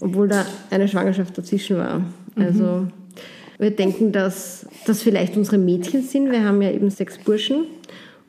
Obwohl 0.00 0.28
da 0.28 0.46
eine 0.70 0.86
Schwangerschaft 0.86 1.36
dazwischen 1.36 1.78
war. 1.78 1.98
Mhm. 1.98 2.42
Also 2.42 2.86
wir 3.58 3.70
denken, 3.70 4.12
dass 4.12 4.66
das 4.86 5.02
vielleicht 5.02 5.36
unsere 5.36 5.58
Mädchen 5.58 6.02
sind. 6.02 6.30
Wir 6.30 6.44
haben 6.44 6.62
ja 6.62 6.70
eben 6.70 6.90
sechs 6.90 7.18
Burschen. 7.18 7.64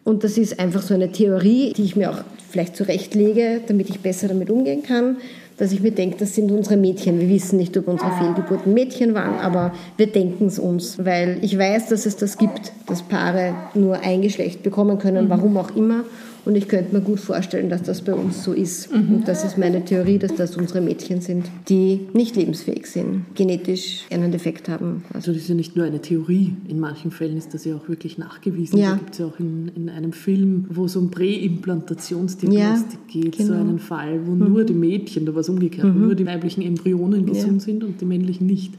Und 0.04 0.24
das 0.24 0.38
ist 0.38 0.60
einfach 0.60 0.82
so 0.82 0.94
eine 0.94 1.12
Theorie, 1.12 1.74
die 1.74 1.84
ich 1.84 1.96
mir 1.96 2.12
auch 2.12 2.24
vielleicht 2.50 2.76
zurechtlege, 2.76 3.62
damit 3.68 3.90
ich 3.90 4.02
besser 4.02 4.28
damit 4.28 4.50
umgehen 4.50 4.84
kann, 4.84 5.18
dass 5.58 5.72
ich 5.72 5.82
mir 5.82 5.92
denke, 5.92 6.18
das 6.18 6.36
sind 6.36 6.52
unsere 6.52 6.78
Mädchen. 6.78 7.20
Wir 7.20 7.30
wissen 7.30 7.58
nicht, 7.58 7.78
ob 7.78 7.88
unsere 7.88 8.12
Fehlgeburten 8.12 8.74
Mädchen 8.74 9.14
waren, 9.14 9.40
aber 9.40 9.74
wir 9.98 10.08
denken 10.08 10.48
es 10.48 10.60
uns, 10.60 11.04
weil 11.04 11.38
ich 11.42 11.58
weiß, 11.58 11.88
dass 11.88 12.06
es 12.06 12.18
das 12.18 12.38
gibt, 12.38 12.74
dass 12.88 13.04
Paare 13.04 13.56
nur 13.76 14.00
ein 14.02 14.22
Geschlecht 14.22 14.64
bekommen 14.64 14.98
können, 15.00 15.30
warum 15.30 15.58
auch 15.58 15.76
immer. 15.76 16.04
Und 16.46 16.56
ich 16.56 16.68
könnte 16.68 16.94
mir 16.94 17.02
gut 17.02 17.20
vorstellen, 17.20 17.70
dass 17.70 17.84
das 17.84 18.02
bei 18.02 18.14
uns 18.14 18.44
so 18.44 18.52
ist. 18.52 18.92
Mhm. 18.94 19.16
Und 19.16 19.28
das 19.28 19.46
ist 19.46 19.58
meine 19.58 19.86
Theorie, 19.86 20.18
dass 20.18 20.36
das 20.36 20.58
unsere 20.58 20.82
Mädchen 20.82 21.22
sind, 21.22 21.46
die 21.70 22.02
nicht 22.14 22.36
lebensfähig 22.36 22.86
sind, 22.88 23.26
genetisch 23.36 24.06
einen 24.12 24.32
Defekt 24.32 24.68
haben. 24.68 25.04
Also 25.14 25.32
das 25.32 25.44
ist 25.44 25.50
ja 25.50 25.56
nicht 25.56 25.78
nur 25.78 25.86
eine 25.86 26.02
Theorie. 26.02 26.54
In 26.68 26.80
manchen 26.80 27.12
Fällen 27.12 27.38
ist 27.38 27.54
das 27.54 27.64
ja 27.64 27.76
auch 27.76 27.88
wirklich 27.88 28.18
nachgewiesen. 28.18 28.78
Ja. 28.78 28.92
Da 28.92 28.98
gibt 28.98 29.14
es 29.14 29.20
ja 29.20 29.26
auch 29.28 29.40
in, 29.40 29.72
in 29.76 29.90
einem 29.90 30.12
Film, 30.12 30.66
wo 30.70 30.86
es 30.86 30.96
um 30.98 31.12
Präimplantationsdiagnostik 31.12 33.00
ja, 33.14 33.22
geht, 33.22 33.38
genau. 33.38 33.54
so 33.54 33.60
einen 33.60 33.80
Fall, 33.80 34.28
wo 34.28 34.32
mhm. 34.32 34.52
nur 34.52 34.64
die 34.66 34.74
Mädchen, 34.74 35.26
da 35.26 35.34
war 35.34 35.42
es 35.42 35.50
umgekehrt, 35.50 35.88
mhm. 35.88 36.02
nur 36.02 36.16
die 36.16 36.26
weiblichen 36.26 36.62
Embryonen 36.62 37.26
gesund 37.26 37.62
ja. 37.62 37.66
sind 37.66 37.84
und 37.84 38.02
die 38.02 38.06
männlichen 38.06 38.48
nicht 38.48 38.74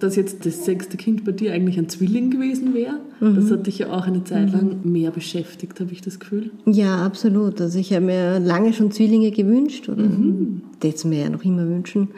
dass 0.00 0.16
jetzt 0.16 0.44
das 0.44 0.64
sechste 0.64 0.96
Kind 0.96 1.24
bei 1.24 1.32
dir 1.32 1.52
eigentlich 1.52 1.78
ein 1.78 1.88
Zwilling 1.88 2.30
gewesen 2.30 2.74
wäre. 2.74 3.00
Mhm. 3.20 3.36
Das 3.36 3.50
hat 3.50 3.66
dich 3.66 3.78
ja 3.78 3.90
auch 3.90 4.06
eine 4.06 4.24
Zeit 4.24 4.52
lang 4.52 4.80
mehr 4.84 5.10
beschäftigt, 5.10 5.80
habe 5.80 5.92
ich 5.92 6.02
das 6.02 6.20
Gefühl. 6.20 6.50
Ja, 6.66 7.04
absolut. 7.04 7.60
Also 7.60 7.78
ich 7.78 7.92
habe 7.92 8.04
mir 8.04 8.38
lange 8.38 8.72
schon 8.72 8.90
Zwillinge 8.90 9.30
gewünscht 9.30 9.88
oder 9.88 10.02
mhm. 10.02 10.62
das 10.80 11.04
mir 11.04 11.20
ja 11.20 11.30
noch 11.30 11.44
immer 11.44 11.66
wünschen 11.66 12.08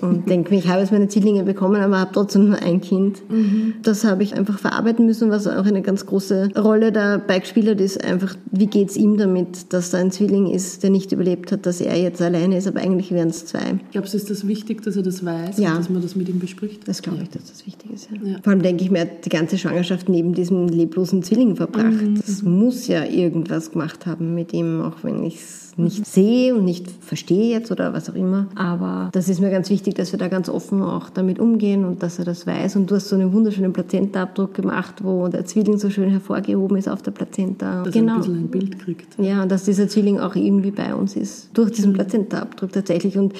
und 0.00 0.28
denke 0.28 0.50
mir, 0.50 0.58
ich 0.58 0.68
habe 0.68 0.80
jetzt 0.80 0.92
meine 0.92 1.08
Zwillinge 1.08 1.42
bekommen, 1.42 1.80
aber 1.80 1.98
habe 1.98 2.10
trotzdem 2.12 2.48
nur 2.48 2.62
ein 2.62 2.80
Kind. 2.80 3.22
Mhm. 3.30 3.74
Das 3.82 4.04
habe 4.04 4.22
ich 4.22 4.34
einfach 4.34 4.58
verarbeiten 4.58 5.06
müssen, 5.06 5.30
was 5.30 5.46
auch 5.46 5.64
eine 5.64 5.82
ganz 5.82 6.06
große 6.06 6.50
Rolle 6.56 6.92
dabei 6.92 7.38
gespielt 7.38 7.68
hat, 7.68 7.80
ist 7.80 8.02
einfach, 8.02 8.36
wie 8.50 8.66
geht 8.66 8.90
es 8.90 8.96
ihm 8.96 9.16
damit, 9.16 9.72
dass 9.72 9.90
da 9.90 9.98
ein 9.98 10.10
Zwilling 10.10 10.48
ist, 10.48 10.82
der 10.82 10.90
nicht 10.90 11.12
überlebt 11.12 11.52
hat, 11.52 11.66
dass 11.66 11.80
er 11.80 11.96
jetzt 11.96 12.20
alleine 12.22 12.56
ist, 12.56 12.66
aber 12.66 12.80
eigentlich 12.80 13.10
wären 13.10 13.28
es 13.28 13.46
zwei. 13.46 13.78
Glaubst 13.92 14.14
du, 14.14 14.18
ist 14.18 14.30
das 14.30 14.46
wichtig, 14.46 14.82
dass 14.82 14.96
er 14.96 15.02
das 15.02 15.24
weiß 15.24 15.58
ja. 15.58 15.72
und 15.72 15.78
dass 15.78 15.90
man 15.90 16.02
das 16.02 16.16
mit 16.16 16.28
ihm 16.28 16.38
bespricht? 16.38 16.86
Das 16.86 17.02
glaube 17.02 17.22
ich, 17.22 17.30
dass 17.30 17.44
das 17.44 17.66
wichtig 17.66 17.92
ist, 17.92 18.08
ja. 18.10 18.30
ja. 18.30 18.38
Vor 18.42 18.52
allem 18.52 18.62
denke 18.62 18.84
ich 18.84 18.90
mir, 18.90 19.06
die 19.06 19.28
ganze 19.28 19.58
Schwangerschaft 19.58 20.08
neben 20.08 20.34
diesem 20.34 20.68
leblosen 20.68 21.22
Zwilling 21.22 21.56
verbracht. 21.56 22.02
Mhm. 22.02 22.16
Das 22.16 22.42
muss 22.42 22.86
ja 22.86 23.04
irgendwas 23.04 23.72
gemacht 23.72 24.06
haben 24.06 24.34
mit 24.34 24.52
ihm, 24.52 24.82
auch 24.82 25.02
wenn 25.02 25.22
ich 25.24 25.36
es 25.36 25.66
nicht 25.76 26.06
sehe 26.06 26.54
und 26.54 26.64
nicht 26.64 26.90
verstehe 27.00 27.50
jetzt 27.50 27.70
oder 27.70 27.92
was 27.92 28.08
auch 28.08 28.14
immer. 28.14 28.48
Aber 28.54 29.10
das 29.12 29.28
ist 29.28 29.40
mir 29.40 29.50
ganz 29.50 29.68
wichtig, 29.70 29.85
dass 29.94 30.12
wir 30.12 30.18
da 30.18 30.28
ganz 30.28 30.48
offen 30.48 30.82
auch 30.82 31.10
damit 31.10 31.38
umgehen 31.38 31.84
und 31.84 32.02
dass 32.02 32.18
er 32.18 32.24
das 32.24 32.46
weiß. 32.46 32.76
Und 32.76 32.90
du 32.90 32.96
hast 32.96 33.08
so 33.08 33.16
einen 33.16 33.32
wunderschönen 33.32 33.72
Plazenta-Abdruck 33.72 34.54
gemacht, 34.54 34.96
wo 35.02 35.28
der 35.28 35.44
Zwilling 35.44 35.78
so 35.78 35.90
schön 35.90 36.10
hervorgehoben 36.10 36.76
ist 36.76 36.88
auf 36.88 37.02
der 37.02 37.10
Plazenta. 37.10 37.82
Dass 37.82 37.92
genau. 37.92 38.12
er 38.12 38.16
ein 38.16 38.20
bisschen 38.20 38.36
ein 38.36 38.48
Bild 38.48 38.78
kriegt. 38.78 39.18
Ja, 39.18 39.42
und 39.42 39.50
dass 39.50 39.64
dieser 39.64 39.88
Zwilling 39.88 40.18
auch 40.18 40.34
irgendwie 40.34 40.70
bei 40.70 40.94
uns 40.94 41.16
ist. 41.16 41.50
Durch 41.54 41.72
diesen 41.72 41.92
Plazenta-Abdruck 41.92 42.72
tatsächlich. 42.72 43.16
Und 43.18 43.34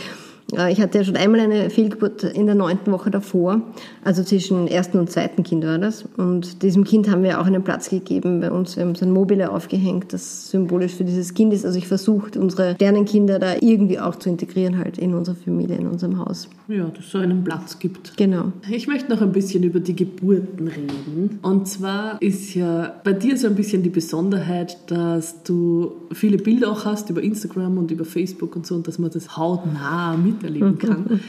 ich 0.53 0.81
hatte 0.81 0.99
ja 0.99 1.05
schon 1.05 1.17
einmal 1.17 1.41
eine 1.41 1.71
Fehlgeburt 1.71 2.23
in 2.23 2.47
der 2.47 2.55
neunten 2.55 2.93
Woche 2.93 3.11
davor, 3.11 3.63
also 4.05 4.23
zwischen 4.23 4.69
ersten 4.69 4.99
und 4.99 5.11
zweiten 5.11 5.43
Kind 5.43 5.65
war 5.65 5.79
das. 5.79 6.05
Und 6.17 6.63
diesem 6.63 6.85
Kind 6.85 7.11
haben 7.11 7.25
wir 7.25 7.41
auch 7.41 7.47
einen 7.47 7.65
Platz 7.65 7.91
gegeben 7.91 8.41
bei 8.41 8.51
uns. 8.53 8.77
Wir 8.77 8.85
haben 8.85 8.95
so 8.95 9.05
ein 9.05 9.11
Mobile 9.11 9.51
aufgehängt, 9.51 10.13
das 10.13 10.51
symbolisch 10.51 10.95
für 10.95 11.05
dieses 11.05 11.35
Kind 11.35 11.53
ist. 11.53 11.65
Also 11.65 11.79
ich 11.79 11.89
versuche, 11.89 12.39
unsere 12.39 12.77
Kinder 12.77 13.41
da 13.41 13.55
irgendwie 13.61 13.99
auch 13.99 14.17
zu 14.17 14.29
integrieren, 14.29 14.79
halt 14.79 14.99
in 14.99 15.15
unserer 15.15 15.35
Familie, 15.35 15.77
in 15.77 15.89
unserem 15.89 16.19
Haus. 16.19 16.49
Ja, 16.69 16.85
dass 16.85 17.05
es 17.05 17.11
so 17.11 17.19
einen 17.19 17.43
Platz 17.43 17.79
gibt. 17.79 18.17
Genau. 18.17 18.53
Ich 18.71 18.87
möchte 18.87 19.11
noch 19.11 19.23
ein 19.23 19.33
bisschen 19.33 19.65
über 19.65 19.81
die 19.81 19.97
Geburten 19.97 20.69
reden. 20.69 21.39
Und 21.43 21.67
zwar 21.67 22.21
ist 22.23 22.55
ja 22.55 22.95
bei 23.03 23.13
dir 23.13 23.37
so 23.37 23.49
ein 23.49 23.57
bisschen 23.57 23.83
die 23.83 23.91
Besonderheit, 23.91 24.79
dass 24.87 25.43
du 25.43 25.93
viele 26.13 26.39
Bilder 26.39 26.71
auch 26.71 26.85
hast 26.85 27.11
über 27.11 27.23
Instagram 27.23 27.79
und 27.79 27.91
über 27.91 28.05
Facebook 28.05 28.55
und 28.55 28.67
so 28.67 28.77
und 28.77 28.87
dass 28.87 28.99
man 28.99 29.11
das 29.11 29.37
hautnah 29.37 30.17
miterleben 30.37 30.79
kann. 30.79 31.21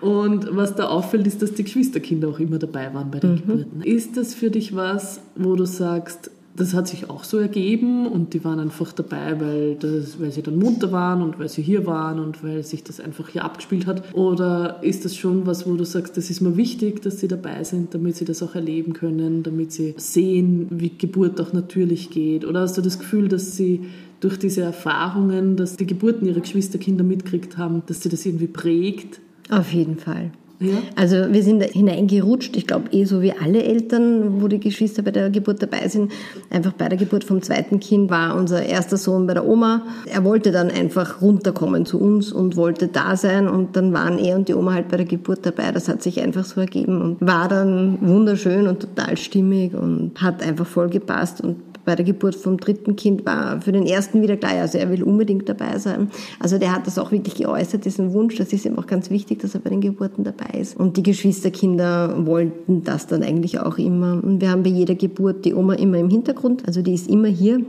Und 0.00 0.56
was 0.56 0.74
da 0.74 0.88
auffällt, 0.88 1.26
ist, 1.26 1.42
dass 1.42 1.52
die 1.52 1.64
Geschwisterkinder 1.64 2.28
auch 2.28 2.38
immer 2.38 2.58
dabei 2.58 2.92
waren 2.94 3.10
bei 3.10 3.20
den 3.20 3.32
mhm. 3.32 3.36
Geburten. 3.36 3.82
Ist 3.82 4.16
das 4.16 4.34
für 4.34 4.50
dich 4.50 4.74
was, 4.74 5.20
wo 5.36 5.56
du 5.56 5.66
sagst, 5.66 6.30
das 6.56 6.74
hat 6.74 6.88
sich 6.88 7.08
auch 7.08 7.24
so 7.24 7.38
ergeben 7.38 8.06
und 8.06 8.34
die 8.34 8.44
waren 8.44 8.58
einfach 8.58 8.92
dabei, 8.92 9.40
weil, 9.40 9.76
das, 9.76 10.20
weil 10.20 10.32
sie 10.32 10.42
dann 10.42 10.58
munter 10.58 10.90
waren 10.90 11.22
und 11.22 11.38
weil 11.38 11.48
sie 11.48 11.62
hier 11.62 11.86
waren 11.86 12.18
und 12.18 12.42
weil 12.42 12.64
sich 12.64 12.82
das 12.82 13.00
einfach 13.00 13.28
hier 13.28 13.44
abgespielt 13.44 13.86
hat? 13.86 14.14
Oder 14.14 14.82
ist 14.82 15.04
das 15.04 15.16
schon 15.16 15.46
was, 15.46 15.66
wo 15.66 15.74
du 15.74 15.84
sagst, 15.84 16.16
das 16.16 16.28
ist 16.28 16.40
mir 16.40 16.56
wichtig, 16.56 17.02
dass 17.02 17.20
sie 17.20 17.28
dabei 17.28 17.62
sind, 17.64 17.94
damit 17.94 18.16
sie 18.16 18.24
das 18.24 18.42
auch 18.42 18.54
erleben 18.54 18.94
können, 18.94 19.42
damit 19.42 19.72
sie 19.72 19.94
sehen, 19.96 20.66
wie 20.70 20.90
Geburt 20.90 21.40
auch 21.40 21.52
natürlich 21.52 22.10
geht? 22.10 22.44
Oder 22.44 22.60
hast 22.60 22.76
du 22.76 22.82
das 22.82 22.98
Gefühl, 22.98 23.28
dass 23.28 23.56
sie 23.56 23.82
durch 24.20 24.38
diese 24.38 24.62
Erfahrungen, 24.62 25.56
dass 25.56 25.76
die 25.76 25.86
Geburten 25.86 26.26
ihrer 26.26 26.40
Geschwisterkinder 26.40 27.04
mitkriegt 27.04 27.58
haben, 27.58 27.82
dass 27.86 28.02
sie 28.02 28.08
das 28.08 28.24
irgendwie 28.26 28.46
prägt? 28.46 29.20
Auf 29.50 29.72
jeden 29.72 29.98
Fall. 29.98 30.30
Ja. 30.60 30.74
Also 30.94 31.32
wir 31.32 31.42
sind 31.42 31.62
da 31.62 31.66
hineingerutscht, 31.66 32.54
ich 32.54 32.66
glaube 32.66 32.90
eh 32.92 33.06
so 33.06 33.22
wie 33.22 33.32
alle 33.32 33.62
Eltern, 33.62 34.42
wo 34.42 34.48
die 34.48 34.60
Geschwister 34.60 35.02
bei 35.02 35.10
der 35.10 35.30
Geburt 35.30 35.62
dabei 35.62 35.88
sind. 35.88 36.12
Einfach 36.50 36.72
bei 36.72 36.90
der 36.90 36.98
Geburt 36.98 37.24
vom 37.24 37.40
zweiten 37.40 37.80
Kind 37.80 38.10
war 38.10 38.36
unser 38.36 38.62
erster 38.62 38.98
Sohn 38.98 39.26
bei 39.26 39.32
der 39.32 39.46
Oma. 39.46 39.86
Er 40.04 40.22
wollte 40.22 40.52
dann 40.52 40.70
einfach 40.70 41.22
runterkommen 41.22 41.86
zu 41.86 41.98
uns 41.98 42.30
und 42.30 42.56
wollte 42.56 42.88
da 42.88 43.16
sein 43.16 43.48
und 43.48 43.74
dann 43.74 43.94
waren 43.94 44.18
er 44.18 44.36
und 44.36 44.48
die 44.48 44.54
Oma 44.54 44.74
halt 44.74 44.88
bei 44.88 44.98
der 44.98 45.06
Geburt 45.06 45.46
dabei. 45.46 45.72
Das 45.72 45.88
hat 45.88 46.02
sich 46.02 46.20
einfach 46.20 46.44
so 46.44 46.60
ergeben 46.60 47.00
und 47.00 47.26
war 47.26 47.48
dann 47.48 47.96
wunderschön 48.02 48.68
und 48.68 48.80
total 48.80 49.16
stimmig 49.16 49.72
und 49.72 50.20
hat 50.20 50.42
einfach 50.42 50.66
voll 50.66 50.90
gepasst 50.90 51.40
und 51.40 51.56
bei 51.90 51.96
der 51.96 52.04
Geburt 52.04 52.36
vom 52.36 52.56
dritten 52.56 52.94
Kind 52.94 53.26
war 53.26 53.60
für 53.62 53.72
den 53.72 53.84
ersten 53.84 54.22
wieder 54.22 54.36
klar, 54.36 54.52
also 54.52 54.78
er 54.78 54.90
will 54.90 55.02
unbedingt 55.02 55.48
dabei 55.48 55.76
sein. 55.78 56.08
Also 56.38 56.56
der 56.56 56.72
hat 56.72 56.86
das 56.86 57.00
auch 57.00 57.10
wirklich 57.10 57.34
geäußert, 57.34 57.84
diesen 57.84 58.12
Wunsch. 58.12 58.36
Das 58.36 58.52
ist 58.52 58.64
ihm 58.64 58.78
auch 58.78 58.86
ganz 58.86 59.10
wichtig, 59.10 59.40
dass 59.40 59.54
er 59.54 59.60
bei 59.60 59.70
den 59.70 59.80
Geburten 59.80 60.22
dabei 60.22 60.56
ist. 60.56 60.78
Und 60.78 60.96
die 60.96 61.02
Geschwisterkinder 61.02 62.24
wollten 62.26 62.84
das 62.84 63.08
dann 63.08 63.24
eigentlich 63.24 63.58
auch 63.58 63.76
immer. 63.76 64.22
Und 64.22 64.40
wir 64.40 64.50
haben 64.50 64.62
bei 64.62 64.70
jeder 64.70 64.94
Geburt 64.94 65.44
die 65.44 65.52
Oma 65.52 65.74
immer 65.74 65.98
im 65.98 66.10
Hintergrund. 66.10 66.62
Also 66.68 66.80
die 66.80 66.94
ist 66.94 67.10
immer 67.10 67.26
hier 67.26 67.60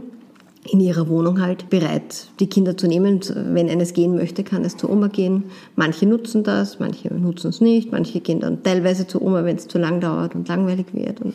in 0.69 0.79
ihrer 0.79 1.09
Wohnung 1.09 1.41
halt 1.41 1.71
bereit, 1.71 2.27
die 2.39 2.45
Kinder 2.45 2.77
zu 2.77 2.87
nehmen. 2.87 3.21
Wenn 3.53 3.71
eines 3.71 3.93
gehen 3.93 4.13
möchte, 4.13 4.43
kann 4.43 4.63
es 4.63 4.77
zur 4.77 4.91
Oma 4.91 5.07
gehen. 5.07 5.45
Manche 5.75 6.05
nutzen 6.05 6.43
das, 6.43 6.79
manche 6.79 7.11
nutzen 7.11 7.49
es 7.49 7.59
nicht. 7.59 7.91
Manche 7.91 8.19
gehen 8.19 8.39
dann 8.39 8.61
teilweise 8.61 9.07
zur 9.07 9.23
Oma, 9.23 9.43
wenn 9.45 9.55
es 9.55 9.67
zu 9.67 9.79
lang 9.79 9.99
dauert 9.99 10.35
und 10.35 10.47
langweilig 10.47 10.93
wird. 10.93 11.21
Und 11.21 11.33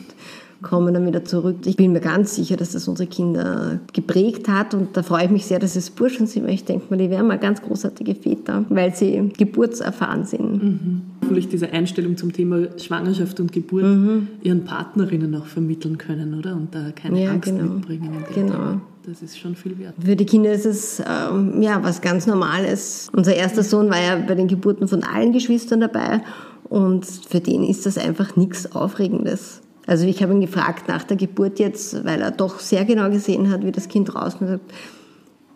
kommen 0.61 0.93
dann 0.93 1.05
wieder 1.05 1.23
zurück. 1.23 1.57
Ich 1.65 1.75
bin 1.75 1.93
mir 1.93 1.99
ganz 1.99 2.35
sicher, 2.35 2.57
dass 2.57 2.71
das 2.71 2.87
unsere 2.87 3.07
Kinder 3.07 3.79
geprägt 3.93 4.47
hat 4.47 4.73
und 4.73 4.95
da 4.97 5.03
freue 5.03 5.25
ich 5.25 5.31
mich 5.31 5.45
sehr, 5.45 5.59
dass 5.59 5.75
es 5.75 5.89
Burschen 5.89 6.27
sind, 6.27 6.45
weil 6.45 6.53
ich 6.53 6.65
denke 6.65 6.85
mal, 6.89 6.97
die 6.97 7.09
wären 7.09 7.27
mal 7.27 7.37
ganz 7.37 7.61
großartige 7.61 8.15
Väter, 8.15 8.65
weil 8.69 8.93
sie 8.95 9.31
geburtserfahren 9.37 10.25
sind. 10.25 10.63
Mhm. 10.63 11.01
Vielleicht 11.27 11.51
diese 11.51 11.71
Einstellung 11.71 12.17
zum 12.17 12.33
Thema 12.33 12.67
Schwangerschaft 12.77 13.39
und 13.39 13.51
Geburt 13.51 13.83
mhm. 13.83 14.27
ihren 14.41 14.63
Partnerinnen 14.63 15.35
auch 15.35 15.45
vermitteln 15.45 15.97
können, 15.97 16.33
oder? 16.33 16.55
Und 16.55 16.73
da 16.73 16.91
keine 16.91 17.23
ja, 17.23 17.31
Angst 17.31 17.49
genau. 17.49 17.73
mitbringen. 17.73 18.11
Genau. 18.33 18.51
Thema. 18.53 18.81
Das 19.05 19.21
ist 19.21 19.39
schon 19.39 19.55
viel 19.55 19.77
wert. 19.79 19.93
Für 20.03 20.17
die 20.17 20.25
Kinder 20.25 20.51
ist 20.51 20.65
es 20.65 20.99
ähm, 20.99 21.61
ja 21.61 21.81
was 21.81 22.01
ganz 22.01 22.27
Normales. 22.27 23.09
Unser 23.13 23.35
erster 23.35 23.63
Sohn 23.63 23.89
war 23.89 24.01
ja 24.01 24.17
bei 24.17 24.35
den 24.35 24.49
Geburten 24.49 24.87
von 24.87 25.03
allen 25.03 25.31
Geschwistern 25.31 25.79
dabei 25.79 26.21
und 26.65 27.05
für 27.05 27.39
den 27.39 27.63
ist 27.63 27.85
das 27.85 27.97
einfach 27.97 28.35
nichts 28.35 28.75
Aufregendes. 28.75 29.61
Also 29.87 30.05
ich 30.05 30.21
habe 30.21 30.33
ihn 30.33 30.41
gefragt 30.41 30.89
nach 30.89 31.03
der 31.03 31.15
Geburt 31.15 31.59
jetzt, 31.59 32.05
weil 32.05 32.21
er 32.21 32.31
doch 32.31 32.59
sehr 32.59 32.83
genau 32.83 33.09
gesehen 33.09 33.49
hat, 33.49 33.65
wie 33.65 33.71
das 33.71 33.87
Kind 33.87 34.13
draußen 34.13 34.41
und 34.41 34.47
sagt, 34.47 34.73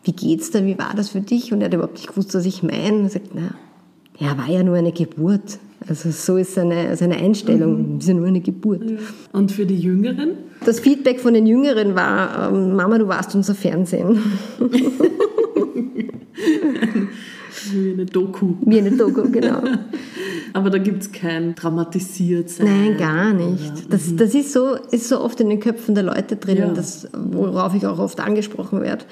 wie 0.03 0.13
geht's 0.13 0.49
da, 0.49 0.65
wie 0.65 0.79
war 0.79 0.93
das 0.95 1.09
für 1.09 1.19
dich? 1.21 1.51
Und 1.53 1.61
er 1.61 1.65
hat 1.65 1.73
überhaupt 1.73 1.95
nicht 1.95 2.07
gewusst, 2.07 2.33
was 2.33 2.45
ich 2.45 2.63
meine. 2.63 3.03
Er 3.03 3.09
sagt, 3.09 3.31
na, 3.35 3.53
ja, 4.17 4.37
war 4.37 4.49
ja 4.49 4.63
nur 4.63 4.77
eine 4.77 4.93
Geburt. 4.93 5.59
Also 5.87 6.11
so 6.11 6.37
ist 6.37 6.53
seine, 6.53 6.95
seine 6.95 7.17
Einstellung, 7.17 7.93
mhm. 7.93 7.97
ist 7.99 8.07
ja 8.07 8.13
nur 8.13 8.27
eine 8.27 8.39
Geburt. 8.39 8.83
Und 9.33 9.51
für 9.51 9.65
die 9.65 9.77
Jüngeren? 9.77 10.37
Das 10.63 10.79
Feedback 10.79 11.19
von 11.19 11.33
den 11.33 11.45
Jüngeren 11.45 11.95
war, 11.95 12.51
ähm, 12.51 12.75
Mama, 12.75 12.99
du 12.99 13.07
warst 13.07 13.35
unser 13.35 13.53
Fernsehen. 13.53 14.17
Wie 18.01 18.03
eine 18.03 18.11
Doku. 18.11 18.55
Wie 18.65 18.79
eine 18.79 18.91
Doku, 18.91 19.29
genau. 19.31 19.61
Aber 20.53 20.69
da 20.69 20.79
gibt 20.79 21.03
es 21.03 21.11
kein 21.11 21.55
Traumatisiert-Sein. 21.55 22.65
Nein, 22.65 22.97
gar 22.97 23.31
nicht. 23.31 23.93
Das, 23.93 24.07
mhm. 24.07 24.17
das 24.17 24.33
ist, 24.33 24.51
so, 24.51 24.75
ist 24.91 25.07
so 25.07 25.21
oft 25.21 25.39
in 25.39 25.49
den 25.49 25.59
Köpfen 25.59 25.93
der 25.93 26.03
Leute 26.03 26.35
drin, 26.35 26.57
ja. 26.57 26.67
das, 26.73 27.07
worauf 27.13 27.75
ich 27.75 27.85
auch 27.85 27.99
oft 27.99 28.19
angesprochen 28.19 28.81
werde, 28.81 29.05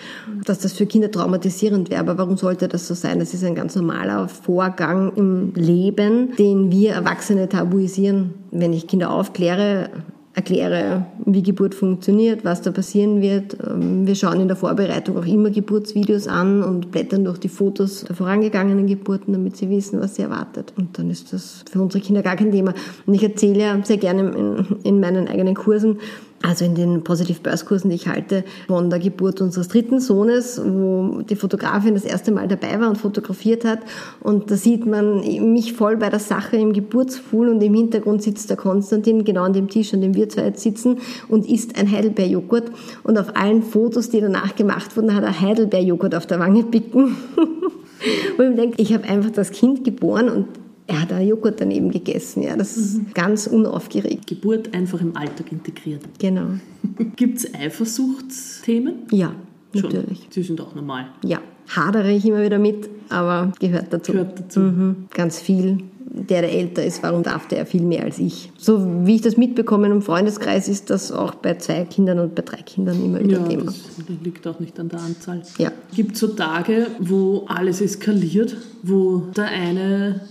dass 0.46 0.60
das 0.60 0.74
für 0.74 0.86
Kinder 0.86 1.12
traumatisierend 1.12 1.90
wäre. 1.90 2.00
Aber 2.02 2.18
warum 2.18 2.36
sollte 2.36 2.68
das 2.68 2.88
so 2.88 2.94
sein? 2.94 3.20
Das 3.20 3.34
ist 3.34 3.44
ein 3.44 3.56
ganz 3.56 3.76
normaler 3.76 4.28
Vorgang 4.28 5.14
im 5.16 5.54
Leben, 5.54 6.36
den 6.38 6.72
wir 6.72 6.94
Erwachsene 6.94 7.48
tabuisieren. 7.48 8.34
Wenn 8.52 8.74
ich 8.74 8.88
Kinder 8.88 9.12
aufkläre, 9.12 9.92
erkläre, 10.40 11.06
wie 11.26 11.44
Geburt 11.44 11.76
funktioniert, 11.76 12.46
was 12.46 12.62
da 12.62 12.72
passieren 12.72 13.22
wird. 13.22 13.58
Ähm, 13.66 14.08
wir 14.08 14.16
schauen 14.16 14.40
in 14.40 14.48
der 14.48 14.56
Vorbereitung 14.56 15.18
auch 15.18 15.26
immer 15.26 15.50
Geburtsvideos 15.50 16.28
an 16.28 16.64
und 16.64 16.92
blättern 16.92 17.26
durch 17.26 17.40
die 17.40 17.50
Fotos 17.50 18.06
der 18.06 18.16
vorangegangenen 18.16 18.88
Geburten, 18.88 19.34
damit 19.34 19.58
sie 19.58 19.70
wissen, 19.70 20.00
was 20.00 20.16
sie 20.16 20.22
erwartet. 20.22 20.74
Und 20.78 20.98
dann 20.98 21.10
ist 21.10 21.34
das 21.34 21.66
für 21.70 21.82
unsere 21.82 22.02
Kinder 22.02 22.22
gar 22.22 22.38
kein 22.38 22.52
Thema. 22.52 22.74
Und 23.06 23.14
ich 23.14 23.24
erzähle 23.24 23.60
ja 23.60 23.80
sehr 23.84 23.98
gerne 23.98 24.32
in, 24.32 24.78
in 24.84 25.00
meinen 25.02 25.28
eigenen 25.28 25.56
Kursen, 25.56 25.98
also 26.42 26.64
in 26.64 26.76
den 26.76 27.04
Positive 27.04 27.42
Birth 27.42 27.66
Kursen, 27.66 27.90
die 27.90 27.98
ich 27.98 28.08
halte, 28.08 28.46
von 28.68 28.90
der 28.90 29.00
Geburt 29.00 29.42
unseres 29.42 29.68
dritten 29.68 30.00
Sohnes, 30.00 30.62
wo 30.64 31.22
die 31.22 31.36
Fotografin 31.36 31.96
das 31.96 32.06
erste 32.06 32.32
Mal 32.32 32.48
dabei 32.48 32.80
war 32.80 32.90
und 32.90 32.98
fotografiert 32.98 33.66
hat. 33.66 33.80
Und 34.22 34.50
da 34.50 34.56
sieht 34.56 34.86
man 34.86 35.20
mich 35.54 35.74
voll 35.74 35.98
bei 35.98 36.10
der 36.10 36.20
Sache 36.20 36.56
im 36.56 36.72
Geburtspool 36.72 37.50
und 37.50 37.62
im 37.62 37.74
Hintergrund 37.74 38.24
sitzt 38.24 38.50
der 38.50 38.58
Konstantin 38.58 39.26
genau 39.26 39.44
an 39.44 39.54
dem 39.54 39.68
Tisch, 39.68 39.94
an 39.94 40.02
dem 40.02 40.16
wir 40.16 40.30
zwei 40.30 40.46
jetzt 40.46 40.62
sitzen 40.62 41.00
und 41.28 41.50
isst 41.50 41.78
ein 41.78 41.92
Heidelbeerjoghurt. 41.92 42.72
Und 43.04 43.18
auf 43.18 43.36
allen 43.36 43.62
Fotos, 43.62 44.10
die 44.10 44.22
danach 44.22 44.56
gemacht 44.56 44.96
wurden, 44.96 45.14
hat 45.14 45.24
er 45.24 45.42
Heidelbeerjoghurt 45.42 46.16
auf 46.16 46.26
der 46.26 46.40
Wange 46.40 46.64
picken. 46.64 47.18
Wo 48.38 48.44
ich 48.44 48.56
denke, 48.56 48.82
ich 48.82 48.94
habe 48.94 49.04
einfach 49.10 49.32
das 49.32 49.52
Kind 49.52 49.84
geboren 49.84 50.30
und 50.30 50.46
er 50.90 51.02
hat 51.04 51.14
auch 51.14 51.20
Joghurt 51.20 51.62
daneben 51.62 51.92
gegessen. 51.92 52.42
Ja, 52.42 52.56
das 52.56 52.76
ist 52.76 52.98
mhm. 52.98 53.14
ganz 53.14 53.46
unaufgeregt. 53.46 54.26
Geburt 54.26 54.74
einfach 54.74 55.00
im 55.00 55.16
Alltag 55.16 55.52
integriert. 55.52 56.02
Genau. 56.18 56.48
Gibt 57.16 57.38
es 57.38 57.54
Eifersuchtsthemen? 57.54 58.96
Ja, 59.12 59.34
natürlich. 59.72 60.28
Sie 60.32 60.42
sind 60.42 60.60
auch 60.60 60.74
normal. 60.74 61.06
Ja, 61.24 61.42
hadere 61.68 62.12
ich 62.12 62.26
immer 62.26 62.44
wieder 62.44 62.58
mit, 62.58 62.90
aber 63.10 63.54
gehört 63.60 63.94
dazu. 63.94 64.14
Gehört 64.14 64.40
dazu. 64.40 64.60
Mhm. 64.62 64.96
Ganz 65.14 65.40
viel. 65.40 65.78
Der, 66.12 66.42
der 66.42 66.52
älter 66.52 66.84
ist, 66.84 67.04
warum 67.04 67.22
darf 67.22 67.48
der 67.48 67.68
viel 67.68 67.84
mehr 67.84 68.04
als 68.04 68.18
ich? 68.18 68.52
So 68.58 69.06
wie 69.06 69.16
ich 69.16 69.22
das 69.22 69.38
mitbekomme 69.38 69.88
im 69.90 70.02
Freundeskreis, 70.02 70.68
ist 70.68 70.90
das 70.90 71.12
auch 71.12 71.36
bei 71.36 71.54
zwei 71.60 71.86
Kindern 71.86 72.18
und 72.18 72.34
bei 72.34 72.42
drei 72.42 72.64
Kindern 72.64 73.06
immer 73.06 73.20
wieder 73.20 73.42
ja, 73.42 73.48
Thema. 73.48 73.66
Das 73.66 73.76
liegt 74.24 74.48
auch 74.48 74.60
nicht 74.60 74.80
an 74.80 74.90
der 74.90 75.02
Anzahl. 75.02 75.44
Ja. 75.60 75.72
Gibt 75.96 76.14
es 76.14 76.20
so 76.20 76.30
Tage, 76.30 76.88
wo 76.98 77.46
alles 77.48 77.80
eskaliert, 77.80 78.58
wo 78.82 79.20
der 79.36 79.50
eine 79.50 80.22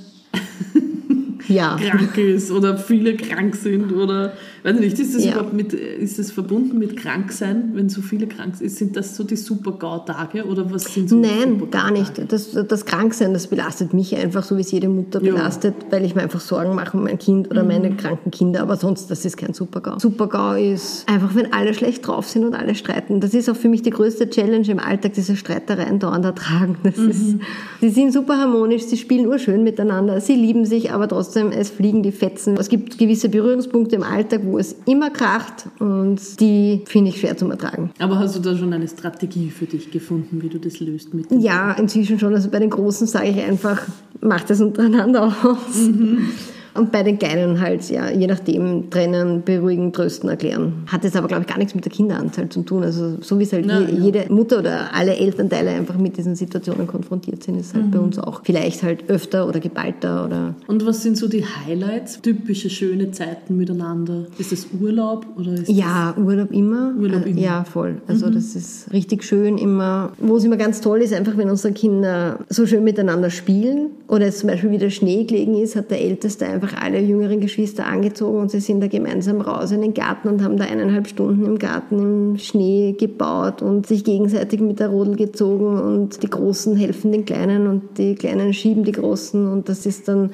ja. 1.48 1.76
krank 1.76 2.16
ist 2.18 2.50
oder 2.50 2.78
viele 2.78 3.16
krank 3.16 3.56
sind 3.56 3.92
oder 3.92 4.34
weiß 4.68 4.80
nicht, 4.80 4.98
ist 4.98 5.14
das 5.14 5.24
ja. 5.24 5.32
überhaupt 5.32 5.54
mit, 5.54 5.72
ist 5.72 6.18
das 6.18 6.30
verbunden 6.30 6.78
mit 6.78 6.96
Kranksein, 6.96 7.70
wenn 7.74 7.88
so 7.88 8.00
viele 8.00 8.26
krank 8.26 8.56
sind? 8.56 8.70
Sind 8.70 8.96
das 8.96 9.16
so 9.16 9.24
die 9.24 9.36
Super-GAU-Tage 9.36 10.44
oder 10.44 10.72
was 10.72 10.84
sind 10.84 11.08
so 11.08 11.16
Nein, 11.16 11.62
gar 11.70 11.90
nicht. 11.90 12.20
Das, 12.30 12.52
das 12.52 12.84
Kranksein, 12.84 13.32
das 13.32 13.46
belastet 13.46 13.94
mich 13.94 14.16
einfach 14.16 14.42
so, 14.42 14.56
wie 14.56 14.60
es 14.60 14.70
jede 14.70 14.88
Mutter 14.88 15.22
ja. 15.22 15.32
belastet, 15.32 15.74
weil 15.90 16.04
ich 16.04 16.14
mir 16.14 16.22
einfach 16.22 16.40
Sorgen 16.40 16.74
mache 16.74 16.96
um 16.96 17.04
mein 17.04 17.18
Kind 17.18 17.50
oder 17.50 17.62
mhm. 17.62 17.68
meine 17.68 17.96
kranken 17.96 18.30
Kinder, 18.30 18.62
aber 18.62 18.76
sonst, 18.76 19.10
das 19.10 19.24
ist 19.24 19.36
kein 19.36 19.54
Super-GAU. 19.54 19.98
Super-GAU 19.98 20.72
ist 20.72 21.08
einfach, 21.08 21.34
wenn 21.34 21.52
alle 21.52 21.74
schlecht 21.74 22.06
drauf 22.06 22.28
sind 22.28 22.44
und 22.44 22.54
alle 22.54 22.74
streiten. 22.74 23.20
Das 23.20 23.34
ist 23.34 23.48
auch 23.48 23.56
für 23.56 23.68
mich 23.68 23.82
die 23.82 23.90
größte 23.90 24.28
Challenge 24.30 24.68
im 24.68 24.78
Alltag, 24.78 25.14
diese 25.14 25.36
Streitereien 25.36 25.98
dauernd 25.98 26.24
ertragen. 26.24 26.76
Das 26.82 26.96
mhm. 26.96 27.10
ist, 27.10 27.36
sie 27.80 27.90
sind 27.90 28.12
super 28.12 28.38
harmonisch, 28.38 28.82
sie 28.84 28.96
spielen 28.96 29.26
urschön 29.26 29.62
miteinander, 29.62 30.20
sie 30.20 30.34
lieben 30.34 30.64
sich, 30.64 30.92
aber 30.92 31.08
trotzdem, 31.08 31.50
es 31.50 31.70
fliegen 31.70 32.02
die 32.02 32.12
Fetzen. 32.12 32.56
Es 32.56 32.68
gibt 32.68 32.98
gewisse 32.98 33.28
Berührungspunkte 33.28 33.96
im 33.96 34.02
Alltag, 34.02 34.42
wo 34.44 34.57
wo 34.58 34.60
es 34.60 34.74
immer 34.86 35.10
kracht 35.10 35.68
und 35.78 36.40
die 36.40 36.82
finde 36.86 37.10
ich 37.10 37.20
schwer 37.20 37.36
zu 37.36 37.48
ertragen. 37.48 37.92
Aber 38.00 38.18
hast 38.18 38.34
du 38.34 38.40
da 38.40 38.56
schon 38.56 38.72
eine 38.72 38.88
Strategie 38.88 39.50
für 39.50 39.66
dich 39.66 39.92
gefunden, 39.92 40.42
wie 40.42 40.48
du 40.48 40.58
das 40.58 40.80
löst 40.80 41.14
mit 41.14 41.30
Ja, 41.30 41.74
inzwischen 41.74 42.18
schon. 42.18 42.34
Also 42.34 42.50
bei 42.50 42.58
den 42.58 42.70
Großen 42.70 43.06
sage 43.06 43.28
ich 43.28 43.40
einfach, 43.40 43.86
macht 44.20 44.50
das 44.50 44.60
untereinander 44.60 45.32
aus. 45.44 45.76
Mhm. 45.76 46.30
Und 46.78 46.92
bei 46.92 47.02
den 47.02 47.18
Kleinen 47.18 47.60
halt, 47.60 47.88
ja, 47.90 48.10
je 48.10 48.26
nachdem, 48.26 48.90
trennen, 48.90 49.42
beruhigen, 49.44 49.92
trösten, 49.92 50.28
erklären. 50.28 50.84
Hat 50.86 51.04
jetzt 51.04 51.16
aber, 51.16 51.28
glaube 51.28 51.42
ich, 51.42 51.48
gar 51.48 51.58
nichts 51.58 51.74
mit 51.74 51.84
der 51.84 51.92
Kinderanzahl 51.92 52.48
zu 52.48 52.62
tun. 52.62 52.84
Also 52.84 53.16
so 53.20 53.38
wie 53.38 53.42
es 53.42 53.52
halt 53.52 53.66
ja, 53.66 53.80
je, 53.80 53.94
ja. 53.94 54.04
jede 54.04 54.32
Mutter 54.32 54.60
oder 54.60 54.94
alle 54.94 55.16
Elternteile 55.16 55.70
einfach 55.70 55.96
mit 55.98 56.16
diesen 56.16 56.36
Situationen 56.36 56.86
konfrontiert 56.86 57.42
sind, 57.42 57.58
ist 57.58 57.74
halt 57.74 57.86
mhm. 57.86 57.90
bei 57.90 57.98
uns 57.98 58.18
auch 58.18 58.42
vielleicht 58.44 58.82
halt 58.82 59.08
öfter 59.08 59.48
oder 59.48 59.60
geballter 59.60 60.24
oder... 60.24 60.54
Und 60.66 60.86
was 60.86 61.02
sind 61.02 61.16
so 61.16 61.28
die 61.28 61.44
Highlights? 61.44 62.20
Typische 62.20 62.70
schöne 62.70 63.10
Zeiten 63.10 63.56
miteinander? 63.56 64.26
Ist 64.38 64.52
das 64.52 64.68
Urlaub 64.80 65.26
oder 65.36 65.52
ist 65.52 65.68
Ja, 65.68 66.14
Urlaub 66.16 66.52
immer. 66.52 66.94
Urlaub 66.98 67.26
äh, 67.26 67.30
immer. 67.30 67.40
Ja, 67.40 67.64
voll. 67.64 67.96
Also 68.06 68.26
mhm. 68.26 68.34
das 68.34 68.54
ist 68.54 68.92
richtig 68.92 69.24
schön 69.24 69.58
immer. 69.58 70.12
Wo 70.18 70.36
es 70.36 70.44
immer 70.44 70.56
ganz 70.56 70.80
toll 70.80 71.02
ist, 71.02 71.12
einfach 71.12 71.36
wenn 71.36 71.50
unsere 71.50 71.72
Kinder 71.72 72.38
so 72.48 72.66
schön 72.66 72.84
miteinander 72.84 73.30
spielen 73.30 73.90
oder 74.06 74.26
es 74.26 74.38
zum 74.38 74.48
Beispiel 74.48 74.70
wieder 74.70 74.90
Schnee 74.90 75.24
gelegen 75.24 75.54
ist, 75.56 75.76
hat 75.76 75.90
der 75.90 76.00
Älteste 76.00 76.46
einfach 76.46 76.67
einfach 76.68 76.82
alle 76.82 77.00
jüngeren 77.00 77.40
Geschwister 77.40 77.86
angezogen 77.86 78.38
und 78.38 78.50
sie 78.50 78.60
sind 78.60 78.80
da 78.80 78.86
gemeinsam 78.86 79.40
raus 79.40 79.70
in 79.72 79.80
den 79.80 79.94
Garten 79.94 80.28
und 80.28 80.42
haben 80.42 80.56
da 80.56 80.64
eineinhalb 80.64 81.08
Stunden 81.08 81.44
im 81.44 81.58
Garten 81.58 81.98
im 81.98 82.38
Schnee 82.38 82.94
gebaut 82.98 83.62
und 83.62 83.86
sich 83.86 84.04
gegenseitig 84.04 84.60
mit 84.60 84.80
der 84.80 84.88
Rodel 84.88 85.16
gezogen 85.16 85.80
und 85.80 86.22
die 86.22 86.30
Großen 86.30 86.76
helfen 86.76 87.12
den 87.12 87.24
Kleinen 87.24 87.66
und 87.66 87.98
die 87.98 88.14
Kleinen 88.14 88.52
schieben 88.52 88.84
die 88.84 88.92
Großen 88.92 89.50
und 89.50 89.68
das 89.68 89.86
ist 89.86 90.08
dann 90.08 90.30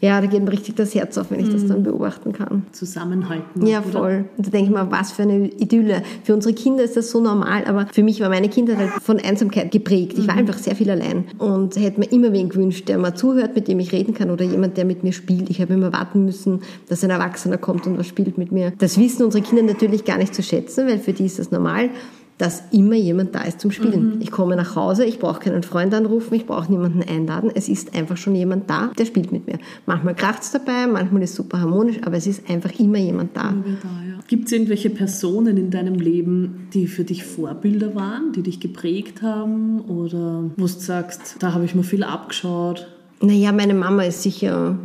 ja, 0.00 0.20
da 0.20 0.26
geht 0.26 0.42
mir 0.42 0.52
richtig 0.52 0.76
das 0.76 0.94
Herz 0.94 1.16
auf, 1.18 1.30
wenn 1.30 1.40
ich 1.40 1.48
das 1.48 1.66
dann 1.66 1.80
mhm. 1.80 1.84
beobachten 1.84 2.32
kann. 2.32 2.66
Zusammenhalten. 2.72 3.66
Ja, 3.66 3.82
voll. 3.82 4.00
Oder? 4.00 4.24
Und 4.36 4.46
da 4.46 4.50
denke 4.50 4.70
ich 4.70 4.76
mir, 4.76 4.90
was 4.90 5.12
für 5.12 5.22
eine 5.22 5.48
Idylle. 5.48 6.02
Für 6.24 6.34
unsere 6.34 6.54
Kinder 6.54 6.84
ist 6.84 6.96
das 6.96 7.10
so 7.10 7.20
normal, 7.20 7.64
aber 7.66 7.86
für 7.92 8.02
mich 8.02 8.20
war 8.20 8.28
meine 8.28 8.48
Kindheit 8.48 8.78
halt 8.78 8.90
von 9.02 9.18
Einsamkeit 9.18 9.70
geprägt. 9.70 10.18
Ich 10.18 10.26
war 10.26 10.34
mhm. 10.34 10.40
einfach 10.40 10.58
sehr 10.58 10.76
viel 10.76 10.90
allein 10.90 11.24
und 11.38 11.76
hätte 11.76 12.00
mir 12.00 12.10
immer 12.12 12.32
wen 12.32 12.48
gewünscht, 12.48 12.88
der 12.88 12.98
mal 12.98 13.14
zuhört, 13.14 13.54
mit 13.54 13.68
dem 13.68 13.78
ich 13.80 13.92
reden 13.92 14.14
kann 14.14 14.30
oder 14.30 14.44
jemand, 14.44 14.76
der 14.76 14.84
mit 14.84 15.02
mir 15.02 15.12
spielt. 15.12 15.50
Ich 15.50 15.60
habe 15.60 15.74
immer 15.74 15.92
warten 15.92 16.24
müssen, 16.24 16.60
dass 16.88 17.02
ein 17.04 17.10
Erwachsener 17.10 17.58
kommt 17.58 17.86
und 17.86 17.98
was 17.98 18.06
spielt 18.06 18.38
mit 18.38 18.52
mir. 18.52 18.72
Das 18.78 18.98
wissen 18.98 19.24
unsere 19.24 19.42
Kinder 19.42 19.62
natürlich 19.62 20.04
gar 20.04 20.18
nicht 20.18 20.34
zu 20.34 20.42
schätzen, 20.42 20.86
weil 20.86 20.98
für 20.98 21.12
die 21.12 21.26
ist 21.26 21.38
das 21.38 21.50
normal 21.50 21.90
dass 22.38 22.62
immer 22.70 22.96
jemand 22.96 23.34
da 23.34 23.42
ist 23.42 23.60
zum 23.60 23.70
Spielen. 23.70 24.16
Mhm. 24.16 24.20
Ich 24.20 24.30
komme 24.30 24.56
nach 24.56 24.76
Hause, 24.76 25.04
ich 25.04 25.18
brauche 25.18 25.40
keinen 25.40 25.62
Freund 25.62 25.94
anrufen, 25.94 26.34
ich 26.34 26.46
brauche 26.46 26.70
niemanden 26.70 27.02
einladen. 27.02 27.50
Es 27.54 27.68
ist 27.68 27.94
einfach 27.94 28.16
schon 28.16 28.34
jemand 28.34 28.68
da, 28.68 28.90
der 28.98 29.06
spielt 29.06 29.32
mit 29.32 29.46
mir. 29.46 29.58
Manchmal 29.86 30.14
kracht 30.14 30.42
es 30.42 30.50
dabei, 30.50 30.86
manchmal 30.86 31.22
ist 31.22 31.30
es 31.30 31.36
super 31.36 31.60
harmonisch, 31.60 31.96
aber 32.02 32.16
es 32.16 32.26
ist 32.26 32.48
einfach 32.50 32.78
immer 32.78 32.98
jemand 32.98 33.36
da. 33.36 33.54
da 33.54 33.88
ja. 34.06 34.18
Gibt 34.28 34.46
es 34.46 34.52
irgendwelche 34.52 34.90
Personen 34.90 35.56
in 35.56 35.70
deinem 35.70 35.94
Leben, 35.94 36.68
die 36.74 36.86
für 36.86 37.04
dich 37.04 37.24
Vorbilder 37.24 37.94
waren, 37.94 38.32
die 38.32 38.42
dich 38.42 38.60
geprägt 38.60 39.22
haben 39.22 39.80
oder 39.82 40.50
wo 40.56 40.62
du 40.62 40.66
sagst, 40.66 41.36
da 41.38 41.54
habe 41.54 41.64
ich 41.64 41.74
mir 41.74 41.84
viel 41.84 42.02
abgeschaut? 42.02 42.88
Naja, 43.22 43.52
meine 43.52 43.74
Mama 43.74 44.02
ist 44.02 44.22
sicher 44.22 44.78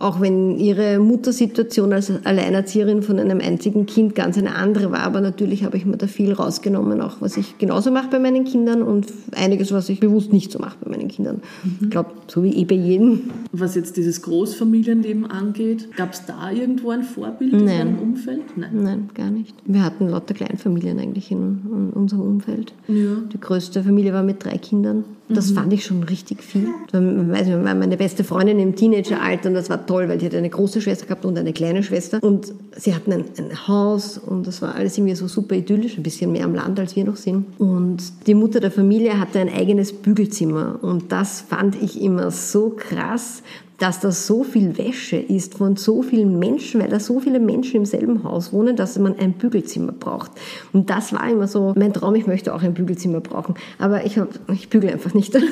auch 0.00 0.20
wenn 0.20 0.58
ihre 0.58 0.98
Muttersituation 0.98 1.92
als 1.92 2.12
Alleinerzieherin 2.24 3.02
von 3.02 3.18
einem 3.18 3.40
einzigen 3.40 3.86
Kind 3.86 4.14
ganz 4.14 4.36
eine 4.36 4.54
andere 4.56 4.90
war. 4.90 5.00
Aber 5.00 5.20
natürlich 5.20 5.64
habe 5.64 5.76
ich 5.76 5.86
mir 5.86 5.96
da 5.96 6.08
viel 6.08 6.32
rausgenommen, 6.32 7.00
auch 7.00 7.20
was 7.20 7.36
ich 7.36 7.58
genauso 7.58 7.92
mache 7.92 8.08
bei 8.10 8.18
meinen 8.18 8.44
Kindern 8.44 8.82
und 8.82 9.06
einiges, 9.36 9.72
was 9.72 9.88
ich 9.88 10.00
bewusst 10.00 10.32
nicht 10.32 10.50
so 10.50 10.58
mache 10.58 10.76
bei 10.82 10.90
meinen 10.90 11.08
Kindern. 11.08 11.42
Mhm. 11.62 11.78
Ich 11.82 11.90
glaube, 11.90 12.10
so 12.26 12.42
wie 12.42 12.50
eh 12.50 12.64
bei 12.64 12.74
jedem. 12.74 13.30
Was 13.52 13.76
jetzt 13.76 13.96
dieses 13.96 14.20
Großfamilienleben 14.22 15.30
angeht, 15.30 15.88
gab 15.96 16.12
es 16.12 16.26
da 16.26 16.50
irgendwo 16.50 16.90
ein 16.90 17.04
Vorbild 17.04 17.52
Nein. 17.52 17.60
in 17.60 17.66
deinem 17.66 17.98
Umfeld? 18.00 18.42
Nein. 18.56 18.70
Nein, 18.82 19.10
gar 19.14 19.30
nicht. 19.30 19.54
Wir 19.64 19.84
hatten 19.84 20.08
lauter 20.08 20.34
Kleinfamilien 20.34 20.98
eigentlich 20.98 21.30
in, 21.30 21.60
in 21.70 21.90
unserem 21.90 22.22
Umfeld. 22.22 22.72
Ja. 22.88 23.22
Die 23.32 23.40
größte 23.40 23.84
Familie 23.84 24.12
war 24.12 24.24
mit 24.24 24.44
drei 24.44 24.58
Kindern. 24.58 25.04
Das 25.28 25.50
mhm. 25.50 25.54
fand 25.54 25.72
ich 25.72 25.84
schon 25.84 26.02
richtig 26.02 26.42
viel. 26.42 26.68
Ich, 26.86 26.92
meine 26.92 27.96
beste 27.96 28.24
Freundin 28.24 28.58
im 28.58 28.76
Teenageralter 28.76 29.48
und 29.48 29.54
das 29.54 29.70
war 29.70 29.86
toll, 29.86 30.08
weil 30.08 30.18
die 30.18 30.26
hat 30.26 30.34
eine 30.34 30.50
große 30.50 30.82
Schwester 30.82 31.06
gehabt 31.06 31.24
und 31.24 31.38
eine 31.38 31.54
kleine 31.54 31.82
Schwester 31.82 32.22
und 32.22 32.52
sie 32.76 32.94
hatten 32.94 33.12
ein, 33.12 33.24
ein, 33.38 33.66
Haus 33.66 34.18
und 34.18 34.46
das 34.46 34.60
war 34.60 34.74
alles 34.74 34.98
irgendwie 34.98 35.14
so 35.14 35.26
super 35.26 35.54
idyllisch, 35.54 35.96
ein 35.96 36.02
bisschen 36.02 36.32
mehr 36.32 36.44
am 36.44 36.54
Land 36.54 36.78
als 36.78 36.94
wir 36.94 37.04
noch 37.04 37.16
sind. 37.16 37.46
Und 37.58 38.02
die 38.26 38.34
Mutter 38.34 38.60
der 38.60 38.70
Familie 38.70 39.18
hatte 39.18 39.40
ein 39.40 39.48
eigenes 39.48 39.94
Bügelzimmer 39.94 40.78
und 40.82 41.10
das 41.10 41.40
fand 41.40 41.80
ich 41.80 42.02
immer 42.02 42.30
so 42.30 42.70
krass, 42.76 43.42
dass 43.78 44.00
das 44.00 44.26
so 44.26 44.44
viel 44.44 44.78
Wäsche 44.78 45.16
ist 45.16 45.58
von 45.58 45.76
so 45.76 46.02
vielen 46.02 46.38
Menschen, 46.38 46.80
weil 46.80 46.88
da 46.88 47.00
so 47.00 47.20
viele 47.20 47.40
Menschen 47.40 47.76
im 47.78 47.84
selben 47.84 48.24
Haus 48.24 48.52
wohnen, 48.52 48.76
dass 48.76 48.98
man 48.98 49.18
ein 49.18 49.32
Bügelzimmer 49.32 49.92
braucht. 49.92 50.30
Und 50.72 50.90
das 50.90 51.12
war 51.12 51.28
immer 51.28 51.48
so 51.48 51.72
mein 51.76 51.92
Traum, 51.92 52.14
ich 52.14 52.26
möchte 52.26 52.54
auch 52.54 52.62
ein 52.62 52.74
Bügelzimmer 52.74 53.20
brauchen. 53.20 53.54
Aber 53.78 54.04
ich, 54.04 54.18
hab, 54.18 54.28
ich 54.52 54.68
bügele 54.68 54.92
einfach 54.92 55.14
nicht. 55.14 55.36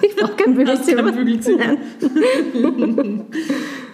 Ich 0.00 0.14
brauche 0.14 0.36
kein 0.36 0.54
Bügelzimmer. 0.54 1.02
Kein 1.02 1.16
Bügelzimmer. 1.16 1.76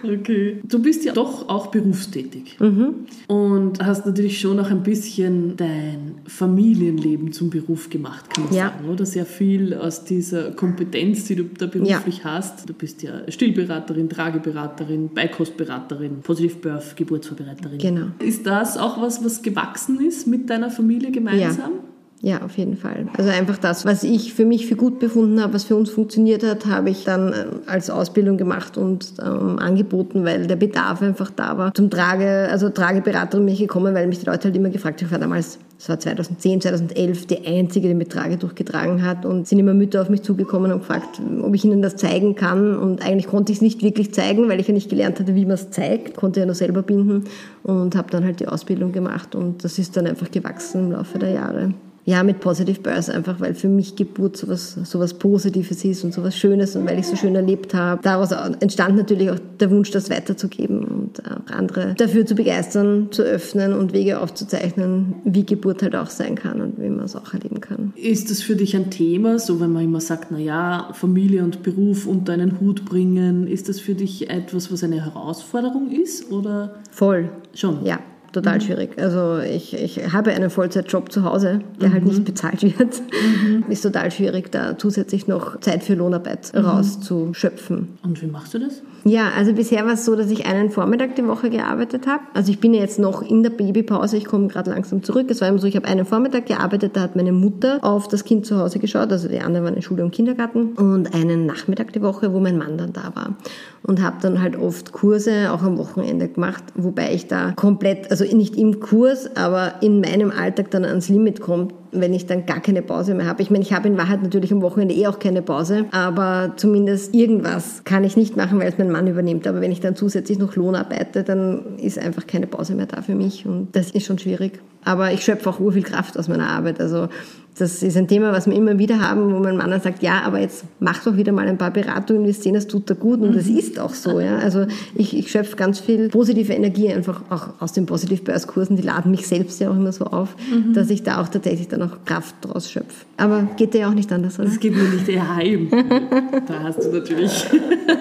Okay. 0.09 0.59
Du 0.63 0.81
bist 0.81 1.05
ja 1.05 1.13
doch 1.13 1.49
auch 1.49 1.67
berufstätig 1.67 2.57
mhm. 2.59 3.05
und 3.27 3.83
hast 3.83 4.05
natürlich 4.05 4.39
schon 4.39 4.59
auch 4.59 4.69
ein 4.69 4.83
bisschen 4.83 5.57
dein 5.57 6.15
Familienleben 6.25 7.31
zum 7.31 7.49
Beruf 7.49 7.89
gemacht, 7.89 8.29
kann 8.33 8.45
man 8.45 8.53
ja. 8.53 8.69
sagen, 8.69 8.89
oder? 8.89 9.05
Sehr 9.05 9.25
viel 9.25 9.73
aus 9.73 10.03
dieser 10.03 10.51
Kompetenz, 10.51 11.25
die 11.25 11.35
du 11.35 11.43
da 11.43 11.67
beruflich 11.67 12.19
ja. 12.19 12.23
hast. 12.25 12.67
Du 12.69 12.73
bist 12.73 13.03
ja 13.03 13.21
Stillberaterin, 13.29 14.09
Trageberaterin, 14.09 15.09
Beikostberaterin, 15.13 16.21
Positive 16.21 16.57
Birth, 16.57 16.95
Geburtsvorbereiterin. 16.95 17.77
Genau. 17.77 18.07
Ist 18.19 18.45
das 18.45 18.77
auch 18.77 19.01
was, 19.01 19.23
was 19.23 19.41
gewachsen 19.41 19.99
ist 19.99 20.27
mit 20.27 20.49
deiner 20.49 20.69
Familie 20.69 21.11
gemeinsam? 21.11 21.71
Ja. 21.73 21.84
Ja, 22.21 22.41
auf 22.41 22.57
jeden 22.57 22.77
Fall. 22.77 23.07
Also 23.17 23.29
einfach 23.29 23.57
das, 23.57 23.85
was 23.85 24.03
ich 24.03 24.33
für 24.33 24.45
mich 24.45 24.67
für 24.67 24.75
gut 24.75 24.99
befunden 24.99 25.41
habe, 25.41 25.53
was 25.53 25.65
für 25.65 25.75
uns 25.75 25.89
funktioniert 25.89 26.43
hat, 26.43 26.65
habe 26.65 26.89
ich 26.89 27.03
dann 27.03 27.33
äh, 27.33 27.45
als 27.67 27.89
Ausbildung 27.89 28.37
gemacht 28.37 28.77
und 28.77 29.13
ähm, 29.21 29.59
angeboten, 29.59 30.23
weil 30.23 30.47
der 30.47 30.55
Bedarf 30.55 31.01
einfach 31.01 31.29
da 31.29 31.57
war. 31.57 31.73
Zum 31.73 31.89
Trage, 31.89 32.47
also 32.49 32.69
Trageberaterin 32.69 33.45
bin 33.45 33.53
ich 33.53 33.59
gekommen, 33.59 33.93
weil 33.93 34.07
mich 34.07 34.19
die 34.19 34.25
Leute 34.25 34.45
halt 34.45 34.55
immer 34.55 34.69
gefragt 34.69 35.01
haben, 35.01 35.07
ich 35.07 35.11
war 35.11 35.19
damals, 35.19 35.59
das 35.77 35.89
war 35.89 35.99
2010, 35.99 36.61
2011, 36.61 37.27
die 37.27 37.45
Einzige, 37.45 37.89
die 37.89 37.93
mit 37.93 38.11
Trage 38.11 38.37
durchgetragen 38.37 39.03
hat 39.03 39.25
und 39.25 39.45
sind 39.45 39.59
immer 39.59 39.73
Mütter 39.73 40.01
auf 40.01 40.09
mich 40.09 40.23
zugekommen 40.23 40.71
und 40.71 40.79
gefragt, 40.79 41.21
ob 41.43 41.53
ich 41.53 41.65
ihnen 41.65 41.81
das 41.81 41.97
zeigen 41.97 42.35
kann 42.35 42.77
und 42.77 43.05
eigentlich 43.05 43.27
konnte 43.27 43.51
ich 43.51 43.57
es 43.57 43.61
nicht 43.61 43.83
wirklich 43.83 44.13
zeigen, 44.13 44.47
weil 44.47 44.59
ich 44.59 44.67
ja 44.67 44.73
nicht 44.73 44.89
gelernt 44.89 45.19
hatte, 45.19 45.35
wie 45.35 45.45
man 45.45 45.55
es 45.55 45.69
zeigt, 45.69 46.15
konnte 46.15 46.39
ja 46.39 46.45
nur 46.45 46.55
selber 46.55 46.81
binden 46.81 47.25
und 47.63 47.95
habe 47.95 48.09
dann 48.09 48.23
halt 48.23 48.39
die 48.39 48.47
Ausbildung 48.47 48.93
gemacht 48.93 49.35
und 49.35 49.65
das 49.65 49.77
ist 49.77 49.97
dann 49.97 50.07
einfach 50.07 50.31
gewachsen 50.31 50.85
im 50.85 50.91
Laufe 50.93 51.19
der 51.19 51.31
Jahre 51.31 51.73
ja, 52.05 52.21
mit 52.21 52.39
Positive 52.39 52.79
Birth 52.81 53.09
einfach, 53.09 53.39
weil 53.39 53.55
für 53.55 53.67
mich 53.67 53.95
Geburt 53.95 54.37
sowas, 54.37 54.77
sowas 54.83 55.15
Positives 55.15 55.83
ist 55.83 56.03
und 56.03 56.13
sowas 56.13 56.37
Schönes 56.37 56.75
und 56.75 56.87
weil 56.87 56.99
ich 56.99 57.07
so 57.07 57.15
schön 57.15 57.35
erlebt 57.35 57.73
habe. 57.73 57.99
Daraus 58.03 58.31
entstand 58.59 58.95
natürlich 58.95 59.31
auch 59.31 59.39
der 59.59 59.71
Wunsch, 59.71 59.89
das 59.89 60.11
weiterzugeben 60.11 60.83
und 60.83 61.23
auch 61.25 61.51
andere 61.51 61.95
dafür 61.95 62.23
zu 62.25 62.35
begeistern, 62.35 63.07
zu 63.09 63.23
öffnen 63.23 63.73
und 63.73 63.91
Wege 63.93 64.19
aufzuzeichnen, 64.19 65.15
wie 65.23 65.45
Geburt 65.45 65.81
halt 65.81 65.95
auch 65.95 66.11
sein 66.11 66.35
kann 66.35 66.61
und 66.61 66.79
wie 66.79 66.89
man 66.89 67.05
es 67.05 67.15
auch 67.15 67.33
erleben 67.33 67.59
kann. 67.59 67.91
Ist 67.95 68.29
das 68.29 68.43
für 68.43 68.55
dich 68.55 68.75
ein 68.75 68.91
Thema, 68.91 69.39
so 69.39 69.59
wenn 69.59 69.73
man 69.73 69.83
immer 69.83 69.99
sagt, 69.99 70.27
na 70.29 70.37
ja, 70.37 70.89
Familie 70.93 71.43
und 71.43 71.63
Beruf 71.63 72.05
unter 72.05 72.33
einen 72.33 72.59
Hut 72.59 72.85
bringen, 72.85 73.47
ist 73.47 73.67
das 73.67 73.79
für 73.79 73.95
dich 73.95 74.29
etwas, 74.29 74.71
was 74.71 74.83
eine 74.83 75.03
Herausforderung 75.03 75.89
ist 75.89 76.31
oder? 76.31 76.75
Voll. 76.91 77.29
Schon. 77.55 77.83
Ja, 77.83 77.99
total 78.35 78.55
mhm. 78.55 78.61
schwierig. 78.61 79.01
Also 79.01 79.39
ich, 79.39 79.73
ich 79.73 80.13
habe 80.13 80.31
einen 80.31 80.49
Vollzeitjob 80.49 81.11
zu 81.11 81.23
Hause, 81.23 81.61
der 81.81 81.91
halt 81.91 82.03
mhm. 82.03 82.07
halt 82.09 82.17
nicht 82.17 82.25
bezahlt 82.25 82.61
wird. 82.61 83.01
Mhm. 83.01 83.65
Ist 83.69 83.81
total 83.81 84.11
schwierig, 84.11 84.51
da 84.51 84.77
zusätzlich 84.77 85.27
noch 85.27 85.59
Zeit 85.61 85.83
für 85.83 85.95
Lohnarbeit 85.95 86.53
mhm. 86.53 86.65
rauszuschöpfen. 86.65 87.97
Und 88.03 88.21
wie 88.21 88.27
machst 88.27 88.53
du 88.53 88.59
das? 88.59 88.81
Ja, 89.07 89.29
also 89.37 89.53
bisher 89.53 89.85
war 89.85 89.93
es 89.93 90.03
so, 90.03 90.15
dass 90.15 90.31
ich 90.31 90.47
einen 90.47 90.71
Vormittag 90.71 91.15
die 91.15 91.27
Woche 91.27 91.51
gearbeitet 91.51 92.07
habe. 92.07 92.23
Also 92.33 92.51
ich 92.51 92.59
bin 92.59 92.73
ja 92.73 92.81
jetzt 92.81 92.97
noch 92.97 93.21
in 93.21 93.43
der 93.43 93.51
Babypause, 93.51 94.17
ich 94.17 94.25
komme 94.25 94.47
gerade 94.47 94.71
langsam 94.71 95.03
zurück. 95.03 95.27
Es 95.29 95.41
war 95.41 95.47
immer 95.47 95.59
so, 95.59 95.67
ich 95.67 95.75
habe 95.75 95.87
einen 95.87 96.05
Vormittag 96.05 96.47
gearbeitet, 96.47 96.97
da 96.97 97.01
hat 97.01 97.15
meine 97.15 97.31
Mutter 97.31 97.79
auf 97.83 98.07
das 98.07 98.23
Kind 98.23 98.47
zu 98.47 98.57
Hause 98.57 98.79
geschaut, 98.79 99.11
also 99.11 99.27
die 99.27 99.39
anderen 99.39 99.63
waren 99.63 99.75
in 99.75 99.83
Schule 99.83 100.03
und 100.03 100.11
Kindergarten. 100.11 100.73
Und 100.73 101.13
einen 101.13 101.45
Nachmittag 101.45 101.93
die 101.93 102.01
Woche, 102.01 102.33
wo 102.33 102.39
mein 102.39 102.57
Mann 102.57 102.79
dann 102.79 102.93
da 102.93 103.11
war. 103.13 103.35
Und 103.83 104.01
habe 104.01 104.17
dann 104.21 104.41
halt 104.41 104.57
oft 104.57 104.91
Kurse 104.91 105.51
auch 105.51 105.61
am 105.61 105.77
Wochenende 105.77 106.27
gemacht, 106.27 106.63
wobei 106.73 107.13
ich 107.13 107.27
da 107.27 107.51
komplett, 107.51 108.09
also 108.09 108.24
nicht 108.33 108.55
im 108.55 108.79
Kurs, 108.79 109.35
aber 109.35 109.75
in 109.81 110.01
meinem 110.01 110.31
Alltag 110.31 110.71
dann 110.71 110.85
ans 110.85 111.09
Limit 111.09 111.39
kommt, 111.41 111.73
wenn 111.99 112.13
ich 112.13 112.25
dann 112.25 112.45
gar 112.45 112.59
keine 112.59 112.81
Pause 112.81 113.13
mehr 113.13 113.27
habe. 113.27 113.41
Ich 113.41 113.49
meine, 113.49 113.63
ich 113.63 113.73
habe 113.73 113.87
in 113.87 113.97
Wahrheit 113.97 114.21
natürlich 114.23 114.51
am 114.51 114.61
Wochenende 114.61 114.95
eh 114.95 115.07
auch 115.07 115.19
keine 115.19 115.41
Pause, 115.41 115.85
aber 115.91 116.53
zumindest 116.55 117.13
irgendwas 117.13 117.83
kann 117.83 118.03
ich 118.03 118.17
nicht 118.17 118.37
machen, 118.37 118.59
weil 118.59 118.67
es 118.67 118.77
mein 118.77 118.91
Mann 118.91 119.07
übernimmt. 119.07 119.47
Aber 119.47 119.61
wenn 119.61 119.71
ich 119.71 119.79
dann 119.79 119.95
zusätzlich 119.95 120.39
noch 120.39 120.55
Lohn 120.55 120.75
arbeite, 120.75 121.23
dann 121.23 121.77
ist 121.77 121.99
einfach 121.99 122.27
keine 122.27 122.47
Pause 122.47 122.75
mehr 122.75 122.85
da 122.85 123.01
für 123.01 123.15
mich 123.15 123.45
und 123.45 123.75
das 123.75 123.91
ist 123.91 124.05
schon 124.05 124.19
schwierig. 124.19 124.59
Aber 124.83 125.11
ich 125.11 125.23
schöpfe 125.23 125.49
auch 125.49 125.59
urviel 125.59 125.83
Kraft 125.83 126.17
aus 126.17 126.27
meiner 126.27 126.47
Arbeit. 126.47 126.79
Also 126.79 127.09
das 127.57 127.81
ist 127.83 127.95
ein 127.95 128.07
Thema, 128.07 128.33
was 128.33 128.47
wir 128.47 128.53
immer 128.53 128.77
wieder 128.79 128.99
haben, 128.99 129.33
wo 129.33 129.39
mein 129.39 129.55
Mann 129.55 129.71
dann 129.71 129.79
sagt, 129.79 130.03
ja, 130.03 130.23
aber 130.23 130.39
jetzt 130.39 130.65
mach 130.79 131.03
doch 131.03 131.15
wieder 131.15 131.31
mal 131.31 131.47
ein 131.47 131.57
paar 131.57 131.71
Beratungen, 131.71 132.25
wir 132.25 132.33
sehen, 132.33 132.53
das 132.53 132.67
tut 132.67 132.89
da 132.89 132.95
gut 132.95 133.21
und 133.21 133.33
das 133.33 133.45
mhm. 133.45 133.57
ist 133.57 133.79
auch 133.79 133.93
so. 133.93 134.19
Ja. 134.19 134.37
Also 134.39 134.67
ich, 134.93 135.17
ich 135.17 135.31
schöpfe 135.31 135.55
ganz 135.55 135.79
viel 135.79 136.09
positive 136.09 136.51
Energie 136.51 136.91
einfach 136.91 137.21
auch 137.29 137.61
aus 137.61 137.71
den 137.71 137.85
Positivbörskursen, 137.85 138.75
die 138.75 138.81
laden 138.81 139.09
mich 139.09 139.25
selbst 139.25 139.61
ja 139.61 139.69
auch 139.69 139.75
immer 139.75 139.93
so 139.93 140.05
auf, 140.05 140.35
mhm. 140.51 140.73
dass 140.73 140.89
ich 140.89 141.03
da 141.03 141.21
auch 141.21 141.29
tatsächlich 141.29 141.69
dann 141.69 141.81
auch 141.85 142.03
Kraft 142.05 142.35
draus 142.41 142.71
schöpfe. 142.71 143.05
Aber 143.17 143.47
geht 143.57 143.73
dir 143.73 143.81
ja 143.81 143.89
auch 143.89 143.93
nicht 143.93 144.11
anders, 144.11 144.37
oder? 144.39 144.47
Das 144.47 144.59
geht 144.59 144.75
mir 144.75 144.83
nicht, 144.83 145.07
eben. 145.07 145.69
da 146.47 146.63
hast 146.63 146.83
du 146.83 146.91
natürlich. 146.91 147.31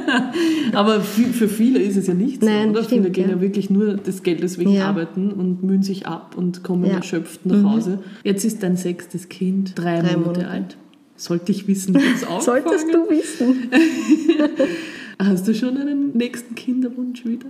aber 0.73 1.01
für 1.01 1.49
viele 1.49 1.81
ist 1.81 1.97
es 1.97 2.07
ja 2.07 2.14
nicht 2.14 2.40
so, 2.40 2.47
Nein, 2.47 2.70
oder? 2.70 2.85
Stimmt, 2.85 3.03
viele 3.03 3.11
gehen 3.12 3.29
ja. 3.29 3.37
ja 3.37 3.40
wirklich 3.40 3.70
nur 3.70 3.94
des 3.94 4.23
Geldes 4.23 4.59
wegen 4.59 4.70
Ja. 4.73 4.88
arbeiten 4.88 5.31
und 5.33 5.62
mühen 5.62 5.83
sich 5.83 6.07
ab 6.07 6.35
und 6.37 6.62
kommen 6.62 6.85
Ja. 6.87 6.94
erschöpft 6.97 7.47
nach 7.47 7.62
Hause. 7.62 8.01
Jetzt 8.23 8.44
ist 8.44 8.62
dein 8.62 8.77
sechstes 8.77 9.29
Kind 9.29 9.73
drei, 9.77 10.01
Drei 10.01 10.16
Monate, 10.16 10.40
Monate. 10.40 10.49
alt. 10.49 10.77
Sollte 11.16 11.53
ich 11.53 11.68
wissen, 11.68 11.94
wie 11.94 11.99
es 12.14 12.25
aufgefangen 12.27 12.64
Solltest 12.64 12.87
du 12.92 13.09
wissen. 13.09 13.70
Hast 15.18 15.47
du 15.47 15.55
schon 15.55 15.77
einen 15.77 16.16
nächsten 16.16 16.55
Kinderwunsch 16.55 17.25
wieder? 17.25 17.47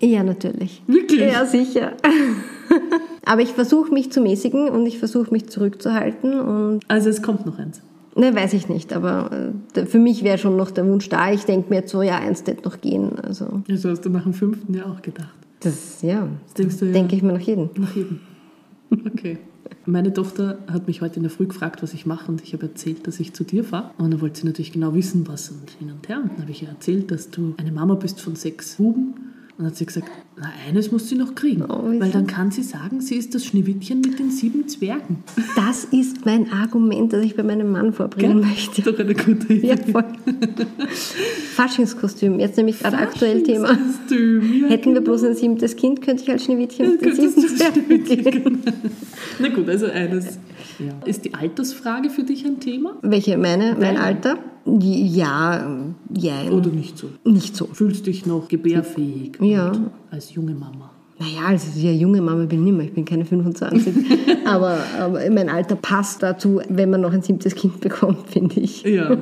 Ja, 0.00 0.22
natürlich. 0.22 0.82
Wirklich? 0.86 1.20
Ja, 1.20 1.46
sicher. 1.46 1.92
Aber 3.26 3.42
ich 3.42 3.50
versuche 3.52 3.92
mich 3.92 4.10
zu 4.12 4.20
mäßigen 4.22 4.68
und 4.70 4.86
ich 4.86 4.98
versuche 4.98 5.30
mich 5.32 5.48
zurückzuhalten 5.48 6.38
und 6.40 6.80
Also 6.88 7.10
es 7.10 7.20
kommt 7.22 7.44
noch 7.44 7.58
eins. 7.58 7.82
ne, 8.14 8.34
weiß 8.34 8.54
ich 8.54 8.68
nicht, 8.68 8.92
aber 8.94 9.52
äh, 9.74 9.84
für 9.84 9.98
mich 9.98 10.22
wäre 10.24 10.38
schon 10.38 10.56
noch 10.56 10.70
der 10.70 10.86
Wunsch 10.86 11.08
da. 11.10 11.30
Ich 11.32 11.44
denke 11.44 11.68
mir 11.68 11.76
jetzt 11.80 11.90
so, 11.90 12.00
ja, 12.02 12.18
eins 12.18 12.46
wird 12.46 12.64
noch 12.64 12.80
gehen. 12.80 13.18
Also 13.22 13.62
Also 13.68 13.90
hast 13.90 14.04
du 14.04 14.10
nach 14.10 14.22
dem 14.22 14.32
fünften 14.32 14.72
ja 14.72 14.86
auch 14.86 15.02
gedacht. 15.02 15.34
das, 15.60 16.00
ja, 16.02 16.26
Das 16.44 16.54
denkst 16.54 16.78
du 16.78 16.86
ja 16.86 16.92
denke 16.92 17.16
ich 17.16 17.22
mir 17.22 17.32
nach 17.34 17.40
jedem. 17.40 17.68
nach 17.76 17.94
jedem. 17.94 18.20
Okay. 19.12 19.38
Meine 19.84 20.12
Tochter 20.12 20.58
hat 20.68 20.86
mich 20.86 21.00
heute 21.00 21.16
in 21.16 21.22
der 21.22 21.30
Früh 21.30 21.46
gefragt, 21.46 21.82
was 21.82 21.92
ich 21.92 22.06
mache 22.06 22.30
und 22.30 22.40
ich 22.42 22.52
habe 22.52 22.66
erzählt, 22.66 23.06
dass 23.08 23.18
ich 23.18 23.32
zu 23.32 23.42
dir 23.42 23.64
fahre. 23.64 23.90
Und 23.98 24.12
dann 24.12 24.20
wollte 24.20 24.40
sie 24.40 24.46
natürlich 24.46 24.70
genau 24.72 24.94
wissen, 24.94 25.26
was 25.26 25.50
und 25.50 25.70
hin 25.80 25.90
und 25.90 26.08
her. 26.08 26.20
Und 26.22 26.32
dann 26.34 26.42
habe 26.42 26.50
ich 26.52 26.62
ihr 26.62 26.68
erzählt, 26.68 27.10
dass 27.10 27.30
du 27.30 27.54
eine 27.56 27.72
Mama 27.72 27.94
bist 27.96 28.20
von 28.20 28.36
sechs 28.36 28.76
Buben. 28.76 29.14
Und 29.58 29.64
dann 29.64 29.70
hat 29.70 29.76
sie 29.76 29.86
gesagt, 29.86 30.06
na, 30.38 30.52
eines 30.68 30.92
muss 30.92 31.08
sie 31.08 31.14
noch 31.14 31.34
kriegen. 31.34 31.62
Oh, 31.62 31.84
weil 31.98 32.10
dann 32.10 32.26
kann 32.26 32.50
sie 32.50 32.62
sagen, 32.62 33.00
sie 33.00 33.14
ist 33.14 33.34
das 33.34 33.46
Schneewittchen 33.46 34.02
mit 34.02 34.18
den 34.18 34.30
sieben 34.30 34.68
Zwergen. 34.68 35.24
Das 35.56 35.84
ist 35.84 36.26
mein 36.26 36.52
Argument, 36.52 37.10
das 37.14 37.24
ich 37.24 37.36
bei 37.36 37.42
meinem 37.42 37.72
Mann 37.72 37.94
vorbringen 37.94 38.40
möchte. 38.40 38.82
Doch 38.82 38.98
eine 38.98 39.14
gute 39.14 39.54
Idee. 39.54 39.68
Ja, 39.68 39.76
voll. 39.78 40.04
Faschingskostüm, 41.54 42.38
jetzt 42.38 42.58
nämlich 42.58 42.80
gerade 42.80 42.98
aktuell 42.98 43.42
Thema. 43.44 43.68
Faschingskostüm, 43.68 44.60
ja, 44.60 44.68
Hätten 44.68 44.90
wir 44.90 45.00
genau. 45.00 45.04
bloß 45.06 45.24
ein 45.24 45.34
siebtes 45.34 45.74
Kind, 45.76 46.02
könnte 46.02 46.24
ich 46.24 46.30
als 46.30 46.44
Schneewittchen 46.44 46.90
mit 46.90 47.02
den 47.02 47.14
sieben 47.14 47.56
Zwergen 47.56 48.04
gehen. 48.04 48.62
Na 49.38 49.48
gut, 49.48 49.66
also 49.70 49.86
eines. 49.86 50.38
Ja. 50.78 50.92
Ist 51.06 51.24
die 51.24 51.34
Altersfrage 51.34 52.10
für 52.10 52.22
dich 52.24 52.44
ein 52.44 52.60
Thema? 52.60 52.96
Welche, 53.02 53.36
meine, 53.38 53.72
mein 53.72 53.94
Deine. 53.96 54.00
Alter? 54.00 54.38
Ja, 54.66 55.70
ja, 56.14 56.50
Oder 56.50 56.70
nicht 56.70 56.98
so? 56.98 57.08
nicht 57.24 57.54
so. 57.56 57.66
Fühlst 57.66 58.06
dich 58.06 58.26
noch 58.26 58.48
gebärfähig 58.48 59.38
Ja. 59.40 59.72
als 60.10 60.34
junge 60.34 60.54
Mama? 60.54 60.90
Naja, 61.18 61.46
also 61.46 61.80
ja, 61.80 61.92
junge 61.92 62.20
Mama 62.20 62.44
bin 62.44 62.58
ich 62.58 62.64
nicht 62.66 62.76
mehr, 62.76 62.86
ich 62.86 62.92
bin 62.92 63.06
keine 63.06 63.24
25. 63.24 63.94
aber, 64.44 64.76
aber 64.98 65.20
mein 65.30 65.48
Alter 65.48 65.74
passt 65.74 66.22
dazu, 66.22 66.60
wenn 66.68 66.90
man 66.90 67.00
noch 67.00 67.12
ein 67.12 67.22
siebtes 67.22 67.54
Kind 67.54 67.80
bekommt, 67.80 68.18
finde 68.28 68.60
ich. 68.60 68.82
Ja. 68.82 69.16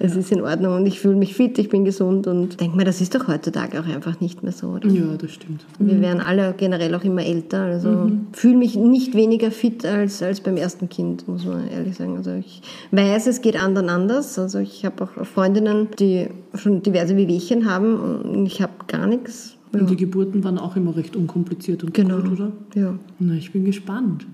Es 0.00 0.16
ist 0.16 0.32
in 0.32 0.40
Ordnung 0.40 0.74
und 0.74 0.86
ich 0.86 0.98
fühle 0.98 1.14
mich 1.14 1.34
fit, 1.34 1.56
ich 1.60 1.68
bin 1.68 1.84
gesund 1.84 2.26
und 2.26 2.60
denke 2.60 2.76
mir, 2.76 2.84
das 2.84 3.00
ist 3.00 3.14
doch 3.14 3.28
heutzutage 3.28 3.78
auch 3.78 3.86
einfach 3.86 4.20
nicht 4.20 4.42
mehr 4.42 4.50
so. 4.50 4.70
Oder? 4.70 4.88
Ja, 4.88 5.16
das 5.16 5.30
stimmt. 5.30 5.64
Wir 5.78 6.00
werden 6.00 6.20
alle 6.20 6.54
generell 6.56 6.92
auch 6.96 7.04
immer 7.04 7.24
älter, 7.24 7.62
also 7.62 8.10
fühle 8.32 8.56
mich 8.56 8.74
nicht 8.74 9.14
weniger 9.14 9.52
fit 9.52 9.86
als, 9.86 10.24
als 10.24 10.40
beim 10.40 10.56
ersten 10.56 10.88
Kind, 10.88 11.28
muss 11.28 11.44
man 11.44 11.68
ehrlich 11.68 11.96
sagen. 11.96 12.16
Also 12.16 12.32
ich 12.32 12.62
weiß, 12.90 13.28
es 13.28 13.42
geht 13.42 13.62
anderen 13.62 13.90
anders. 13.90 14.40
Also 14.40 14.58
ich 14.58 14.84
habe 14.84 15.04
auch 15.04 15.24
Freundinnen, 15.24 15.86
die 16.00 16.26
schon 16.56 16.82
diverse 16.82 17.16
Wehwehchen 17.16 17.70
haben 17.70 17.94
und 18.22 18.46
ich 18.46 18.60
habe 18.60 18.72
gar 18.88 19.06
nichts. 19.06 19.51
Und 19.72 19.90
die 19.90 19.96
Geburten 19.96 20.44
waren 20.44 20.58
auch 20.58 20.76
immer 20.76 20.94
recht 20.96 21.16
unkompliziert 21.16 21.82
und 21.84 21.94
Genau. 21.94 22.20
gut, 22.20 22.32
oder? 22.32 22.52
Ja, 22.74 22.98
Na, 23.18 23.34
ich 23.34 23.52
bin 23.52 23.64
gespannt. 23.64 24.26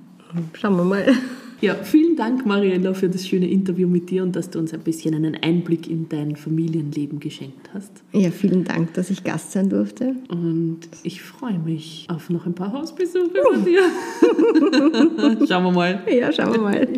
schauen 0.55 0.77
wir 0.77 0.85
mal. 0.85 1.07
Ja, 1.61 1.75
vielen 1.75 2.15
Dank, 2.15 2.47
Mariella, 2.47 2.95
für 2.95 3.09
das 3.09 3.27
schöne 3.27 3.51
Interview 3.51 3.89
mit 3.89 4.11
dir 4.11 4.23
und 4.23 4.37
dass 4.37 4.49
du 4.49 4.61
uns 4.61 4.73
ein 4.73 4.79
bisschen 4.79 5.13
einen 5.17 5.35
Einblick 5.35 5.91
in 5.91 6.09
dein 6.09 6.37
Familienleben 6.37 7.19
geschenkt 7.19 7.69
hast. 7.75 7.91
Ja, 8.13 8.31
vielen 8.31 8.63
Dank, 8.63 8.95
dass 8.95 9.11
ich 9.11 9.25
Gast 9.25 9.51
sein 9.51 9.69
durfte. 9.69 10.15
Und 10.29 10.79
ich 11.03 11.21
freue 11.21 11.59
mich 11.59 12.07
auf 12.09 12.31
noch 12.31 12.47
ein 12.47 12.55
paar 12.55 12.73
Hausbesuche 12.73 13.33
von 13.53 13.65
dir. 13.65 13.81
Schauen 15.49 15.65
wir 15.65 15.73
mal. 15.73 16.01
Ja, 16.17 16.33
schauen 16.33 16.53
wir 16.53 16.61
mal. 16.61 16.89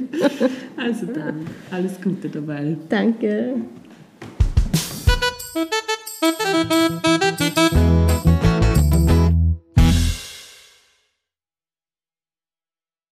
Also 0.77 1.07
dann, 1.07 1.37
alles 1.71 1.99
Gute 2.03 2.29
dabei. 2.29 2.77
Danke. 2.91 3.55